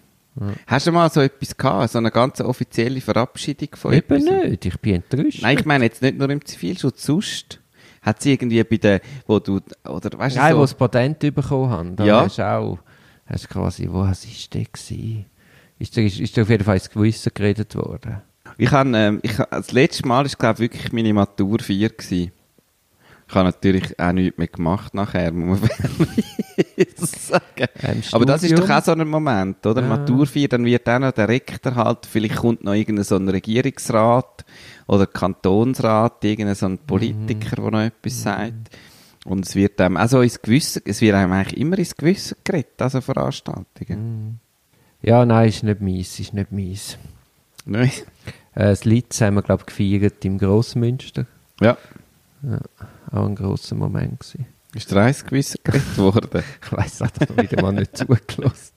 Hast 0.68 0.88
du 0.88 0.92
mal 0.92 1.10
so 1.10 1.22
etwas 1.22 1.56
gehabt, 1.56 1.92
so 1.92 1.98
eine 1.98 2.12
ganz 2.12 2.42
offizielle 2.42 3.00
Verabschiedung 3.02 3.70
von 3.76 3.94
Eben 3.94 4.16
etwas? 4.16 4.24
nicht, 4.50 4.66
ich 4.66 4.80
bin 4.80 4.96
enttäuscht. 4.96 5.42
Nein, 5.42 5.58
ich 5.60 5.66
meine 5.66 5.86
jetzt 5.86 6.02
nicht 6.02 6.18
nur 6.18 6.30
im 6.30 6.44
Zivilschutz, 6.44 7.06
sonst 7.06 7.62
hat 8.02 8.22
sie 8.22 8.34
irgendwie 8.34 8.64
bei 8.64 8.78
der, 8.78 9.02
wo 9.28 9.40
du, 9.40 9.60
oder 9.88 10.18
weißt 10.18 10.36
du, 10.36 10.40
Nein, 10.40 10.52
so, 10.52 10.58
wo 10.58 10.62
das 10.62 10.74
Patent 10.74 11.20
bekommen 11.20 11.70
haben, 11.70 11.96
da 11.96 12.06
Ja. 12.06 12.22
hast 12.26 12.38
du 12.38 12.48
auch, 12.48 12.80
hast 13.26 13.50
quasi, 13.50 13.88
wo 13.90 14.02
was 14.02 14.26
ist 14.26 14.54
der 14.54 14.66
gewesen? 14.66 15.26
Ist 15.80 15.98
ist, 15.98 16.20
ist 16.20 16.40
auf 16.40 16.50
jeden 16.50 16.64
Fall 16.64 16.76
ins 16.76 16.90
Gewissen 16.90 17.32
geredet 17.34 17.74
worden? 17.76 18.22
ich 18.58 18.72
habe, 18.72 18.92
ähm, 18.98 19.20
ich, 19.24 19.36
das 19.36 19.72
letzte 19.72 20.08
Mal 20.08 20.26
ist, 20.26 20.38
glaube 20.38 20.56
ich, 20.64 20.72
wirklich 20.72 20.94
meine 20.94 21.14
Matur 21.14 21.60
4 21.60 21.90
gewesen. 21.90 22.32
Ich 23.28 23.34
habe 23.34 23.46
natürlich 23.46 24.00
auch 24.00 24.12
nichts 24.12 24.38
mehr 24.38 24.48
gemacht 24.48 24.94
nachher, 24.94 25.32
muss 25.32 25.60
man 25.60 25.70
sagen. 26.98 27.68
Ähm, 27.82 28.02
Aber 28.12 28.26
das 28.26 28.44
ist 28.44 28.58
doch 28.58 28.70
auch 28.70 28.84
so 28.84 28.92
ein 28.92 29.08
Moment, 29.08 29.66
oder? 29.66 29.82
Ja. 29.82 29.88
Matur 29.88 30.28
4, 30.28 30.48
dann 30.48 30.66
wird 30.66 30.88
auch 30.88 31.00
noch 31.00 31.12
der 31.12 31.28
Rektor 31.28 31.76
halt, 31.76 32.06
vielleicht 32.06 32.36
kommt 32.36 32.64
noch 32.64 32.74
irgendein 32.74 33.04
so 33.04 33.16
ein 33.16 33.28
Regierungsrat 33.28 34.46
oder 34.88 35.08
Kantonsrat, 35.08 36.24
irgendein 36.24 36.56
so 36.56 36.68
ein 36.68 36.78
Politiker, 36.78 37.56
der 37.56 37.72
noch 37.72 37.82
etwas 37.82 38.22
sagt. 38.22 38.70
Und 39.26 39.48
es 39.48 39.56
wird 39.56 39.82
einem, 39.82 39.98
also 39.98 40.22
ins 40.22 40.40
Gewissen, 40.40 40.84
es 40.86 41.02
wird 41.02 41.16
einem 41.16 41.34
eigentlich 41.34 41.58
immer 41.58 41.80
ins 41.80 41.96
Gewissen 41.96 42.38
geredet, 42.44 42.80
also 42.80 43.02
Veranstaltungen. 43.02 44.40
Ja, 45.02 45.26
nein, 45.26 45.50
ist 45.50 45.64
nicht 45.64 45.82
meins, 45.82 46.20
ist 46.20 46.34
nicht 46.34 46.52
meins. 46.52 46.98
Nein. 47.66 47.92
Äh, 48.54 48.66
das 48.70 48.86
Litz 48.86 49.20
haben 49.22 49.36
wir, 49.36 49.42
glaube 49.42 49.64
ich, 49.64 49.76
gefeiert 49.76 50.24
im 50.26 50.38
Grossmünster. 50.38 51.26
Ja. 51.60 51.76
Auch 53.16 53.26
ein 53.28 53.36
grosser 53.36 53.76
Moment 53.76 54.20
gewesen. 54.20 54.46
Ist 54.74 54.92
dir 54.92 55.02
eins 55.02 55.24
Gewissen 55.26 55.60
geredet 55.64 55.98
worden? 55.98 56.44
Ich 56.66 56.72
weiss, 56.72 57.00
hat 57.00 57.14
er 57.22 57.38
wieder 57.38 57.62
mal 57.62 57.72
nicht 57.72 57.96
zugelassen. 57.98 58.74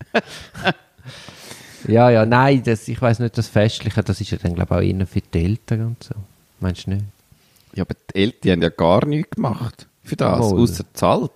ja, 1.88 2.08
ja, 2.10 2.24
nein, 2.24 2.62
das, 2.62 2.86
ich 2.86 3.02
weiss 3.02 3.18
nicht, 3.18 3.36
das 3.36 3.48
Festliche, 3.48 4.02
das 4.02 4.20
ist 4.20 4.30
ja 4.30 4.38
dann, 4.38 4.54
glaube 4.54 4.84
ich, 4.84 4.94
auch 4.94 4.98
eher 4.98 5.06
für 5.08 5.20
die 5.20 5.44
Eltern 5.44 5.86
und 5.86 6.04
so. 6.04 6.14
Meinst 6.60 6.86
du 6.86 6.90
nicht? 6.90 7.04
Ja, 7.74 7.82
aber 7.82 7.94
die 8.14 8.18
Eltern 8.22 8.52
haben 8.52 8.62
ja 8.62 8.68
gar 8.68 9.04
nichts 9.06 9.34
gemacht 9.36 9.88
für 10.04 10.16
das, 10.16 10.38
Mal. 10.38 10.58
außer 10.58 10.84
zahlt. 10.94 11.32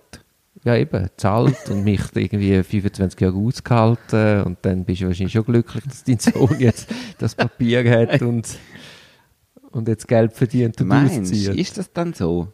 Ja, 0.63 0.77
eben, 0.77 1.09
zahlt 1.17 1.69
und 1.69 1.83
mich 1.83 1.99
irgendwie 2.15 2.63
25 2.63 3.19
Jahre 3.19 3.35
ausgehalten 3.35 4.43
und 4.43 4.59
dann 4.61 4.85
bist 4.85 5.01
du 5.01 5.07
wahrscheinlich 5.07 5.33
schon 5.33 5.43
glücklich, 5.43 5.83
dass 5.83 6.05
dein 6.05 6.19
Sohn 6.19 6.57
jetzt 6.57 6.89
das 7.17 7.35
Papier 7.35 7.83
hat 7.91 8.21
und, 8.21 8.47
und 9.71 9.89
jetzt 9.89 10.07
Geld 10.07 10.31
verdient 10.31 10.79
und 10.79 10.87
Meinst 10.87 11.19
auszieht. 11.19 11.55
ist 11.55 11.77
das 11.77 11.91
dann 11.91 12.13
so? 12.13 12.47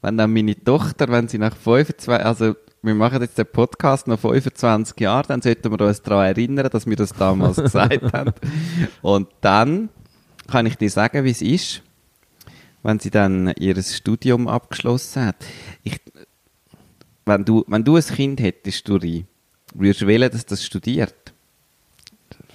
Wenn 0.00 0.16
dann 0.16 0.32
meine 0.32 0.54
Tochter, 0.62 1.08
wenn 1.08 1.28
sie 1.28 1.38
nach 1.38 1.56
25, 1.56 2.08
also 2.08 2.54
wir 2.82 2.94
machen 2.94 3.20
jetzt 3.20 3.36
den 3.38 3.46
Podcast 3.46 4.06
nach 4.06 4.18
25 4.18 5.00
Jahren, 5.00 5.26
dann 5.28 5.42
sollten 5.42 5.72
wir 5.72 5.86
uns 5.86 6.02
daran 6.02 6.26
erinnern, 6.26 6.68
dass 6.70 6.86
wir 6.86 6.96
das 6.96 7.12
damals 7.12 7.56
gesagt 7.62 8.12
haben. 8.12 8.32
Und 9.02 9.28
dann 9.40 9.88
kann 10.46 10.66
ich 10.66 10.76
dir 10.76 10.90
sagen, 10.90 11.24
wie 11.24 11.30
es 11.30 11.42
ist, 11.42 11.82
wenn 12.82 13.00
sie 13.00 13.10
dann 13.10 13.52
ihr 13.58 13.80
Studium 13.82 14.46
abgeschlossen 14.46 15.26
hat. 15.26 15.36
Ich, 15.82 16.00
wenn, 17.26 17.44
du, 17.44 17.64
wenn 17.66 17.84
du 17.84 17.96
ein 17.96 18.02
Kind 18.02 18.40
hättest, 18.40 18.88
Duri, 18.88 19.26
würdest 19.74 20.02
du 20.02 20.06
wählen, 20.06 20.30
dass 20.30 20.46
das 20.46 20.64
studiert? 20.64 21.14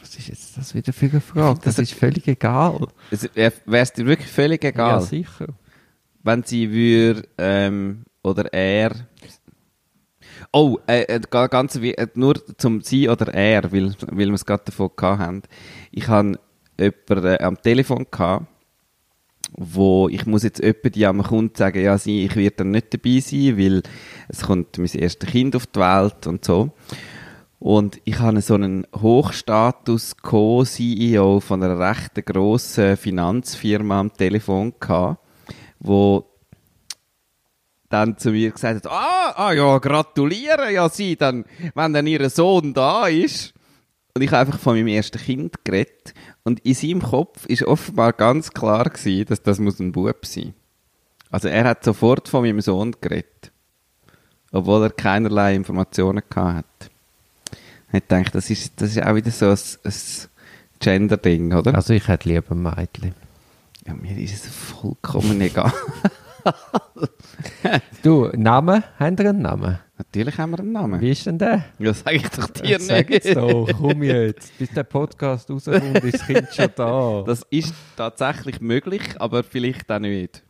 Was 0.02 0.16
ist 0.16 0.28
jetzt 0.30 0.58
das 0.58 0.74
wieder 0.74 0.94
für 0.94 1.08
eine 1.08 1.22
Frage? 1.22 1.60
Das 1.64 1.78
ist 1.80 1.94
völlig 1.94 2.28
egal. 2.28 2.88
Wäre 3.34 3.54
es 3.66 3.94
dir 3.94 4.06
wirklich 4.06 4.30
völlig 4.30 4.64
egal? 4.64 5.00
Ja, 5.00 5.02
sicher. 5.02 5.48
Wenn 6.24 6.44
sie 6.44 6.72
würde, 6.72 7.24
ähm, 7.38 8.04
oder 8.24 8.54
er. 8.54 8.92
Oh, 10.52 10.78
äh, 10.88 11.04
äh, 11.04 11.20
ga- 11.30 11.48
ganz 11.48 11.76
äh, 11.76 12.08
nur 12.16 12.36
zum 12.58 12.82
sie 12.82 13.10
oder 13.10 13.34
er, 13.34 13.72
weil, 13.72 13.94
weil 14.12 14.28
wir 14.28 14.34
es 14.34 14.46
gerade 14.46 14.64
davon 14.66 14.92
haben. 15.02 15.42
Ich 15.92 16.08
habe 16.08 16.40
jemanden 16.80 17.26
äh, 17.26 17.40
am 17.44 17.62
Telefon 17.62 18.06
gehabt, 18.10 18.46
wo 19.56 20.10
ich 20.10 20.26
muss 20.26 20.44
jetzt 20.44 20.62
jemanden, 20.64 21.04
am 21.06 21.24
Kunden 21.24 21.56
sagen, 21.56 21.84
ja, 21.84 21.98
sie, 21.98 22.26
ich 22.26 22.36
werde 22.36 22.58
dann 22.58 22.72
nicht 22.72 22.94
dabei 22.94 23.20
sein, 23.20 23.58
weil 23.58 23.84
es 24.30 24.42
kommt 24.42 24.78
mein 24.78 24.88
erstes 24.88 25.30
Kind 25.30 25.56
auf 25.56 25.68
die 25.68 25.80
Welt 25.80 26.28
und 26.28 26.44
so. 26.46 26.72
Und 27.60 28.02
ich 28.04 28.20
habe 28.20 28.42
so 28.42 28.56
einen 28.56 28.86
Hochstatus 28.94 30.18
Co-CEO 30.18 31.40
von 31.40 31.64
einer 31.64 31.80
recht 31.80 32.16
grossen 32.26 32.98
Finanzfirma 32.98 34.02
am 34.02 34.14
Telefon 34.14 34.74
gehabt, 34.80 35.23
wo 35.84 36.26
dann 37.90 38.18
zu 38.18 38.32
mir 38.32 38.50
gesagt 38.50 38.86
hat, 38.86 38.92
ah, 38.92 39.34
ah 39.36 39.54
ja, 39.54 39.78
gratuliere 39.78 40.72
ja 40.74 40.90
sie, 40.90 41.16
dann, 41.16 41.46
wenn 41.76 41.94
dann 41.94 42.08
ihr 42.08 42.28
Sohn 42.30 42.74
da 42.74 43.08
ist. 43.08 43.54
Und 44.16 44.22
ich 44.22 44.32
habe 44.32 44.48
einfach 44.48 44.60
von 44.60 44.76
meinem 44.76 44.88
ersten 44.88 45.20
Kind 45.20 45.64
geredet. 45.64 46.14
Und 46.44 46.60
in 46.62 46.74
seinem 46.74 47.02
Kopf 47.02 47.46
ist 47.46 47.64
offenbar 47.64 48.14
ganz 48.14 48.52
klar 48.52 48.86
gewesen, 48.86 49.26
dass 49.26 49.44
das 49.44 49.60
muss 49.60 49.80
ein 49.80 49.92
Bub 49.92 50.26
sein. 50.26 50.54
Also 51.30 51.48
er 51.48 51.66
hat 51.66 51.84
sofort 51.84 52.28
von 52.28 52.44
meinem 52.44 52.62
Sohn 52.62 52.96
geredet. 53.00 53.52
Obwohl 54.52 54.84
er 54.84 54.90
keinerlei 54.92 55.56
Informationen 55.56 56.22
gehabt 56.30 56.58
hat. 56.58 56.92
Ich 57.92 58.04
denke, 58.08 58.32
das 58.32 58.50
ist, 58.50 58.82
das 58.82 58.92
ist 58.96 59.04
auch 59.04 59.16
wieder 59.16 59.32
so 59.32 59.50
ein, 59.50 59.58
ein 59.84 59.94
Gender-Ding, 60.80 61.54
oder? 61.54 61.76
Also 61.76 61.94
ich 61.94 62.08
hätte 62.08 62.30
lieber 62.30 62.52
ein 62.52 62.62
Mädchen. 62.62 63.16
Ja, 63.86 63.94
mir 63.94 64.18
ist 64.18 64.46
es 64.46 64.48
vollkommen 64.48 65.40
egal. 65.42 65.72
Du, 68.04 68.30
Namen? 68.36 68.84
Haben 69.00 69.18
wir 69.18 69.30
einen 69.30 69.42
Namen? 69.42 69.80
Natürlich 69.98 70.38
haben 70.38 70.52
wir 70.52 70.60
einen 70.60 70.74
Namen. 70.74 71.00
Wie 71.00 71.12
ist 71.12 71.26
denn 71.26 71.38
der? 71.38 71.64
Ja, 71.80 71.94
sag 71.94 72.14
ich 72.16 72.28
doch 72.30 72.50
dir 72.50 72.80
Sag 72.82 73.10
nicht. 73.10 73.24
jetzt 73.24 73.38
doch, 73.38 73.70
komm 73.78 74.04
jetzt. 74.04 74.58
Bis 74.58 74.70
der 74.72 74.84
Podcast 74.84 75.50
rauskommt, 75.50 76.04
ist 76.04 76.20
das 76.20 76.28
Kind 76.28 76.48
schon 76.54 76.70
da. 76.76 77.24
Das 77.26 77.44
ist 77.50 77.74
tatsächlich 77.96 78.60
möglich, 78.60 79.02
aber 79.20 79.44
vielleicht 79.44 79.90
auch 79.90 80.00
nicht. 80.00 80.44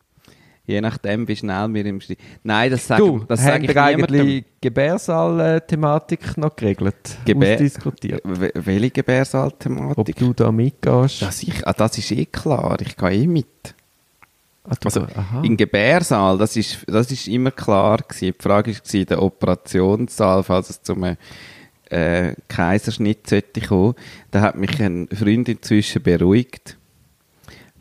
Je 0.65 0.79
nachdem, 0.79 1.27
wie 1.27 1.35
schnell 1.35 1.73
wir 1.73 1.85
im 1.85 1.99
Schritt. 1.99 2.19
Nein, 2.43 2.71
das 2.71 2.87
sage 2.87 3.03
du, 3.03 3.19
das 3.27 3.43
sag 3.43 3.61
ich 3.63 3.77
eigentlich 3.77 4.45
Gebärsaal-Thematik 4.61 6.37
noch 6.37 6.55
geregelt? 6.55 7.17
Gebär- 7.25 7.55
Ausdiskutiert. 7.55 8.21
Welche 8.23 8.87
Ob 8.87 8.93
Gebärsalthematik? 8.93 10.15
du 10.15 10.33
da 10.33 10.51
mitgehst? 10.53 11.21
Das, 11.21 11.43
ich, 11.43 11.67
ah, 11.67 11.73
das 11.73 11.97
ist 11.97 12.11
eh 12.11 12.25
klar, 12.25 12.77
ich 12.79 12.95
gehe 12.95 13.11
eh 13.11 13.27
mit. 13.27 13.45
Ah, 14.63 14.75
du- 14.79 14.85
Also, 14.87 15.01
aha. 15.01 15.41
Im 15.43 15.57
Gebärsaal, 15.57 16.37
das 16.37 16.55
ist, 16.55 16.77
das 16.87 17.11
ist 17.11 17.27
immer 17.27 17.51
klar 17.51 17.97
gewesen. 17.97 18.33
Die 18.37 18.41
Frage 18.43 18.71
war 18.73 19.05
der 19.05 19.21
Operationssaal, 19.21 20.43
falls 20.43 20.69
es 20.69 20.81
zum 20.81 21.03
äh, 21.89 22.35
Kaiserschnitt 22.47 23.27
sollte 23.29 23.59
kommen. 23.59 23.95
Da 24.31 24.39
hat 24.39 24.55
mich 24.55 24.79
ein 24.81 25.09
Freund 25.13 25.49
inzwischen 25.49 26.01
beruhigt, 26.01 26.77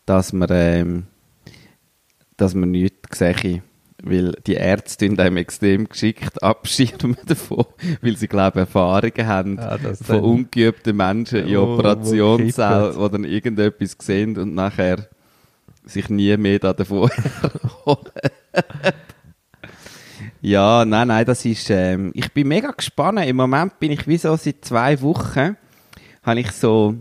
dass 0.05 0.33
man, 0.33 0.49
ähm, 0.51 1.07
dass 2.43 2.55
man 2.55 2.72
nichts 2.72 3.18
sehe. 3.18 3.62
Weil 4.03 4.32
die 4.49 4.55
Ärzte 4.55 5.07
tun 5.07 5.18
einem 5.20 5.36
extrem 5.36 5.88
geschickt 5.88 6.43
abschirmen 6.43 7.16
davon, 7.26 7.66
weil 8.01 8.16
sie, 8.16 8.26
glaube 8.26 8.59
ich, 8.59 8.66
Erfahrungen 8.66 9.26
haben 9.26 9.57
das 9.57 10.03
von 10.03 10.20
ungeübten 10.20 10.97
Menschen 10.97 11.47
in 11.47 11.57
wo 11.57 11.74
Operationssälen, 11.74 12.95
die 12.99 13.11
dann 13.11 13.24
irgendetwas 13.24 13.97
sehen 14.01 14.36
und 14.38 14.57
nachher 14.57 15.09
sich 15.84 16.09
nie 16.09 16.36
mehr 16.36 16.59
da 16.59 16.72
davon 16.72 17.11
erholen. 17.43 18.11
ja, 20.40 20.84
nein, 20.84 21.07
nein, 21.09 21.24
das 21.24 21.45
ist, 21.45 21.70
ähm, 21.70 22.11
ich 22.14 22.32
bin 22.32 22.49
mega 22.49 22.72
gespannt. 22.72 23.24
Im 23.24 23.36
Moment 23.36 23.78
bin 23.78 23.93
ich 23.93 24.09
wie 24.09 24.18
so 24.18 24.34
seit 24.34 24.64
zwei 24.64 25.01
Wochen, 25.01 25.57
habe 26.24 26.40
ich 26.40 26.51
so, 26.51 26.97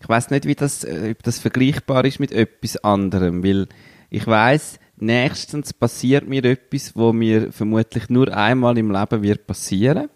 ich 0.00 0.08
weiß 0.08 0.30
nicht, 0.30 0.46
wie 0.46 0.54
das, 0.54 0.84
äh, 0.84 1.14
ob 1.14 1.22
das 1.22 1.38
vergleichbar 1.38 2.06
ist 2.06 2.18
mit 2.18 2.32
etwas 2.32 2.78
anderem, 2.78 3.44
weil 3.44 3.68
ich 4.10 4.26
weiß, 4.26 4.78
nächstens 4.96 5.72
passiert 5.72 6.28
mir 6.28 6.44
etwas, 6.44 6.94
wo 6.94 7.12
mir 7.12 7.52
vermutlich 7.52 8.10
nur 8.10 8.36
einmal 8.36 8.76
im 8.76 8.90
Leben 8.90 9.22
wird 9.22 9.46
passieren. 9.46 10.08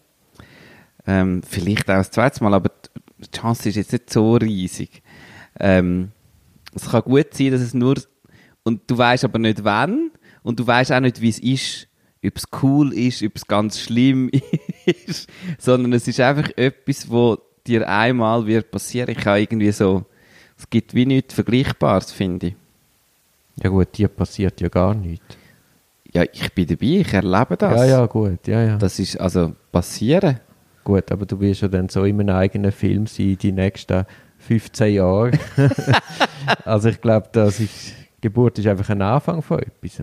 Ähm, 1.07 1.43
vielleicht 1.47 1.89
auch 1.91 1.97
das 1.97 2.11
zweite 2.11 2.43
Mal, 2.43 2.55
aber 2.55 2.71
die 3.19 3.31
Chance 3.31 3.69
ist 3.69 3.77
jetzt 3.77 3.93
nicht 3.93 4.11
so 4.11 4.35
riesig. 4.35 5.03
Ähm, 5.59 6.11
es 6.75 6.91
kann 6.91 7.03
gut 7.03 7.33
sein, 7.33 7.53
dass 7.53 7.61
es 7.61 7.75
nur 7.75 7.97
und 8.65 8.83
du 8.87 8.99
weißt 8.99 9.25
aber 9.25 9.39
nicht 9.39 9.63
wann 9.63 10.11
und 10.43 10.59
du 10.59 10.67
weißt 10.67 10.93
auch 10.93 11.01
nicht, 11.01 11.21
wie 11.21 11.29
es 11.29 11.39
ist, 11.39 11.89
ob 12.25 12.37
es 12.37 12.45
cool 12.63 12.93
ist, 12.95 13.23
ob 13.23 13.37
es 13.37 13.47
ganz 13.47 13.79
schlimm 13.79 14.31
ist, 14.87 15.29
sondern 15.59 15.93
es 15.93 16.09
ist 16.09 16.21
einfach 16.21 16.51
etwas, 16.57 17.11
wo 17.11 17.39
dir 17.67 17.89
einmal 17.89 18.47
wird 18.47 18.71
passieren. 18.71 19.15
Ich 19.17 19.25
habe 19.27 19.41
irgendwie 19.41 19.73
so, 19.73 20.07
es 20.59 20.69
gibt 20.69 20.95
wie 20.95 21.07
nichts 21.07 21.35
Vergleichbares, 21.35 22.13
finde 22.13 22.49
ich. 22.49 22.55
Ja 23.63 23.71
gut, 23.71 23.97
dir 23.97 24.09
passiert 24.09 24.61
ja 24.61 24.69
gar 24.69 24.95
nichts. 24.95 25.25
Ja, 26.13 26.23
ich 26.33 26.53
bin 26.55 26.67
dabei, 26.67 26.87
ich 26.87 27.13
erlebe 27.13 27.57
das. 27.57 27.75
Ja, 27.77 27.85
ja, 27.85 28.07
gut, 28.07 28.47
ja, 28.47 28.63
ja. 28.63 28.77
Das 28.77 28.99
ist 28.99 29.19
also 29.21 29.55
passieren. 29.73 30.41
Gut, 30.85 31.11
aber 31.11 31.27
du 31.27 31.41
wirst 31.41 31.63
ja 31.63 31.69
dann 31.69 31.89
so 31.89 32.05
in 32.05 32.21
einem 32.21 32.37
eigenen 32.37 32.71
Film 32.73 33.07
sein, 33.07 33.37
die 33.41 33.53
nächsten 33.53 34.05
15 34.39 34.95
Jahre. 34.95 35.31
also 36.65 36.89
ich 36.89 37.01
glaube, 37.01 37.29
das 37.33 37.59
ist, 37.61 37.95
Geburt 38.21 38.59
ist 38.59 38.67
einfach 38.67 38.91
ein 38.91 39.03
Anfang 39.03 39.43
von 39.43 39.59
etwas. 39.61 40.03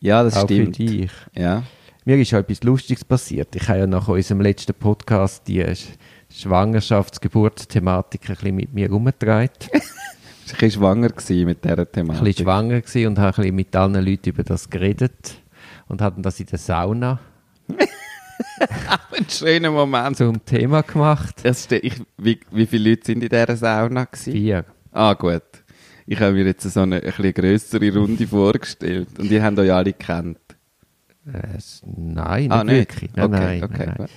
Ja, 0.00 0.22
das 0.22 0.36
auch 0.36 0.44
stimmt. 0.44 0.76
für 0.76 0.84
dich. 0.84 1.10
Ja. 1.36 1.62
Mir 2.04 2.16
ist 2.18 2.30
ja 2.30 2.38
etwas 2.38 2.62
Lustiges 2.62 3.04
passiert. 3.04 3.54
Ich 3.56 3.68
habe 3.68 3.80
ja 3.80 3.86
nach 3.86 4.08
unserem 4.08 4.40
letzten 4.40 4.74
Podcast 4.74 5.46
die 5.48 5.64
Sch- 5.64 5.88
Schwangerschafts-Geburtsthematik 6.30 8.28
ein 8.28 8.34
bisschen 8.36 8.54
mit 8.56 8.72
mir 8.72 8.86
herumgetragen. 8.88 9.50
Ich 10.48 10.80
war 10.80 10.94
ein 10.94 11.02
bisschen 11.02 11.18
schwanger 11.20 11.46
mit 11.46 11.64
dieser 11.64 11.78
ein 11.78 11.92
Thematik. 11.92 12.24
bisschen 12.24 12.44
schwanger 12.44 12.80
gewesen 12.80 13.06
und 13.08 13.18
habe 13.18 13.28
ein 13.28 13.42
bisschen 13.42 13.54
mit 13.56 13.76
allen 13.76 13.94
Leuten 14.04 14.28
über 14.30 14.42
das 14.44 14.70
geredet 14.70 15.34
und 15.88 16.00
hatten 16.00 16.22
das 16.22 16.38
in 16.40 16.46
der 16.46 16.58
Sauna 16.58 17.18
Ein 18.58 19.28
schöner 19.28 19.70
Moment. 19.70 20.16
zum 20.16 20.44
Thema 20.44 20.82
gemacht. 20.82 21.42
Ste- 21.52 21.78
ich, 21.78 21.94
wie, 22.18 22.38
wie 22.50 22.66
viele 22.66 22.90
Leute 22.90 23.06
sind 23.06 23.22
in 23.22 23.28
dieser 23.28 23.56
Sauna 23.56 24.04
gewesen? 24.04 24.32
Vier. 24.32 24.64
Ah, 24.92 25.14
gut. 25.14 25.42
Ich 26.06 26.20
habe 26.20 26.32
mir 26.32 26.44
jetzt 26.44 26.62
so 26.70 26.80
eine, 26.80 26.96
eine 26.96 27.10
bisschen 27.10 27.34
grössere 27.34 27.92
Runde 27.94 28.26
vorgestellt. 28.26 29.08
Und 29.18 29.30
ihr 29.30 29.42
habt 29.42 29.58
euch 29.58 29.72
alle 29.72 29.92
gekannt. 29.92 30.38
Äh, 31.26 31.58
nein, 31.86 32.42
nicht 32.42 32.52
Ah, 32.52 32.62
nicht? 32.64 32.76
wirklich. 32.76 33.10
Nein, 33.16 33.24
Okay, 33.26 33.40
nein, 33.60 33.64
okay, 33.64 33.92
nein. 33.98 34.08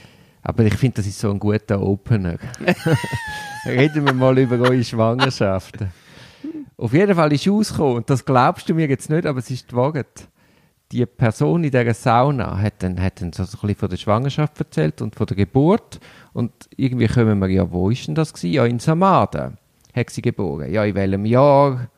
Aber 0.43 0.63
ich 0.65 0.75
finde, 0.75 0.97
das 0.97 1.07
ist 1.07 1.19
so 1.19 1.31
ein 1.31 1.39
guter 1.39 1.81
Opener. 1.81 2.35
Reden 3.65 4.05
wir 4.05 4.13
mal 4.13 4.37
über 4.37 4.57
eure 4.59 4.83
Schwangerschaften. 4.83 5.89
Auf 6.79 6.93
jeden 6.93 7.13
Fall 7.13 7.33
ist 7.33 7.45
rausgekommen, 7.45 7.97
und 7.97 8.09
das 8.09 8.23
glaubst 8.23 8.69
du 8.69 8.73
mir 8.73 8.87
jetzt 8.87 9.09
nicht, 9.09 9.25
aber 9.25 9.39
es 9.39 9.51
ist 9.51 9.69
die 9.69 9.75
Wahrheit. 9.75 10.29
Die 10.93 11.05
Person 11.05 11.63
in 11.63 11.71
dieser 11.71 11.93
Sauna 11.93 12.57
hat 12.57 12.81
dann, 12.81 12.99
hat 13.01 13.21
dann 13.21 13.33
so 13.33 13.43
ein 13.43 13.49
bisschen 13.49 13.75
von 13.75 13.89
der 13.89 13.97
Schwangerschaft 13.97 14.57
erzählt 14.59 15.01
und 15.01 15.13
von 15.13 15.27
der 15.27 15.35
Geburt. 15.35 15.99
Und 16.33 16.51
irgendwie 16.77 17.07
kommen 17.07 17.37
wir, 17.39 17.49
ja, 17.49 17.69
wo 17.69 17.89
ist 17.89 18.07
denn 18.07 18.15
das 18.15 18.33
gewesen? 18.33 18.53
Ja, 18.53 18.65
in 18.65 18.79
Samaden 18.79 19.57
hat 19.93 20.09
sie 20.09 20.21
geboren. 20.21 20.71
Ja, 20.71 20.85
in 20.85 20.95
welchem 20.95 21.25
Jahr? 21.25 21.89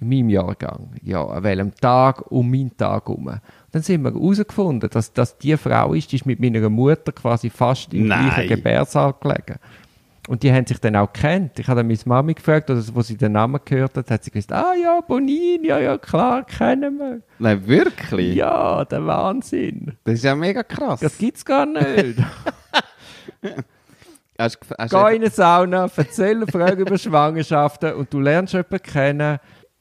In 0.00 0.08
meinem 0.08 0.28
Jahrgang. 0.28 0.90
Ja, 1.02 1.24
an 1.24 1.42
welchem 1.44 1.74
Tag 1.76 2.30
um 2.30 2.50
meinen 2.50 2.76
Tag 2.76 3.06
herum. 3.06 3.40
Dann 3.70 3.82
sind 3.82 4.02
wir 4.02 4.12
herausgefunden, 4.12 4.90
dass 4.90 5.12
das 5.12 5.38
die 5.38 5.56
Frau 5.56 5.94
ist, 5.94 6.10
die 6.10 6.16
ist 6.16 6.26
mit 6.26 6.40
meiner 6.40 6.68
Mutter 6.68 7.12
quasi 7.12 7.48
fast 7.48 7.94
im 7.94 8.08
Nein. 8.08 8.28
gleichen 8.28 8.48
Gebärsaal 8.48 9.14
gelegen. 9.18 9.58
Und 10.28 10.42
die 10.42 10.52
haben 10.52 10.66
sich 10.66 10.78
dann 10.78 10.96
auch 10.96 11.12
gekannt. 11.12 11.58
Ich 11.58 11.66
habe 11.66 11.80
dann 11.80 11.86
meine 11.86 11.98
Mami 12.04 12.34
gefragt, 12.34 12.70
oder 12.70 12.82
wo 12.92 13.00
sie 13.02 13.16
den 13.16 13.32
Namen 13.32 13.60
gehört 13.64 13.96
hat, 13.96 14.10
hat 14.10 14.22
sie 14.22 14.30
gesagt, 14.30 14.52
ah 14.52 14.74
ja, 14.74 15.00
Bonin, 15.00 15.64
ja, 15.64 15.78
ja, 15.78 15.98
klar, 15.98 16.44
kennen 16.44 16.98
wir. 16.98 17.22
Nein, 17.38 17.66
wirklich? 17.66 18.34
Ja, 18.36 18.84
der 18.84 19.06
Wahnsinn. 19.06 19.96
Das 20.04 20.14
ist 20.14 20.24
ja 20.24 20.34
mega 20.34 20.62
krass. 20.62 21.00
Das 21.00 21.16
gibt's 21.16 21.44
gar 21.44 21.66
nicht. 21.66 22.18
hast, 24.38 24.58
hast 24.78 24.90
Geh 24.90 25.16
in 25.16 25.22
eine 25.22 25.30
Sauna, 25.30 25.90
erzähl 25.96 26.36
eine 26.36 26.46
Frage 26.46 26.82
über 26.82 26.98
Schwangerschaften 26.98 27.94
und 27.94 28.12
du 28.12 28.20
lernst 28.20 28.52
jemanden 28.52 28.82
kennen, 28.82 29.38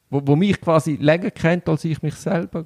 wo, 0.10 0.22
wo 0.26 0.36
mich 0.36 0.60
quasi 0.62 0.98
länger 1.00 1.32
kennt 1.32 1.68
als 1.68 1.84
ich 1.84 2.02
mich 2.02 2.16
selber. 2.16 2.66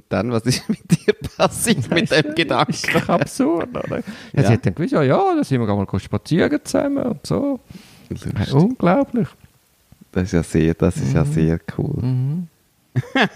Und 0.00 0.06
dann, 0.08 0.32
was 0.32 0.44
ist 0.44 0.66
mit 0.68 0.80
dir 0.90 1.12
passiert, 1.36 1.90
mit 1.90 2.10
dem 2.10 2.24
Ist 2.26 2.36
Gedanken? 2.36 2.74
doch 2.94 3.08
absurd, 3.10 3.68
oder? 3.68 3.98
Ja. 4.32 4.42
Ja. 4.42 4.42
Sie 4.46 4.52
hat 4.54 4.66
dann 4.66 4.74
gewusst, 4.74 4.92
ja, 4.92 5.02
ja, 5.02 5.34
da 5.36 5.44
sind 5.44 5.60
wir 5.60 5.66
mal 5.66 6.00
spazieren 6.00 6.58
zusammen 6.64 7.04
und 7.04 7.26
so. 7.26 7.60
Lustig. 8.08 8.54
Unglaublich. 8.54 9.28
Das 10.10 10.22
ist 10.24 10.32
ja 10.32 10.42
sehr, 10.42 10.74
das 10.74 10.96
ist 10.96 11.12
ja 11.12 11.24
sehr 11.24 11.60
cool. 11.76 12.02
Mhm. 12.02 12.48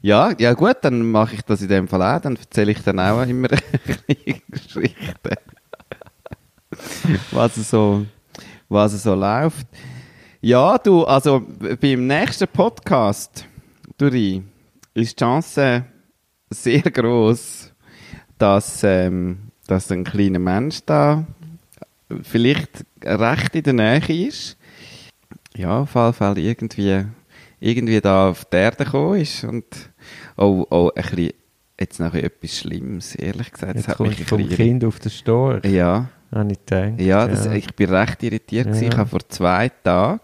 Ja, 0.00 0.32
ja 0.38 0.54
gut, 0.54 0.76
dann 0.82 1.10
mache 1.10 1.34
ich 1.34 1.42
das 1.42 1.60
in 1.62 1.68
dem 1.68 1.88
Fall 1.88 2.00
auch. 2.02 2.20
Dann 2.20 2.36
erzähle 2.36 2.70
ich 2.72 2.82
dann 2.82 3.00
auch 3.00 3.22
immer 3.26 3.48
eine 3.50 3.60
kleine 3.80 4.40
Geschichte. 4.48 5.36
was 7.32 7.56
es 7.56 7.70
so, 7.70 8.06
was 8.68 9.02
so 9.02 9.14
läuft. 9.14 9.66
Ja, 10.40 10.78
du, 10.78 11.04
also 11.04 11.42
beim 11.80 12.06
nächsten 12.06 12.46
Podcast, 12.48 13.44
Duri, 13.98 14.42
ist 14.98 15.18
die 15.18 15.24
Chance 15.24 15.84
sehr 16.50 16.82
groß, 16.82 17.72
dass, 18.38 18.82
ähm, 18.84 19.38
dass 19.66 19.90
ein 19.90 20.04
kleiner 20.04 20.38
Mensch 20.38 20.80
da 20.86 21.26
vielleicht 22.22 22.84
recht 23.04 23.54
in 23.56 23.62
der 23.62 23.72
Nähe 23.72 24.28
ist. 24.28 24.56
Ja, 25.56 25.80
auf 25.80 25.94
jeden 25.94 26.12
Fall 26.12 26.38
irgendwie, 26.38 27.04
irgendwie 27.60 28.00
da 28.00 28.30
auf 28.30 28.44
die 28.44 28.56
Erde 28.56 28.84
gekommen 28.84 29.20
ist 29.20 29.44
und 29.44 29.64
auch, 30.36 30.66
auch 30.70 30.90
ein 30.94 31.02
bisschen, 31.04 31.32
jetzt 31.80 32.00
noch 32.00 32.14
etwas 32.14 32.58
Schlimmes, 32.58 33.14
ehrlich 33.14 33.52
gesagt. 33.52 33.76
Das 33.76 33.86
Jetzt 33.86 33.98
hat 33.98 34.00
mich 34.00 34.24
vom 34.24 34.48
Kind 34.48 34.84
auf 34.84 34.98
den 35.00 35.10
Stor. 35.10 35.64
Ja, 35.66 36.08
Habe 36.32 36.52
ich 36.52 36.58
gedacht. 36.64 37.00
ja, 37.00 37.26
das, 37.26 37.46
ich 37.46 37.74
bin 37.74 37.90
recht 37.90 38.22
irritiert. 38.22 38.66
Ja. 38.66 38.72
gewesen. 38.72 38.88
Ich 38.88 38.96
habe 38.96 39.08
vor 39.08 39.28
zwei 39.28 39.68
Tagen 39.68 40.20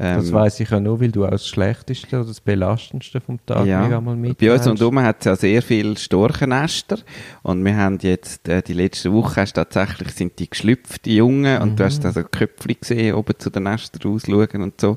Das 0.00 0.28
Ähm, 0.28 0.32
weiss 0.32 0.58
ich 0.60 0.70
ja 0.70 0.80
nur, 0.80 0.98
weil 0.98 1.12
du 1.12 1.26
auch 1.26 1.30
das 1.30 1.46
Schlechteste 1.46 2.16
oder 2.16 2.28
das 2.28 2.40
Belastendste 2.40 3.20
vom 3.20 3.38
Tag 3.44 3.66
ja. 3.66 3.86
mir 3.86 3.98
einmal 3.98 4.16
mit. 4.16 4.38
Bei 4.38 4.50
uns 4.50 4.66
und 4.66 4.80
um 4.80 4.98
hat 4.98 5.18
es 5.18 5.26
ja 5.26 5.36
sehr 5.36 5.60
viele 5.60 5.94
Storchennester 5.94 7.00
und 7.42 7.62
wir 7.62 7.76
haben 7.76 7.98
jetzt, 8.00 8.48
äh, 8.48 8.62
die 8.62 8.72
letzte 8.72 9.12
Woche 9.12 9.42
hast 9.42 9.52
tatsächlich 9.52 10.12
sind 10.12 10.38
die 10.38 10.48
geschlüpft, 10.48 11.04
die 11.04 11.16
Jungen, 11.16 11.60
und 11.60 11.78
du 11.78 11.84
hast 11.84 12.02
also 12.06 12.22
Köpfchen 12.22 12.76
gesehen, 12.80 13.14
oben 13.14 13.34
zu 13.38 13.50
den 13.50 13.64
Nestern 13.64 14.10
rausschauen 14.10 14.62
und 14.62 14.80
so. 14.80 14.96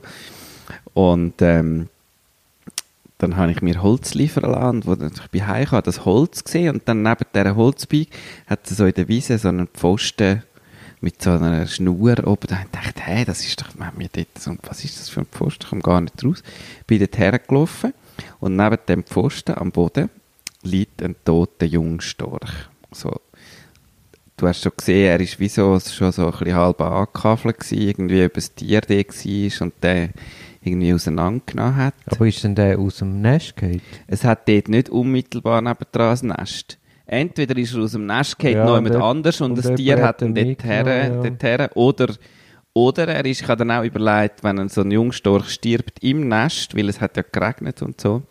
Und 0.93 1.41
ähm, 1.41 1.89
dann 3.17 3.35
habe 3.35 3.51
ich 3.51 3.61
mir 3.61 3.83
Holz 3.83 4.13
liefern 4.13 4.49
lassen 4.49 4.83
und 4.83 4.87
wo 4.87 4.95
ich 5.33 5.45
heim 5.45 5.69
habe 5.71 5.81
das 5.81 6.05
Holz 6.05 6.45
gesehen 6.45 6.75
und 6.75 6.87
dann 6.87 7.03
neben 7.03 7.25
dieser 7.35 7.57
Holzbeig 7.57 8.07
hat 8.47 8.71
es 8.71 8.77
so 8.77 8.85
in 8.85 8.93
der 8.93 9.09
Wiese 9.09 9.37
so 9.37 9.49
einen 9.49 9.67
Pfosten 9.67 10.43
mit 11.03 11.21
so 11.21 11.31
einer 11.31 11.67
Schnur 11.67 12.25
oben. 12.25 12.47
Da 12.47 12.55
habe 12.55 12.65
ich 12.65 12.71
gedacht, 12.71 13.01
hey, 13.05 13.25
das 13.25 13.45
ist 13.45 13.61
doch, 13.61 13.67
mir 13.75 14.09
dort 14.11 14.27
was 14.63 14.83
ist 14.85 14.99
das 14.99 15.09
für 15.09 15.19
ein 15.19 15.25
Pfosten? 15.25 15.63
Ich 15.63 15.69
komme 15.69 15.81
gar 15.81 16.01
nicht 16.01 16.23
raus. 16.23 16.41
Bin 16.87 16.99
dort 16.99 17.17
hergelaufen 17.17 17.93
und 18.39 18.55
neben 18.55 18.77
dem 18.87 19.03
Pfosten 19.03 19.55
am 19.55 19.71
Boden 19.71 20.09
liegt 20.63 21.03
ein 21.03 21.15
toter 21.25 21.65
Jungstorch. 21.65 22.69
So, 22.91 23.19
du 24.37 24.47
hast 24.47 24.63
schon 24.63 24.71
gesehen, 24.77 25.09
er 25.09 25.19
ist 25.19 25.39
wie 25.39 25.49
so, 25.49 25.77
schon 25.79 26.13
so 26.13 26.25
ein 26.25 26.31
bisschen 26.31 26.55
halb 26.55 26.79
angekafelt 26.79 27.59
gewesen, 27.59 27.81
irgendwie 27.81 28.23
ob 28.23 28.37
ein 28.37 28.43
Tier 28.55 28.81
da 28.81 28.93
war 28.93 29.61
und 29.61 29.73
der 29.81 30.09
irgendwie 30.61 30.93
auseinandergenommen 30.93 31.75
hat. 31.75 31.95
Aber 32.05 32.25
ist 32.25 32.43
denn 32.45 32.55
der 32.55 32.79
aus 32.79 32.97
dem 32.97 33.21
Nest 33.21 33.57
gefallen? 33.57 33.81
Es 34.07 34.23
hat 34.23 34.47
dort 34.47 34.69
nicht 34.69 34.89
unmittelbar 34.89 35.61
nebendran 35.61 36.17
ein 36.17 36.27
Nest. 36.27 36.77
Entweder 37.13 37.55
ist 37.57 37.73
er 37.75 37.83
aus 37.83 37.91
dem 37.91 38.05
Nest 38.05 38.39
gefallen, 38.39 38.57
Ja, 38.57 38.65
noch 38.65 38.75
jemand 38.75 38.95
anders 38.95 39.41
und, 39.41 39.51
und 39.51 39.63
das 39.63 39.75
Tier 39.75 40.01
hat 40.03 40.21
ihn 40.21 40.33
dort 40.33 40.63
her, 40.63 41.13
ja. 41.13 41.31
her. 41.41 41.69
Oder, 41.75 42.13
oder 42.73 43.07
er 43.07 43.25
ist, 43.25 43.41
ich 43.41 43.47
habe 43.47 43.59
dann 43.59 43.71
auch 43.71 43.83
überlegt, 43.83 44.43
wenn 44.43 44.57
ein 44.57 44.69
so 44.69 44.81
ein 44.81 44.91
Jungstorch 44.91 45.49
stirbt 45.49 46.03
im 46.03 46.27
Nest, 46.27 46.75
weil 46.75 46.89
es 46.89 46.99
hat 46.99 47.15
ja 47.15 47.23
geregnet 47.29 47.81
und 47.81 48.01
so, 48.01 48.23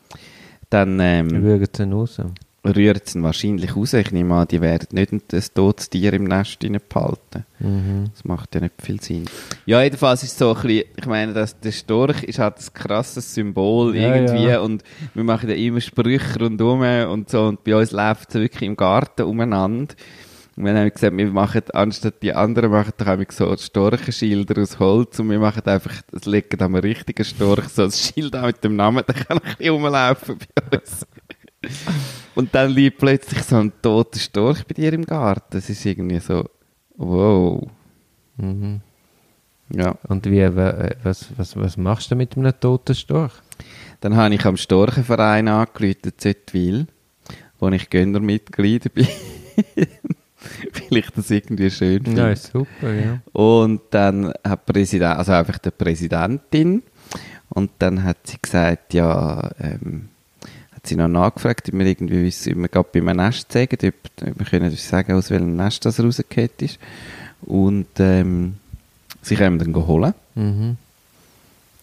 dann 0.68 0.98
ähm, 1.00 1.42
würden 1.42 1.68
sie 1.72 1.82
raus. 1.84 2.20
Rührt 2.64 3.08
es 3.08 3.20
wahrscheinlich 3.20 3.76
raus. 3.76 3.92
Ich 3.92 4.12
nehme 4.12 4.34
an, 4.34 4.48
die 4.48 4.60
werden 4.60 4.88
nicht 4.92 5.12
ein 5.12 5.22
totes 5.54 5.90
Tier 5.90 6.12
im 6.12 6.24
Nest 6.24 6.60
behalten. 6.60 7.44
Mhm. 7.58 8.10
Das 8.12 8.24
macht 8.24 8.54
ja 8.54 8.60
nicht 8.60 8.80
viel 8.80 9.00
Sinn. 9.00 9.24
Ja, 9.66 9.82
jedenfalls 9.82 10.22
ist 10.22 10.32
es 10.32 10.38
so 10.38 10.54
ein 10.54 10.62
bisschen, 10.62 10.84
ich 10.96 11.06
meine, 11.06 11.32
dass 11.32 11.58
der 11.58 11.72
Storch 11.72 12.22
ist 12.22 12.38
halt 12.38 12.58
ein 12.58 12.74
krasses 12.74 13.34
Symbol 13.34 13.96
Ja, 13.96 14.14
irgendwie 14.14 14.46
ja. 14.46 14.60
und 14.60 14.84
wir 15.14 15.24
machen 15.24 15.48
ja 15.48 15.56
immer 15.56 15.80
Sprüche 15.80 16.38
rundherum 16.38 16.82
und 17.10 17.30
so 17.30 17.42
und 17.42 17.64
bei 17.64 17.76
uns 17.76 17.90
läuft 17.90 18.30
es 18.30 18.34
wirklich 18.36 18.62
im 18.62 18.76
Garten 18.76 19.22
umeinander. 19.22 19.94
Und 20.54 20.66
wir 20.66 20.74
haben 20.74 20.90
gesagt, 20.90 21.16
wir 21.16 21.26
machen, 21.30 21.62
anstatt 21.72 22.22
die 22.22 22.34
anderen 22.34 22.70
machen 22.70 22.92
doch 22.98 23.06
einfach 23.06 23.32
so 23.32 23.56
Storchenschilder 23.56 24.60
aus 24.60 24.78
Holz 24.78 25.18
und 25.18 25.30
wir 25.30 25.38
machen 25.38 25.64
einfach, 25.64 26.02
das 26.10 26.26
legen 26.26 26.60
am 26.60 26.74
richtigen 26.74 27.24
Storch 27.24 27.68
so 27.68 27.84
ein 27.84 27.90
Schild 27.90 28.34
an 28.36 28.46
mit 28.46 28.62
dem 28.62 28.76
Namen, 28.76 29.02
der 29.08 29.14
kann 29.14 29.38
ein 29.38 29.56
bisschen 29.56 29.72
rumlaufen 29.72 30.36
bei 30.54 30.78
uns. 30.78 31.06
Und 32.34 32.54
dann 32.54 32.70
liegt 32.70 32.98
plötzlich 32.98 33.42
so 33.42 33.56
ein 33.56 33.72
toter 33.82 34.18
Storch 34.18 34.64
bei 34.66 34.74
dir 34.74 34.92
im 34.92 35.04
Garten. 35.04 35.48
Das 35.50 35.68
ist 35.68 35.84
irgendwie 35.84 36.18
so, 36.18 36.48
wow. 36.96 37.68
Mhm. 38.36 38.80
Ja. 39.74 39.96
Und 40.08 40.26
wie, 40.26 40.40
äh, 40.40 40.94
was, 41.02 41.28
was, 41.36 41.56
was 41.56 41.76
machst 41.76 42.10
du 42.10 42.16
mit 42.16 42.36
einem 42.36 42.52
toten 42.58 42.94
Storch? 42.94 43.34
Dann 44.00 44.16
habe 44.16 44.34
ich 44.34 44.44
am 44.44 44.56
Storchenverein 44.56 45.48
angerufen, 45.48 46.12
Zöttwil, 46.16 46.86
wo 47.58 47.68
ich 47.68 47.88
Gönnermitglied 47.88 48.92
bin. 48.94 49.06
Weil 50.72 50.98
ich 50.98 51.10
das 51.10 51.30
irgendwie 51.30 51.70
schön 51.70 52.04
finde. 52.04 52.20
Ja, 52.20 52.34
super, 52.36 52.92
ja. 52.92 53.20
Und 53.32 53.82
dann 53.90 54.32
hat 54.44 54.66
Präsident, 54.66 55.18
also 55.18 55.32
einfach 55.32 55.58
die 55.58 55.70
Präsidentin, 55.70 56.82
und 57.50 57.70
dann 57.78 58.02
hat 58.02 58.26
sie 58.26 58.38
gesagt, 58.40 58.94
ja, 58.94 59.50
ähm, 59.60 60.08
hat 60.82 60.88
sie 60.88 60.96
noch 60.96 61.08
nachgefragt, 61.08 61.68
ob 61.68 61.78
wir 61.78 61.86
irgendwie 61.86 62.26
ob 62.28 62.56
wir 62.56 62.68
gerade 62.68 62.88
bei 62.92 62.98
einem 63.00 63.16
Nest 63.16 63.52
sagen, 63.52 63.76
ob, 63.84 63.94
ob 64.28 64.38
wir 64.38 64.46
können 64.46 64.70
uns 64.70 64.88
sagen, 64.88 65.12
aus 65.12 65.30
welchem 65.30 65.54
Nest 65.56 65.84
das 65.84 66.00
rausgefallen 66.00 66.50
ist. 66.58 66.78
Und 67.42 67.86
ähm, 67.98 68.54
sie 69.22 69.36
können 69.36 69.58
dann 69.58 69.86
holen. 69.86 70.12
Mhm. 70.34 70.76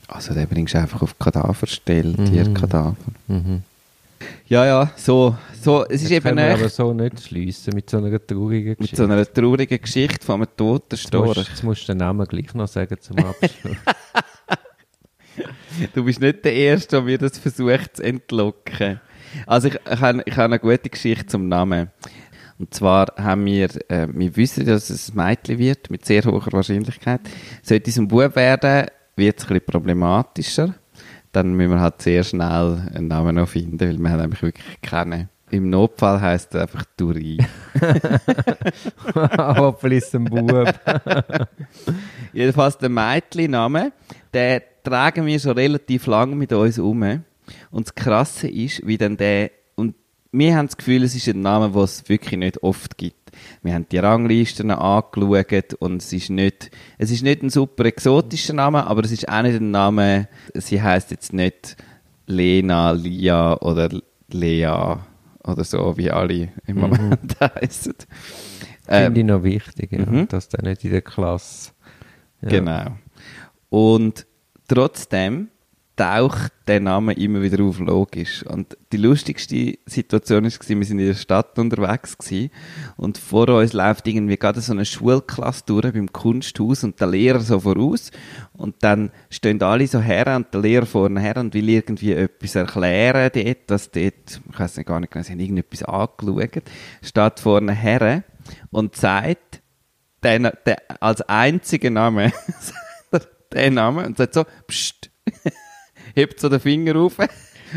Also 0.07 0.33
den 0.33 0.47
bringst 0.47 0.73
du 0.73 0.79
einfach 0.79 1.01
auf 1.01 1.17
Kadaverstelle, 1.19 2.15
Mhm. 2.17 2.25
Tierkadaver. 2.25 2.95
Mhm. 3.27 3.63
Ja, 4.49 4.65
ja, 4.65 4.91
so, 4.97 5.37
so, 5.61 5.85
es 5.85 6.01
ist 6.01 6.05
Das 6.05 6.11
eben 6.11 6.35
wir 6.35 6.53
aber 6.53 6.67
so 6.67 6.91
nicht 6.93 7.21
schliessen 7.23 7.73
mit 7.73 7.89
so 7.89 7.97
einer 7.99 8.19
traurigen 8.25 8.71
mit 8.71 8.79
Geschichte. 8.79 8.97
so 8.97 9.03
einer 9.05 9.25
traurigen 9.33 9.79
Geschichte 9.81 10.25
von 10.25 10.35
einem 10.41 10.47
toten 10.57 10.95
Jetzt 10.95 11.13
musst, 11.13 11.31
Storch. 11.31 11.47
jetzt 11.49 11.63
musst 11.63 11.83
du 11.83 11.93
den 11.93 11.99
Namen 11.99 12.27
gleich 12.27 12.53
noch 12.53 12.67
sagen 12.67 12.97
zum 12.99 13.17
Abschluss. 13.19 13.77
Du 15.93 16.03
bist 16.03 16.21
nicht 16.21 16.43
der 16.45 16.53
Erste, 16.53 16.97
der 16.97 17.01
mir 17.01 17.17
das 17.17 17.37
versucht 17.37 17.97
zu 17.97 18.03
entlocken. 18.03 18.99
Also 19.45 19.67
ich, 19.67 19.75
ich 19.75 19.99
habe 19.99 20.23
ich 20.25 20.33
habe 20.33 20.45
eine 20.45 20.59
gute 20.59 20.89
Geschichte 20.89 21.25
zum 21.27 21.47
Namen. 21.47 21.91
Und 22.57 22.73
zwar 22.73 23.07
haben 23.17 23.45
wir, 23.45 23.69
äh, 23.89 24.07
wir 24.11 24.35
wissen, 24.35 24.65
dass 24.65 24.89
es 24.89 25.09
ein 25.09 25.15
Mädchen 25.15 25.59
wird, 25.59 25.89
mit 25.89 26.05
sehr 26.05 26.23
hoher 26.23 26.51
Wahrscheinlichkeit. 26.51 27.21
Sollte 27.63 27.89
es 27.89 27.97
ein 27.97 28.09
Bub 28.09 28.35
werden, 28.35 28.87
wird 29.15 29.39
es 29.39 29.45
ein 29.45 29.49
bisschen 29.49 29.65
problematischer. 29.65 30.73
Dann 31.31 31.53
müssen 31.53 31.71
wir 31.71 31.79
halt 31.79 32.01
sehr 32.01 32.23
schnell 32.23 32.89
einen 32.93 33.07
Namen 33.07 33.35
noch 33.35 33.47
finden, 33.47 33.79
weil 33.79 33.97
wir 33.97 34.09
haben 34.09 34.21
nämlich 34.21 34.41
wirklich 34.41 34.81
keinen. 34.81 35.29
Im 35.51 35.69
Notfall 35.69 36.21
heisst 36.21 36.53
er 36.53 36.63
einfach 36.63 36.83
Duri. 36.97 37.37
Hoppel 39.37 39.93
ist 39.93 40.13
ein 40.13 40.25
Bub. 40.25 40.73
Jedenfalls 42.33 42.77
der 42.77 42.89
Mädchenname, 42.89 43.91
den 44.33 44.61
tragen 44.89 45.25
wir 45.25 45.39
schon 45.39 45.51
relativ 45.51 46.05
lang 46.07 46.37
mit 46.37 46.51
uns 46.53 46.79
um. 46.79 47.23
Und 47.71 47.87
das 47.87 47.95
Krasse 47.95 48.47
ist, 48.47 48.85
wie 48.85 48.97
dann 48.97 49.17
der, 49.17 49.51
und 49.75 49.95
wir 50.31 50.55
haben 50.55 50.67
das 50.67 50.77
Gefühl, 50.77 51.03
es 51.03 51.15
ist 51.15 51.27
ein 51.27 51.41
Name, 51.41 51.71
den 51.71 51.81
es 51.81 52.07
wirklich 52.07 52.37
nicht 52.37 52.63
oft 52.63 52.97
gibt. 52.97 53.31
Wir 53.61 53.73
haben 53.73 53.87
die 53.91 53.97
Ranglisten 53.97 54.71
angeschaut 54.71 55.73
und 55.79 56.01
es 56.01 56.13
ist 56.13 56.29
nicht, 56.29 56.71
es 56.97 57.11
ist 57.11 57.23
nicht 57.23 57.43
ein 57.43 57.49
super 57.49 57.85
exotischer 57.85 58.53
Name, 58.53 58.85
aber 58.87 59.03
es 59.03 59.11
ist 59.11 59.29
auch 59.29 59.41
nicht 59.41 59.59
ein 59.59 59.71
Name, 59.71 60.27
sie 60.53 60.81
heißt 60.81 61.11
jetzt 61.11 61.33
nicht 61.33 61.77
Lena, 62.27 62.91
Lia 62.91 63.57
oder 63.61 63.89
Lea 64.31 64.97
oder 65.43 65.63
so, 65.63 65.97
wie 65.97 66.11
alle 66.11 66.49
im 66.67 66.77
Moment 66.79 67.39
heißen. 67.39 67.95
Finde 68.87 69.19
ich 69.19 69.25
noch 69.25 69.43
wichtig, 69.43 69.91
ja, 69.91 70.05
mhm. 70.05 70.27
dass 70.27 70.49
der 70.49 70.63
nicht 70.63 70.83
in 70.83 70.91
der 70.91 71.01
Klasse. 71.01 71.71
Ja. 72.41 72.49
Genau. 72.49 72.85
Und 73.69 74.25
trotzdem 74.69 75.49
taucht 75.99 76.53
der 76.65 76.79
Name 76.79 77.11
immer 77.11 77.41
wieder 77.41 77.61
auf, 77.61 77.79
logisch. 77.79 78.43
Und 78.43 78.77
die 78.93 78.97
lustigste 78.97 79.77
Situation 79.85 80.45
war, 80.45 80.51
wir 80.51 80.85
sind 80.85 80.99
in 80.99 81.07
der 81.07 81.13
Stadt 81.13 81.59
unterwegs 81.59 82.17
gewesen, 82.17 82.51
und 82.95 83.17
vor 83.17 83.49
uns 83.49 83.73
läuft 83.73 84.07
irgendwie 84.07 84.37
gerade 84.37 84.61
so 84.61 84.71
eine 84.71 84.85
Schulklasse 84.85 85.63
durch 85.65 85.91
beim 85.91 86.09
Kunsthaus 86.13 86.85
und 86.85 87.01
der 87.01 87.07
Lehrer 87.07 87.41
so 87.41 87.59
voraus 87.59 88.11
und 88.53 88.75
dann 88.79 89.11
stehen 89.29 89.61
alle 89.61 89.87
so 89.87 89.99
her 89.99 90.37
und 90.37 90.53
der 90.53 90.61
Lehrer 90.61 90.85
vorne 90.85 91.19
her 91.19 91.35
und 91.35 91.53
will 91.53 91.67
irgendwie 91.67 92.13
etwas 92.13 92.55
erklären 92.55 93.29
dort, 93.33 93.57
dass 93.67 93.91
dort, 93.91 94.39
ich 94.51 94.59
weiß 94.59 94.77
nicht 94.77 94.87
gar 94.87 95.01
nicht 95.01 95.11
genau, 95.11 95.23
sie 95.23 95.33
haben 95.33 95.39
irgendetwas 95.41 95.83
angeschaut, 95.83 96.63
steht 97.01 97.39
vorne 97.41 97.73
her 97.73 98.23
und 98.71 98.95
sagt, 98.95 99.61
den, 100.23 100.43
den, 100.65 100.75
als 100.99 101.21
einziger 101.23 101.89
Name, 101.89 102.31
den 103.53 103.75
Namen 103.75 104.05
und 104.05 104.17
sagt 104.17 104.33
so, 104.33 104.45
pst, 104.67 105.09
hebt 106.15 106.39
so 106.39 106.49
den 106.49 106.59
Finger 106.59 106.95
auf 106.97 107.17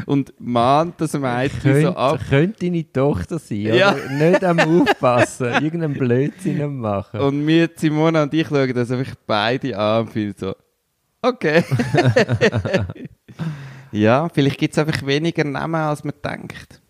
und 0.07 0.33
mahnt 0.39 1.01
das 1.01 1.13
Mädchen 1.13 1.61
Könnte, 1.61 1.83
so 1.83 1.97
ab. 1.97 2.21
könnte 2.29 2.65
deine 2.67 2.91
Tochter 2.93 3.39
sein, 3.39 3.59
Ja. 3.75 3.93
oder? 3.95 4.09
Nicht 4.11 4.45
am 4.45 4.59
Aufpassen, 4.61 5.47
irgendeinen 5.63 5.95
Blödsinn 5.95 6.63
am 6.63 6.79
machen. 6.79 7.21
Und 7.21 7.47
wir, 7.47 7.71
Simona 7.77 8.23
und 8.23 8.35
ich, 8.35 8.49
schauen 8.49 8.73
das 8.75 8.91
einfach 8.91 9.15
beide 9.27 9.79
an 9.79 10.03
und 10.03 10.11
finden 10.11 10.35
so, 10.39 10.55
okay. 11.21 11.65
ja, 13.93 14.29
vielleicht 14.29 14.59
gibt 14.59 14.73
es 14.75 14.79
einfach 14.79 15.05
weniger 15.07 15.45
Namen, 15.45 15.75
als 15.75 16.05
man 16.05 16.15
denkt. 16.25 16.81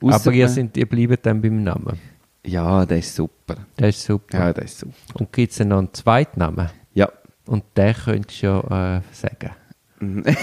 Ausser 0.00 0.30
Aber 0.30 0.32
ihr, 0.32 0.48
sind, 0.48 0.76
ihr 0.76 0.86
bleibt 0.86 1.26
dann 1.26 1.42
beim 1.42 1.62
Namen. 1.62 1.98
Ja, 2.46 2.86
der 2.86 2.98
ist 2.98 3.14
super. 3.14 3.56
Das 3.76 3.90
ist 3.90 4.04
super. 4.04 4.38
Ja, 4.38 4.52
der 4.52 4.64
ist 4.64 4.78
super. 4.78 4.94
Und 5.14 5.32
gibt 5.32 5.52
es 5.52 5.58
noch 5.60 5.78
einen 5.78 5.92
zweiten 5.92 6.38
Namen? 6.38 6.70
Und 7.48 7.64
den 7.76 7.94
könntest 7.94 8.42
du 8.42 8.46
ja 8.46 8.96
äh, 8.96 9.00
sagen. 9.12 9.50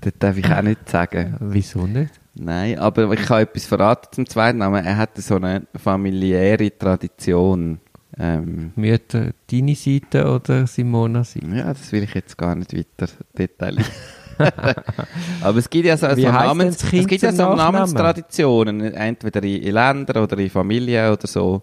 Das 0.00 0.12
darf 0.18 0.36
ich 0.36 0.46
auch 0.46 0.62
nicht 0.62 0.88
sagen. 0.88 1.36
Wieso 1.40 1.86
nicht? 1.86 2.12
Nein, 2.34 2.78
aber 2.78 3.10
ich 3.12 3.22
kann 3.22 3.42
etwas 3.42 3.66
verraten 3.66 4.08
zum 4.12 4.28
zweiten 4.28 4.58
Namen. 4.58 4.84
Er 4.84 4.96
hat 4.96 5.16
so 5.16 5.34
eine 5.34 5.66
familiäre 5.74 6.70
Tradition. 6.78 7.80
Ähm, 8.18 8.72
Mütter 8.76 9.30
deine 9.50 9.74
Seite 9.74 10.30
oder 10.30 10.66
Simona 10.66 11.24
Seite? 11.24 11.46
ja, 11.46 11.68
das 11.68 11.90
will 11.92 12.02
ich 12.02 12.14
jetzt 12.14 12.36
gar 12.36 12.54
nicht 12.54 12.76
weiter 12.76 13.10
detaillieren. 13.36 13.90
aber 15.42 15.58
es 15.58 15.68
gibt 15.68 15.86
ja 15.86 15.96
so, 15.96 16.08
so, 16.14 16.22
Namens, 16.22 16.82
es 16.82 17.06
gibt 17.06 17.22
ja 17.22 17.32
so? 17.32 17.54
Namenstraditionen, 17.54 18.80
entweder 18.94 19.42
in, 19.42 19.62
in 19.62 19.74
Ländern 19.74 20.22
oder 20.22 20.38
in 20.38 20.50
Familien 20.50 21.12
oder 21.12 21.26
so, 21.26 21.62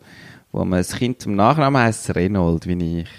wo 0.58 0.66
man 0.66 0.80
das 0.80 0.94
Kind 0.94 1.22
zum 1.22 1.36
Nachnamen 1.36 1.80
heißt 1.82 2.16
Renold, 2.16 2.66
wie 2.66 3.02
ich. 3.02 3.10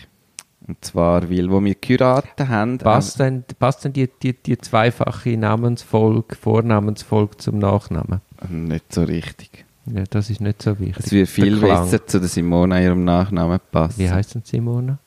Und 0.67 0.85
zwar, 0.85 1.31
weil, 1.31 1.51
wo 1.51 1.63
wir 1.65 1.77
geheiratet 1.77 2.49
haben, 2.49 2.79
Passt 2.79 3.21
denn, 3.21 3.45
passt 3.59 3.85
denn 3.85 3.93
die, 3.93 4.11
die, 4.23 4.35
die 4.35 4.59
zweifache 4.59 5.37
Namensfolge, 5.37 6.35
Vornamensfolge 6.35 7.37
zum 7.39 7.59
Nachnamen? 7.59 8.21
ähm, 8.43 8.65
nicht 8.65 8.93
so 8.93 9.05
richtig. 9.05 9.65
Ja, 9.87 10.03
das 10.11 10.29
ist 10.29 10.41
nicht 10.41 10.61
so 10.61 10.79
wichtig. 10.79 11.07
Es 11.07 11.13
wird 11.13 11.29
viel 11.29 11.59
besser 11.61 12.05
zu 12.07 12.19
der 12.19 12.29
Simona 12.29 12.83
ihrem 12.83 13.05
Nachnamen 13.05 13.61
passen. 13.71 14.01
Wie 14.01 14.11
heißt 14.11 14.35
denn 14.35 14.43
Simona? 14.45 14.99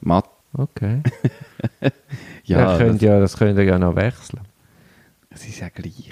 Matt. 0.00 0.26
Okay. 0.52 1.02
Ja, 2.44 2.64
das, 2.64 2.78
könnt 2.78 3.02
ja, 3.02 3.20
das 3.20 3.36
könnt 3.36 3.58
ihr 3.58 3.64
ja 3.64 3.78
noch 3.78 3.94
wechseln. 3.94 4.40
das 5.28 5.46
ist 5.46 5.60
ja 5.60 5.68
gleich. 5.68 6.10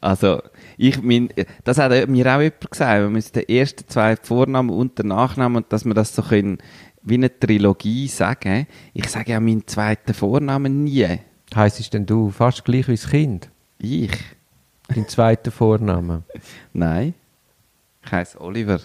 also, 0.01 0.43
ich 0.77 1.03
mein, 1.03 1.29
das 1.65 1.79
hat 1.79 1.91
mir 2.09 2.27
auch 2.27 2.41
jemand 2.41 2.71
gesagt, 2.71 3.01
wir 3.01 3.09
müssen 3.09 3.33
den 3.33 3.49
ersten 3.49 3.89
zwei 3.89 4.17
Vornamen 4.17 4.71
und 4.71 4.99
den 4.99 5.09
Nachnamen 5.09 5.65
und 5.65 5.73
dass 5.73 5.85
wir 5.85 5.95
das 5.95 6.15
so 6.15 6.23
können, 6.23 6.59
wie 7.03 7.15
eine 7.15 7.39
Trilogie 7.39 8.09
sagen. 8.09 8.67
Ich 8.93 9.09
sage 9.09 9.33
ja 9.33 9.41
meinen 9.41 9.67
zweiten 9.67 10.13
Vornamen 10.13 10.85
nie. 10.85 11.19
Heißt 11.55 11.95
denn 11.95 12.07
du 12.07 12.31
fast 12.31 12.65
gleich 12.65 12.89
wie 12.89 12.93
das 12.97 13.09
Kind? 13.09 13.51
Ich? 13.79 14.11
Dein 14.89 15.09
zweiter 15.09 15.51
Vorname? 15.51 16.23
Nein. 16.73 17.15
Ich 18.05 18.13
heiße 18.13 18.41
Oliver. 18.41 18.81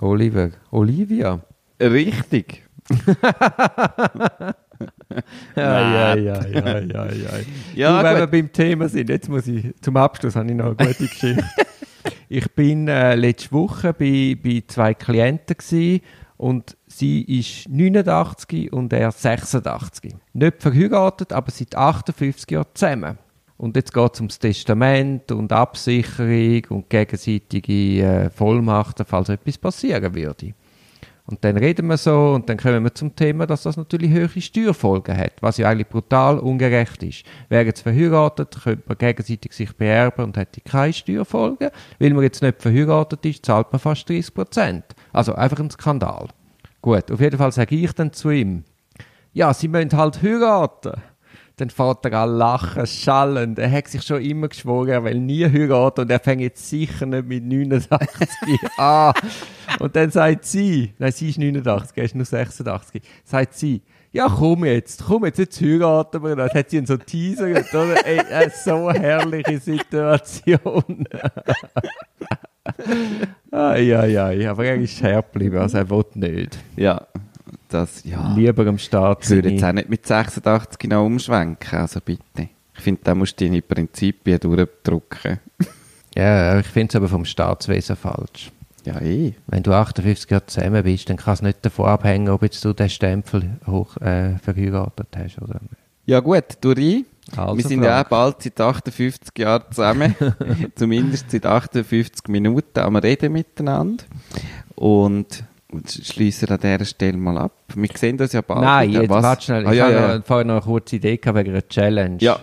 Oliver. 0.00 0.50
Olivia? 0.70 1.40
Richtig. 1.80 2.62
Ja, 5.56 6.14
ja, 6.14 6.14
ja, 6.14 6.46
ja, 6.46 6.78
ja, 6.78 7.06
ja. 7.06 7.30
Ja, 7.74 7.98
du, 7.98 8.04
wenn 8.04 8.12
gut. 8.12 8.20
wir 8.20 8.42
beim 8.42 8.52
Thema 8.52 8.88
sind, 8.88 9.08
jetzt 9.08 9.28
muss 9.28 9.46
ich, 9.46 9.74
zum 9.80 9.96
Abschluss 9.96 10.36
habe 10.36 10.48
ich 10.48 10.54
noch 10.54 10.76
eine 10.76 10.76
gute 10.76 11.06
Geschichte. 11.06 11.44
ich 12.28 12.50
bin 12.52 12.88
äh, 12.88 13.14
letzte 13.14 13.52
Woche 13.52 13.92
bei, 13.92 14.36
bei 14.42 14.62
zwei 14.66 14.94
Klienten 14.94 15.56
gewesen 15.56 16.00
und 16.36 16.76
sie 16.86 17.22
ist 17.22 17.68
89 17.68 18.72
und 18.72 18.92
er 18.92 19.12
86. 19.12 20.14
Nicht 20.32 20.62
verheiratet, 20.62 21.32
aber 21.32 21.50
seit 21.50 21.76
58 21.76 22.50
Jahren 22.50 22.66
zusammen. 22.74 23.18
Und 23.58 23.76
jetzt 23.76 23.94
geht 23.94 24.14
es 24.14 24.20
ums 24.20 24.40
Testament 24.40 25.30
und 25.30 25.52
Absicherung 25.52 26.64
und 26.70 26.90
gegenseitige 26.90 28.02
äh, 28.02 28.30
Vollmachten, 28.30 29.06
falls 29.06 29.28
etwas 29.28 29.56
passieren 29.56 30.14
würde. 30.14 30.54
Und 31.24 31.44
dann 31.44 31.56
reden 31.56 31.86
wir 31.86 31.96
so 31.96 32.32
und 32.34 32.48
dann 32.48 32.56
kommen 32.56 32.82
wir 32.82 32.94
zum 32.94 33.14
Thema, 33.14 33.46
dass 33.46 33.62
das 33.62 33.76
natürlich 33.76 34.10
höhere 34.10 34.40
Steuerfolgen 34.40 35.16
hat, 35.16 35.34
was 35.40 35.56
ja 35.56 35.68
eigentlich 35.68 35.88
brutal 35.88 36.38
ungerecht 36.38 37.02
ist. 37.02 37.24
Wäre 37.48 37.66
jetzt 37.66 37.82
verheiratet, 37.82 38.58
könnte 38.62 38.82
man 38.88 38.98
gegenseitig 38.98 39.52
sich 39.52 39.76
beerben 39.76 40.24
und 40.24 40.36
hätte 40.36 40.60
keine 40.60 40.92
Steuerfolgen. 40.92 41.70
Weil 42.00 42.12
man 42.12 42.24
jetzt 42.24 42.42
nicht 42.42 42.60
verheiratet 42.60 43.24
ist, 43.24 43.46
zahlt 43.46 43.70
man 43.70 43.78
fast 43.78 44.08
30 44.08 44.34
Prozent. 44.34 44.84
Also 45.12 45.34
einfach 45.34 45.60
ein 45.60 45.70
Skandal. 45.70 46.28
Gut, 46.80 47.12
auf 47.12 47.20
jeden 47.20 47.38
Fall 47.38 47.52
sage 47.52 47.76
ich 47.76 47.92
dann 47.92 48.12
zu 48.12 48.30
ihm, 48.30 48.64
ja, 49.32 49.54
sie 49.54 49.68
müssen 49.68 49.96
halt 49.96 50.20
heiraten. 50.22 51.00
Dann 51.62 51.70
fährt 51.70 52.04
er 52.06 52.14
an 52.14 52.38
lachen, 52.38 52.84
schallend. 52.88 53.56
Er 53.56 53.70
hat 53.70 53.86
sich 53.86 54.02
schon 54.02 54.20
immer 54.20 54.48
geschworen, 54.48 54.88
er 54.88 55.04
will 55.04 55.20
nie 55.20 55.44
heiraten 55.44 56.00
und 56.00 56.10
er 56.10 56.18
fängt 56.18 56.40
jetzt 56.40 56.68
sicher 56.68 57.06
nicht 57.06 57.28
mit 57.28 57.44
89 57.44 58.28
an. 58.78 59.12
Und 59.78 59.94
dann 59.94 60.10
sagt 60.10 60.44
sie, 60.44 60.92
nein, 60.98 61.12
sie 61.12 61.28
ist 61.28 61.38
89, 61.38 61.96
er 61.96 62.02
ist 62.02 62.16
nur 62.16 62.24
86, 62.24 63.00
sagt 63.22 63.54
sie, 63.54 63.80
ja 64.10 64.26
komm 64.28 64.64
jetzt, 64.64 65.04
komm 65.06 65.24
jetzt, 65.24 65.38
jetzt 65.38 65.60
heiraten 65.60 66.24
wir. 66.24 66.34
Das 66.34 66.52
hat 66.52 66.68
sie 66.68 66.78
ihn 66.78 66.86
so 66.86 66.96
teasert, 66.96 67.72
oder? 67.72 68.04
Ey, 68.04 68.18
äh, 68.18 68.50
so 68.50 68.90
herrliche 68.90 69.60
Situation. 69.60 71.06
Ai, 73.52 73.96
ai, 73.96 74.20
ai, 74.20 74.48
aber 74.48 74.64
er 74.64 74.76
ist 74.76 75.00
herb 75.00 75.32
geblieben, 75.32 75.58
also 75.58 75.78
er 75.78 75.88
will 75.88 76.04
nicht. 76.14 76.58
Ja. 76.74 77.06
Das, 77.72 78.04
ja. 78.04 78.34
Lieber 78.34 78.66
am 78.66 78.78
Start 78.78 79.24
Ich 79.24 79.30
würde 79.30 79.50
jetzt 79.50 79.64
auch 79.64 79.72
nicht 79.72 79.88
mit 79.88 80.06
86 80.06 80.78
genau 80.78 81.06
umschwenken, 81.06 81.78
also 81.78 82.00
bitte. 82.04 82.48
Ich 82.74 82.80
finde, 82.80 83.00
da 83.04 83.14
musst 83.14 83.40
du 83.40 83.44
deine 83.44 83.62
Prinzipien 83.62 84.38
durchdrücken. 84.40 85.38
Ja, 86.14 86.58
ich 86.58 86.66
finde 86.66 86.90
es 86.90 86.96
aber 86.96 87.08
vom 87.08 87.24
Staatswesen 87.24 87.96
falsch. 87.96 88.52
Ja, 88.84 89.00
eh. 89.00 89.32
Wenn 89.46 89.62
du 89.62 89.72
58 89.72 90.30
Jahre 90.30 90.44
zusammen 90.44 90.82
bist, 90.82 91.08
dann 91.08 91.16
kann 91.16 91.32
es 91.32 91.40
nicht 91.40 91.64
davon 91.64 91.86
abhängen, 91.86 92.28
ob 92.28 92.42
jetzt 92.42 92.62
du 92.66 92.74
den 92.74 92.90
Stempel 92.90 93.56
hoch 93.66 93.96
äh, 93.96 94.36
verheiratet 94.36 95.06
hast 95.16 95.40
oder 95.40 95.54
nicht. 95.62 95.72
Ja 96.04 96.20
gut, 96.20 96.44
du 96.60 96.72
rein. 96.72 97.06
Also, 97.34 97.56
Wir 97.56 97.64
sind 97.64 97.82
ja 97.82 97.92
Frank. 97.92 98.06
auch 98.06 98.10
bald 98.10 98.42
seit 98.42 98.60
58 98.60 99.38
Jahren 99.38 99.62
zusammen. 99.70 100.14
Zumindest 100.74 101.30
seit 101.30 101.46
58 101.46 102.28
Minuten 102.28 102.80
am 102.80 102.96
Reden 102.96 103.32
miteinander. 103.32 104.04
Und 104.74 105.44
schließen 105.88 106.48
an 106.50 106.58
dieser 106.60 106.84
Stelle 106.84 107.16
mal 107.16 107.38
ab. 107.38 107.52
Wir 107.74 107.88
sehen 107.94 108.20
uns 108.20 108.32
ja 108.32 108.40
bald 108.42 108.60
Nein, 108.62 108.90
wieder. 108.90 109.00
jetzt 109.02 109.10
Was? 109.10 109.22
warte 109.22 109.42
schnell. 109.44 109.66
Ah, 109.66 109.72
ich 109.72 109.78
ja, 109.78 109.84
habe 109.84 109.94
ja. 109.94 110.18
noch- 110.18 110.24
vorher 110.24 110.44
noch 110.44 110.54
eine 110.54 110.62
kurze 110.62 110.96
Idee 110.96 111.16
gehabt 111.16 111.38
wegen 111.38 111.50
einer 111.50 111.68
Challenge. 111.68 112.18
Ja. 112.20 112.40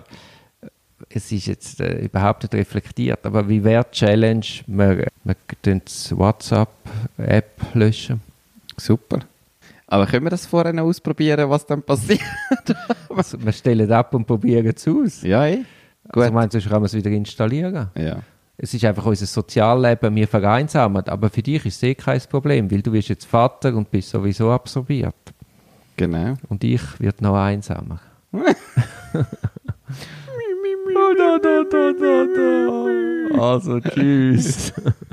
Es 1.09 1.31
ist 1.31 1.47
jetzt 1.47 1.79
äh, 1.79 1.99
überhaupt 2.05 2.43
nicht 2.43 2.53
reflektiert, 2.53 3.25
aber 3.25 3.47
wie 3.47 3.63
wäre 3.63 3.85
die 3.85 3.95
Challenge, 3.97 4.45
wir, 4.67 5.07
wir 5.23 5.35
tun 5.61 5.81
die 5.87 6.17
WhatsApp-App 6.17 7.49
löschen? 7.73 8.21
Super. 8.77 9.19
Aber 9.87 10.05
können 10.05 10.25
wir 10.25 10.29
das 10.29 10.45
vorher 10.45 10.71
noch 10.73 10.83
ausprobieren, 10.83 11.49
was 11.49 11.65
dann 11.65 11.81
passiert? 11.81 12.21
Also, 13.09 13.43
wir 13.43 13.51
stellen 13.51 13.91
ab 13.91 14.13
und 14.13 14.25
probieren 14.27 14.67
es 14.75 14.87
aus. 14.87 15.23
ja, 15.23 15.47
eh. 15.47 15.55
Gut. 15.57 15.65
Also, 16.17 16.27
ich 16.27 16.33
meine, 16.33 16.51
sonst 16.51 16.63
kann 16.69 16.73
man 16.73 16.85
es 16.85 16.93
wieder 16.93 17.09
installieren. 17.09 17.89
ja. 17.95 18.17
Es 18.61 18.73
ist 18.73 18.83
einfach 18.83 19.05
unser 19.05 19.25
Sozialleben, 19.25 20.13
wir 20.15 20.27
vereinsamen. 20.27 21.07
Aber 21.07 21.29
für 21.29 21.41
dich 21.41 21.65
ist 21.65 21.77
es 21.77 21.83
eh 21.83 21.95
kein 21.95 22.19
Problem, 22.29 22.69
weil 22.69 22.81
du 22.81 22.91
bist 22.91 23.07
jetzt 23.07 23.25
Vater 23.25 23.73
und 23.73 23.89
bist 23.89 24.09
sowieso 24.09 24.51
absorbiert. 24.51 25.15
Genau. 25.95 26.35
Und 26.49 26.65
ich 26.65 26.81
werde 26.99 27.23
noch 27.23 27.35
einsamer. 27.35 28.01
Also, 33.39 33.79
tschüss. 33.79 34.73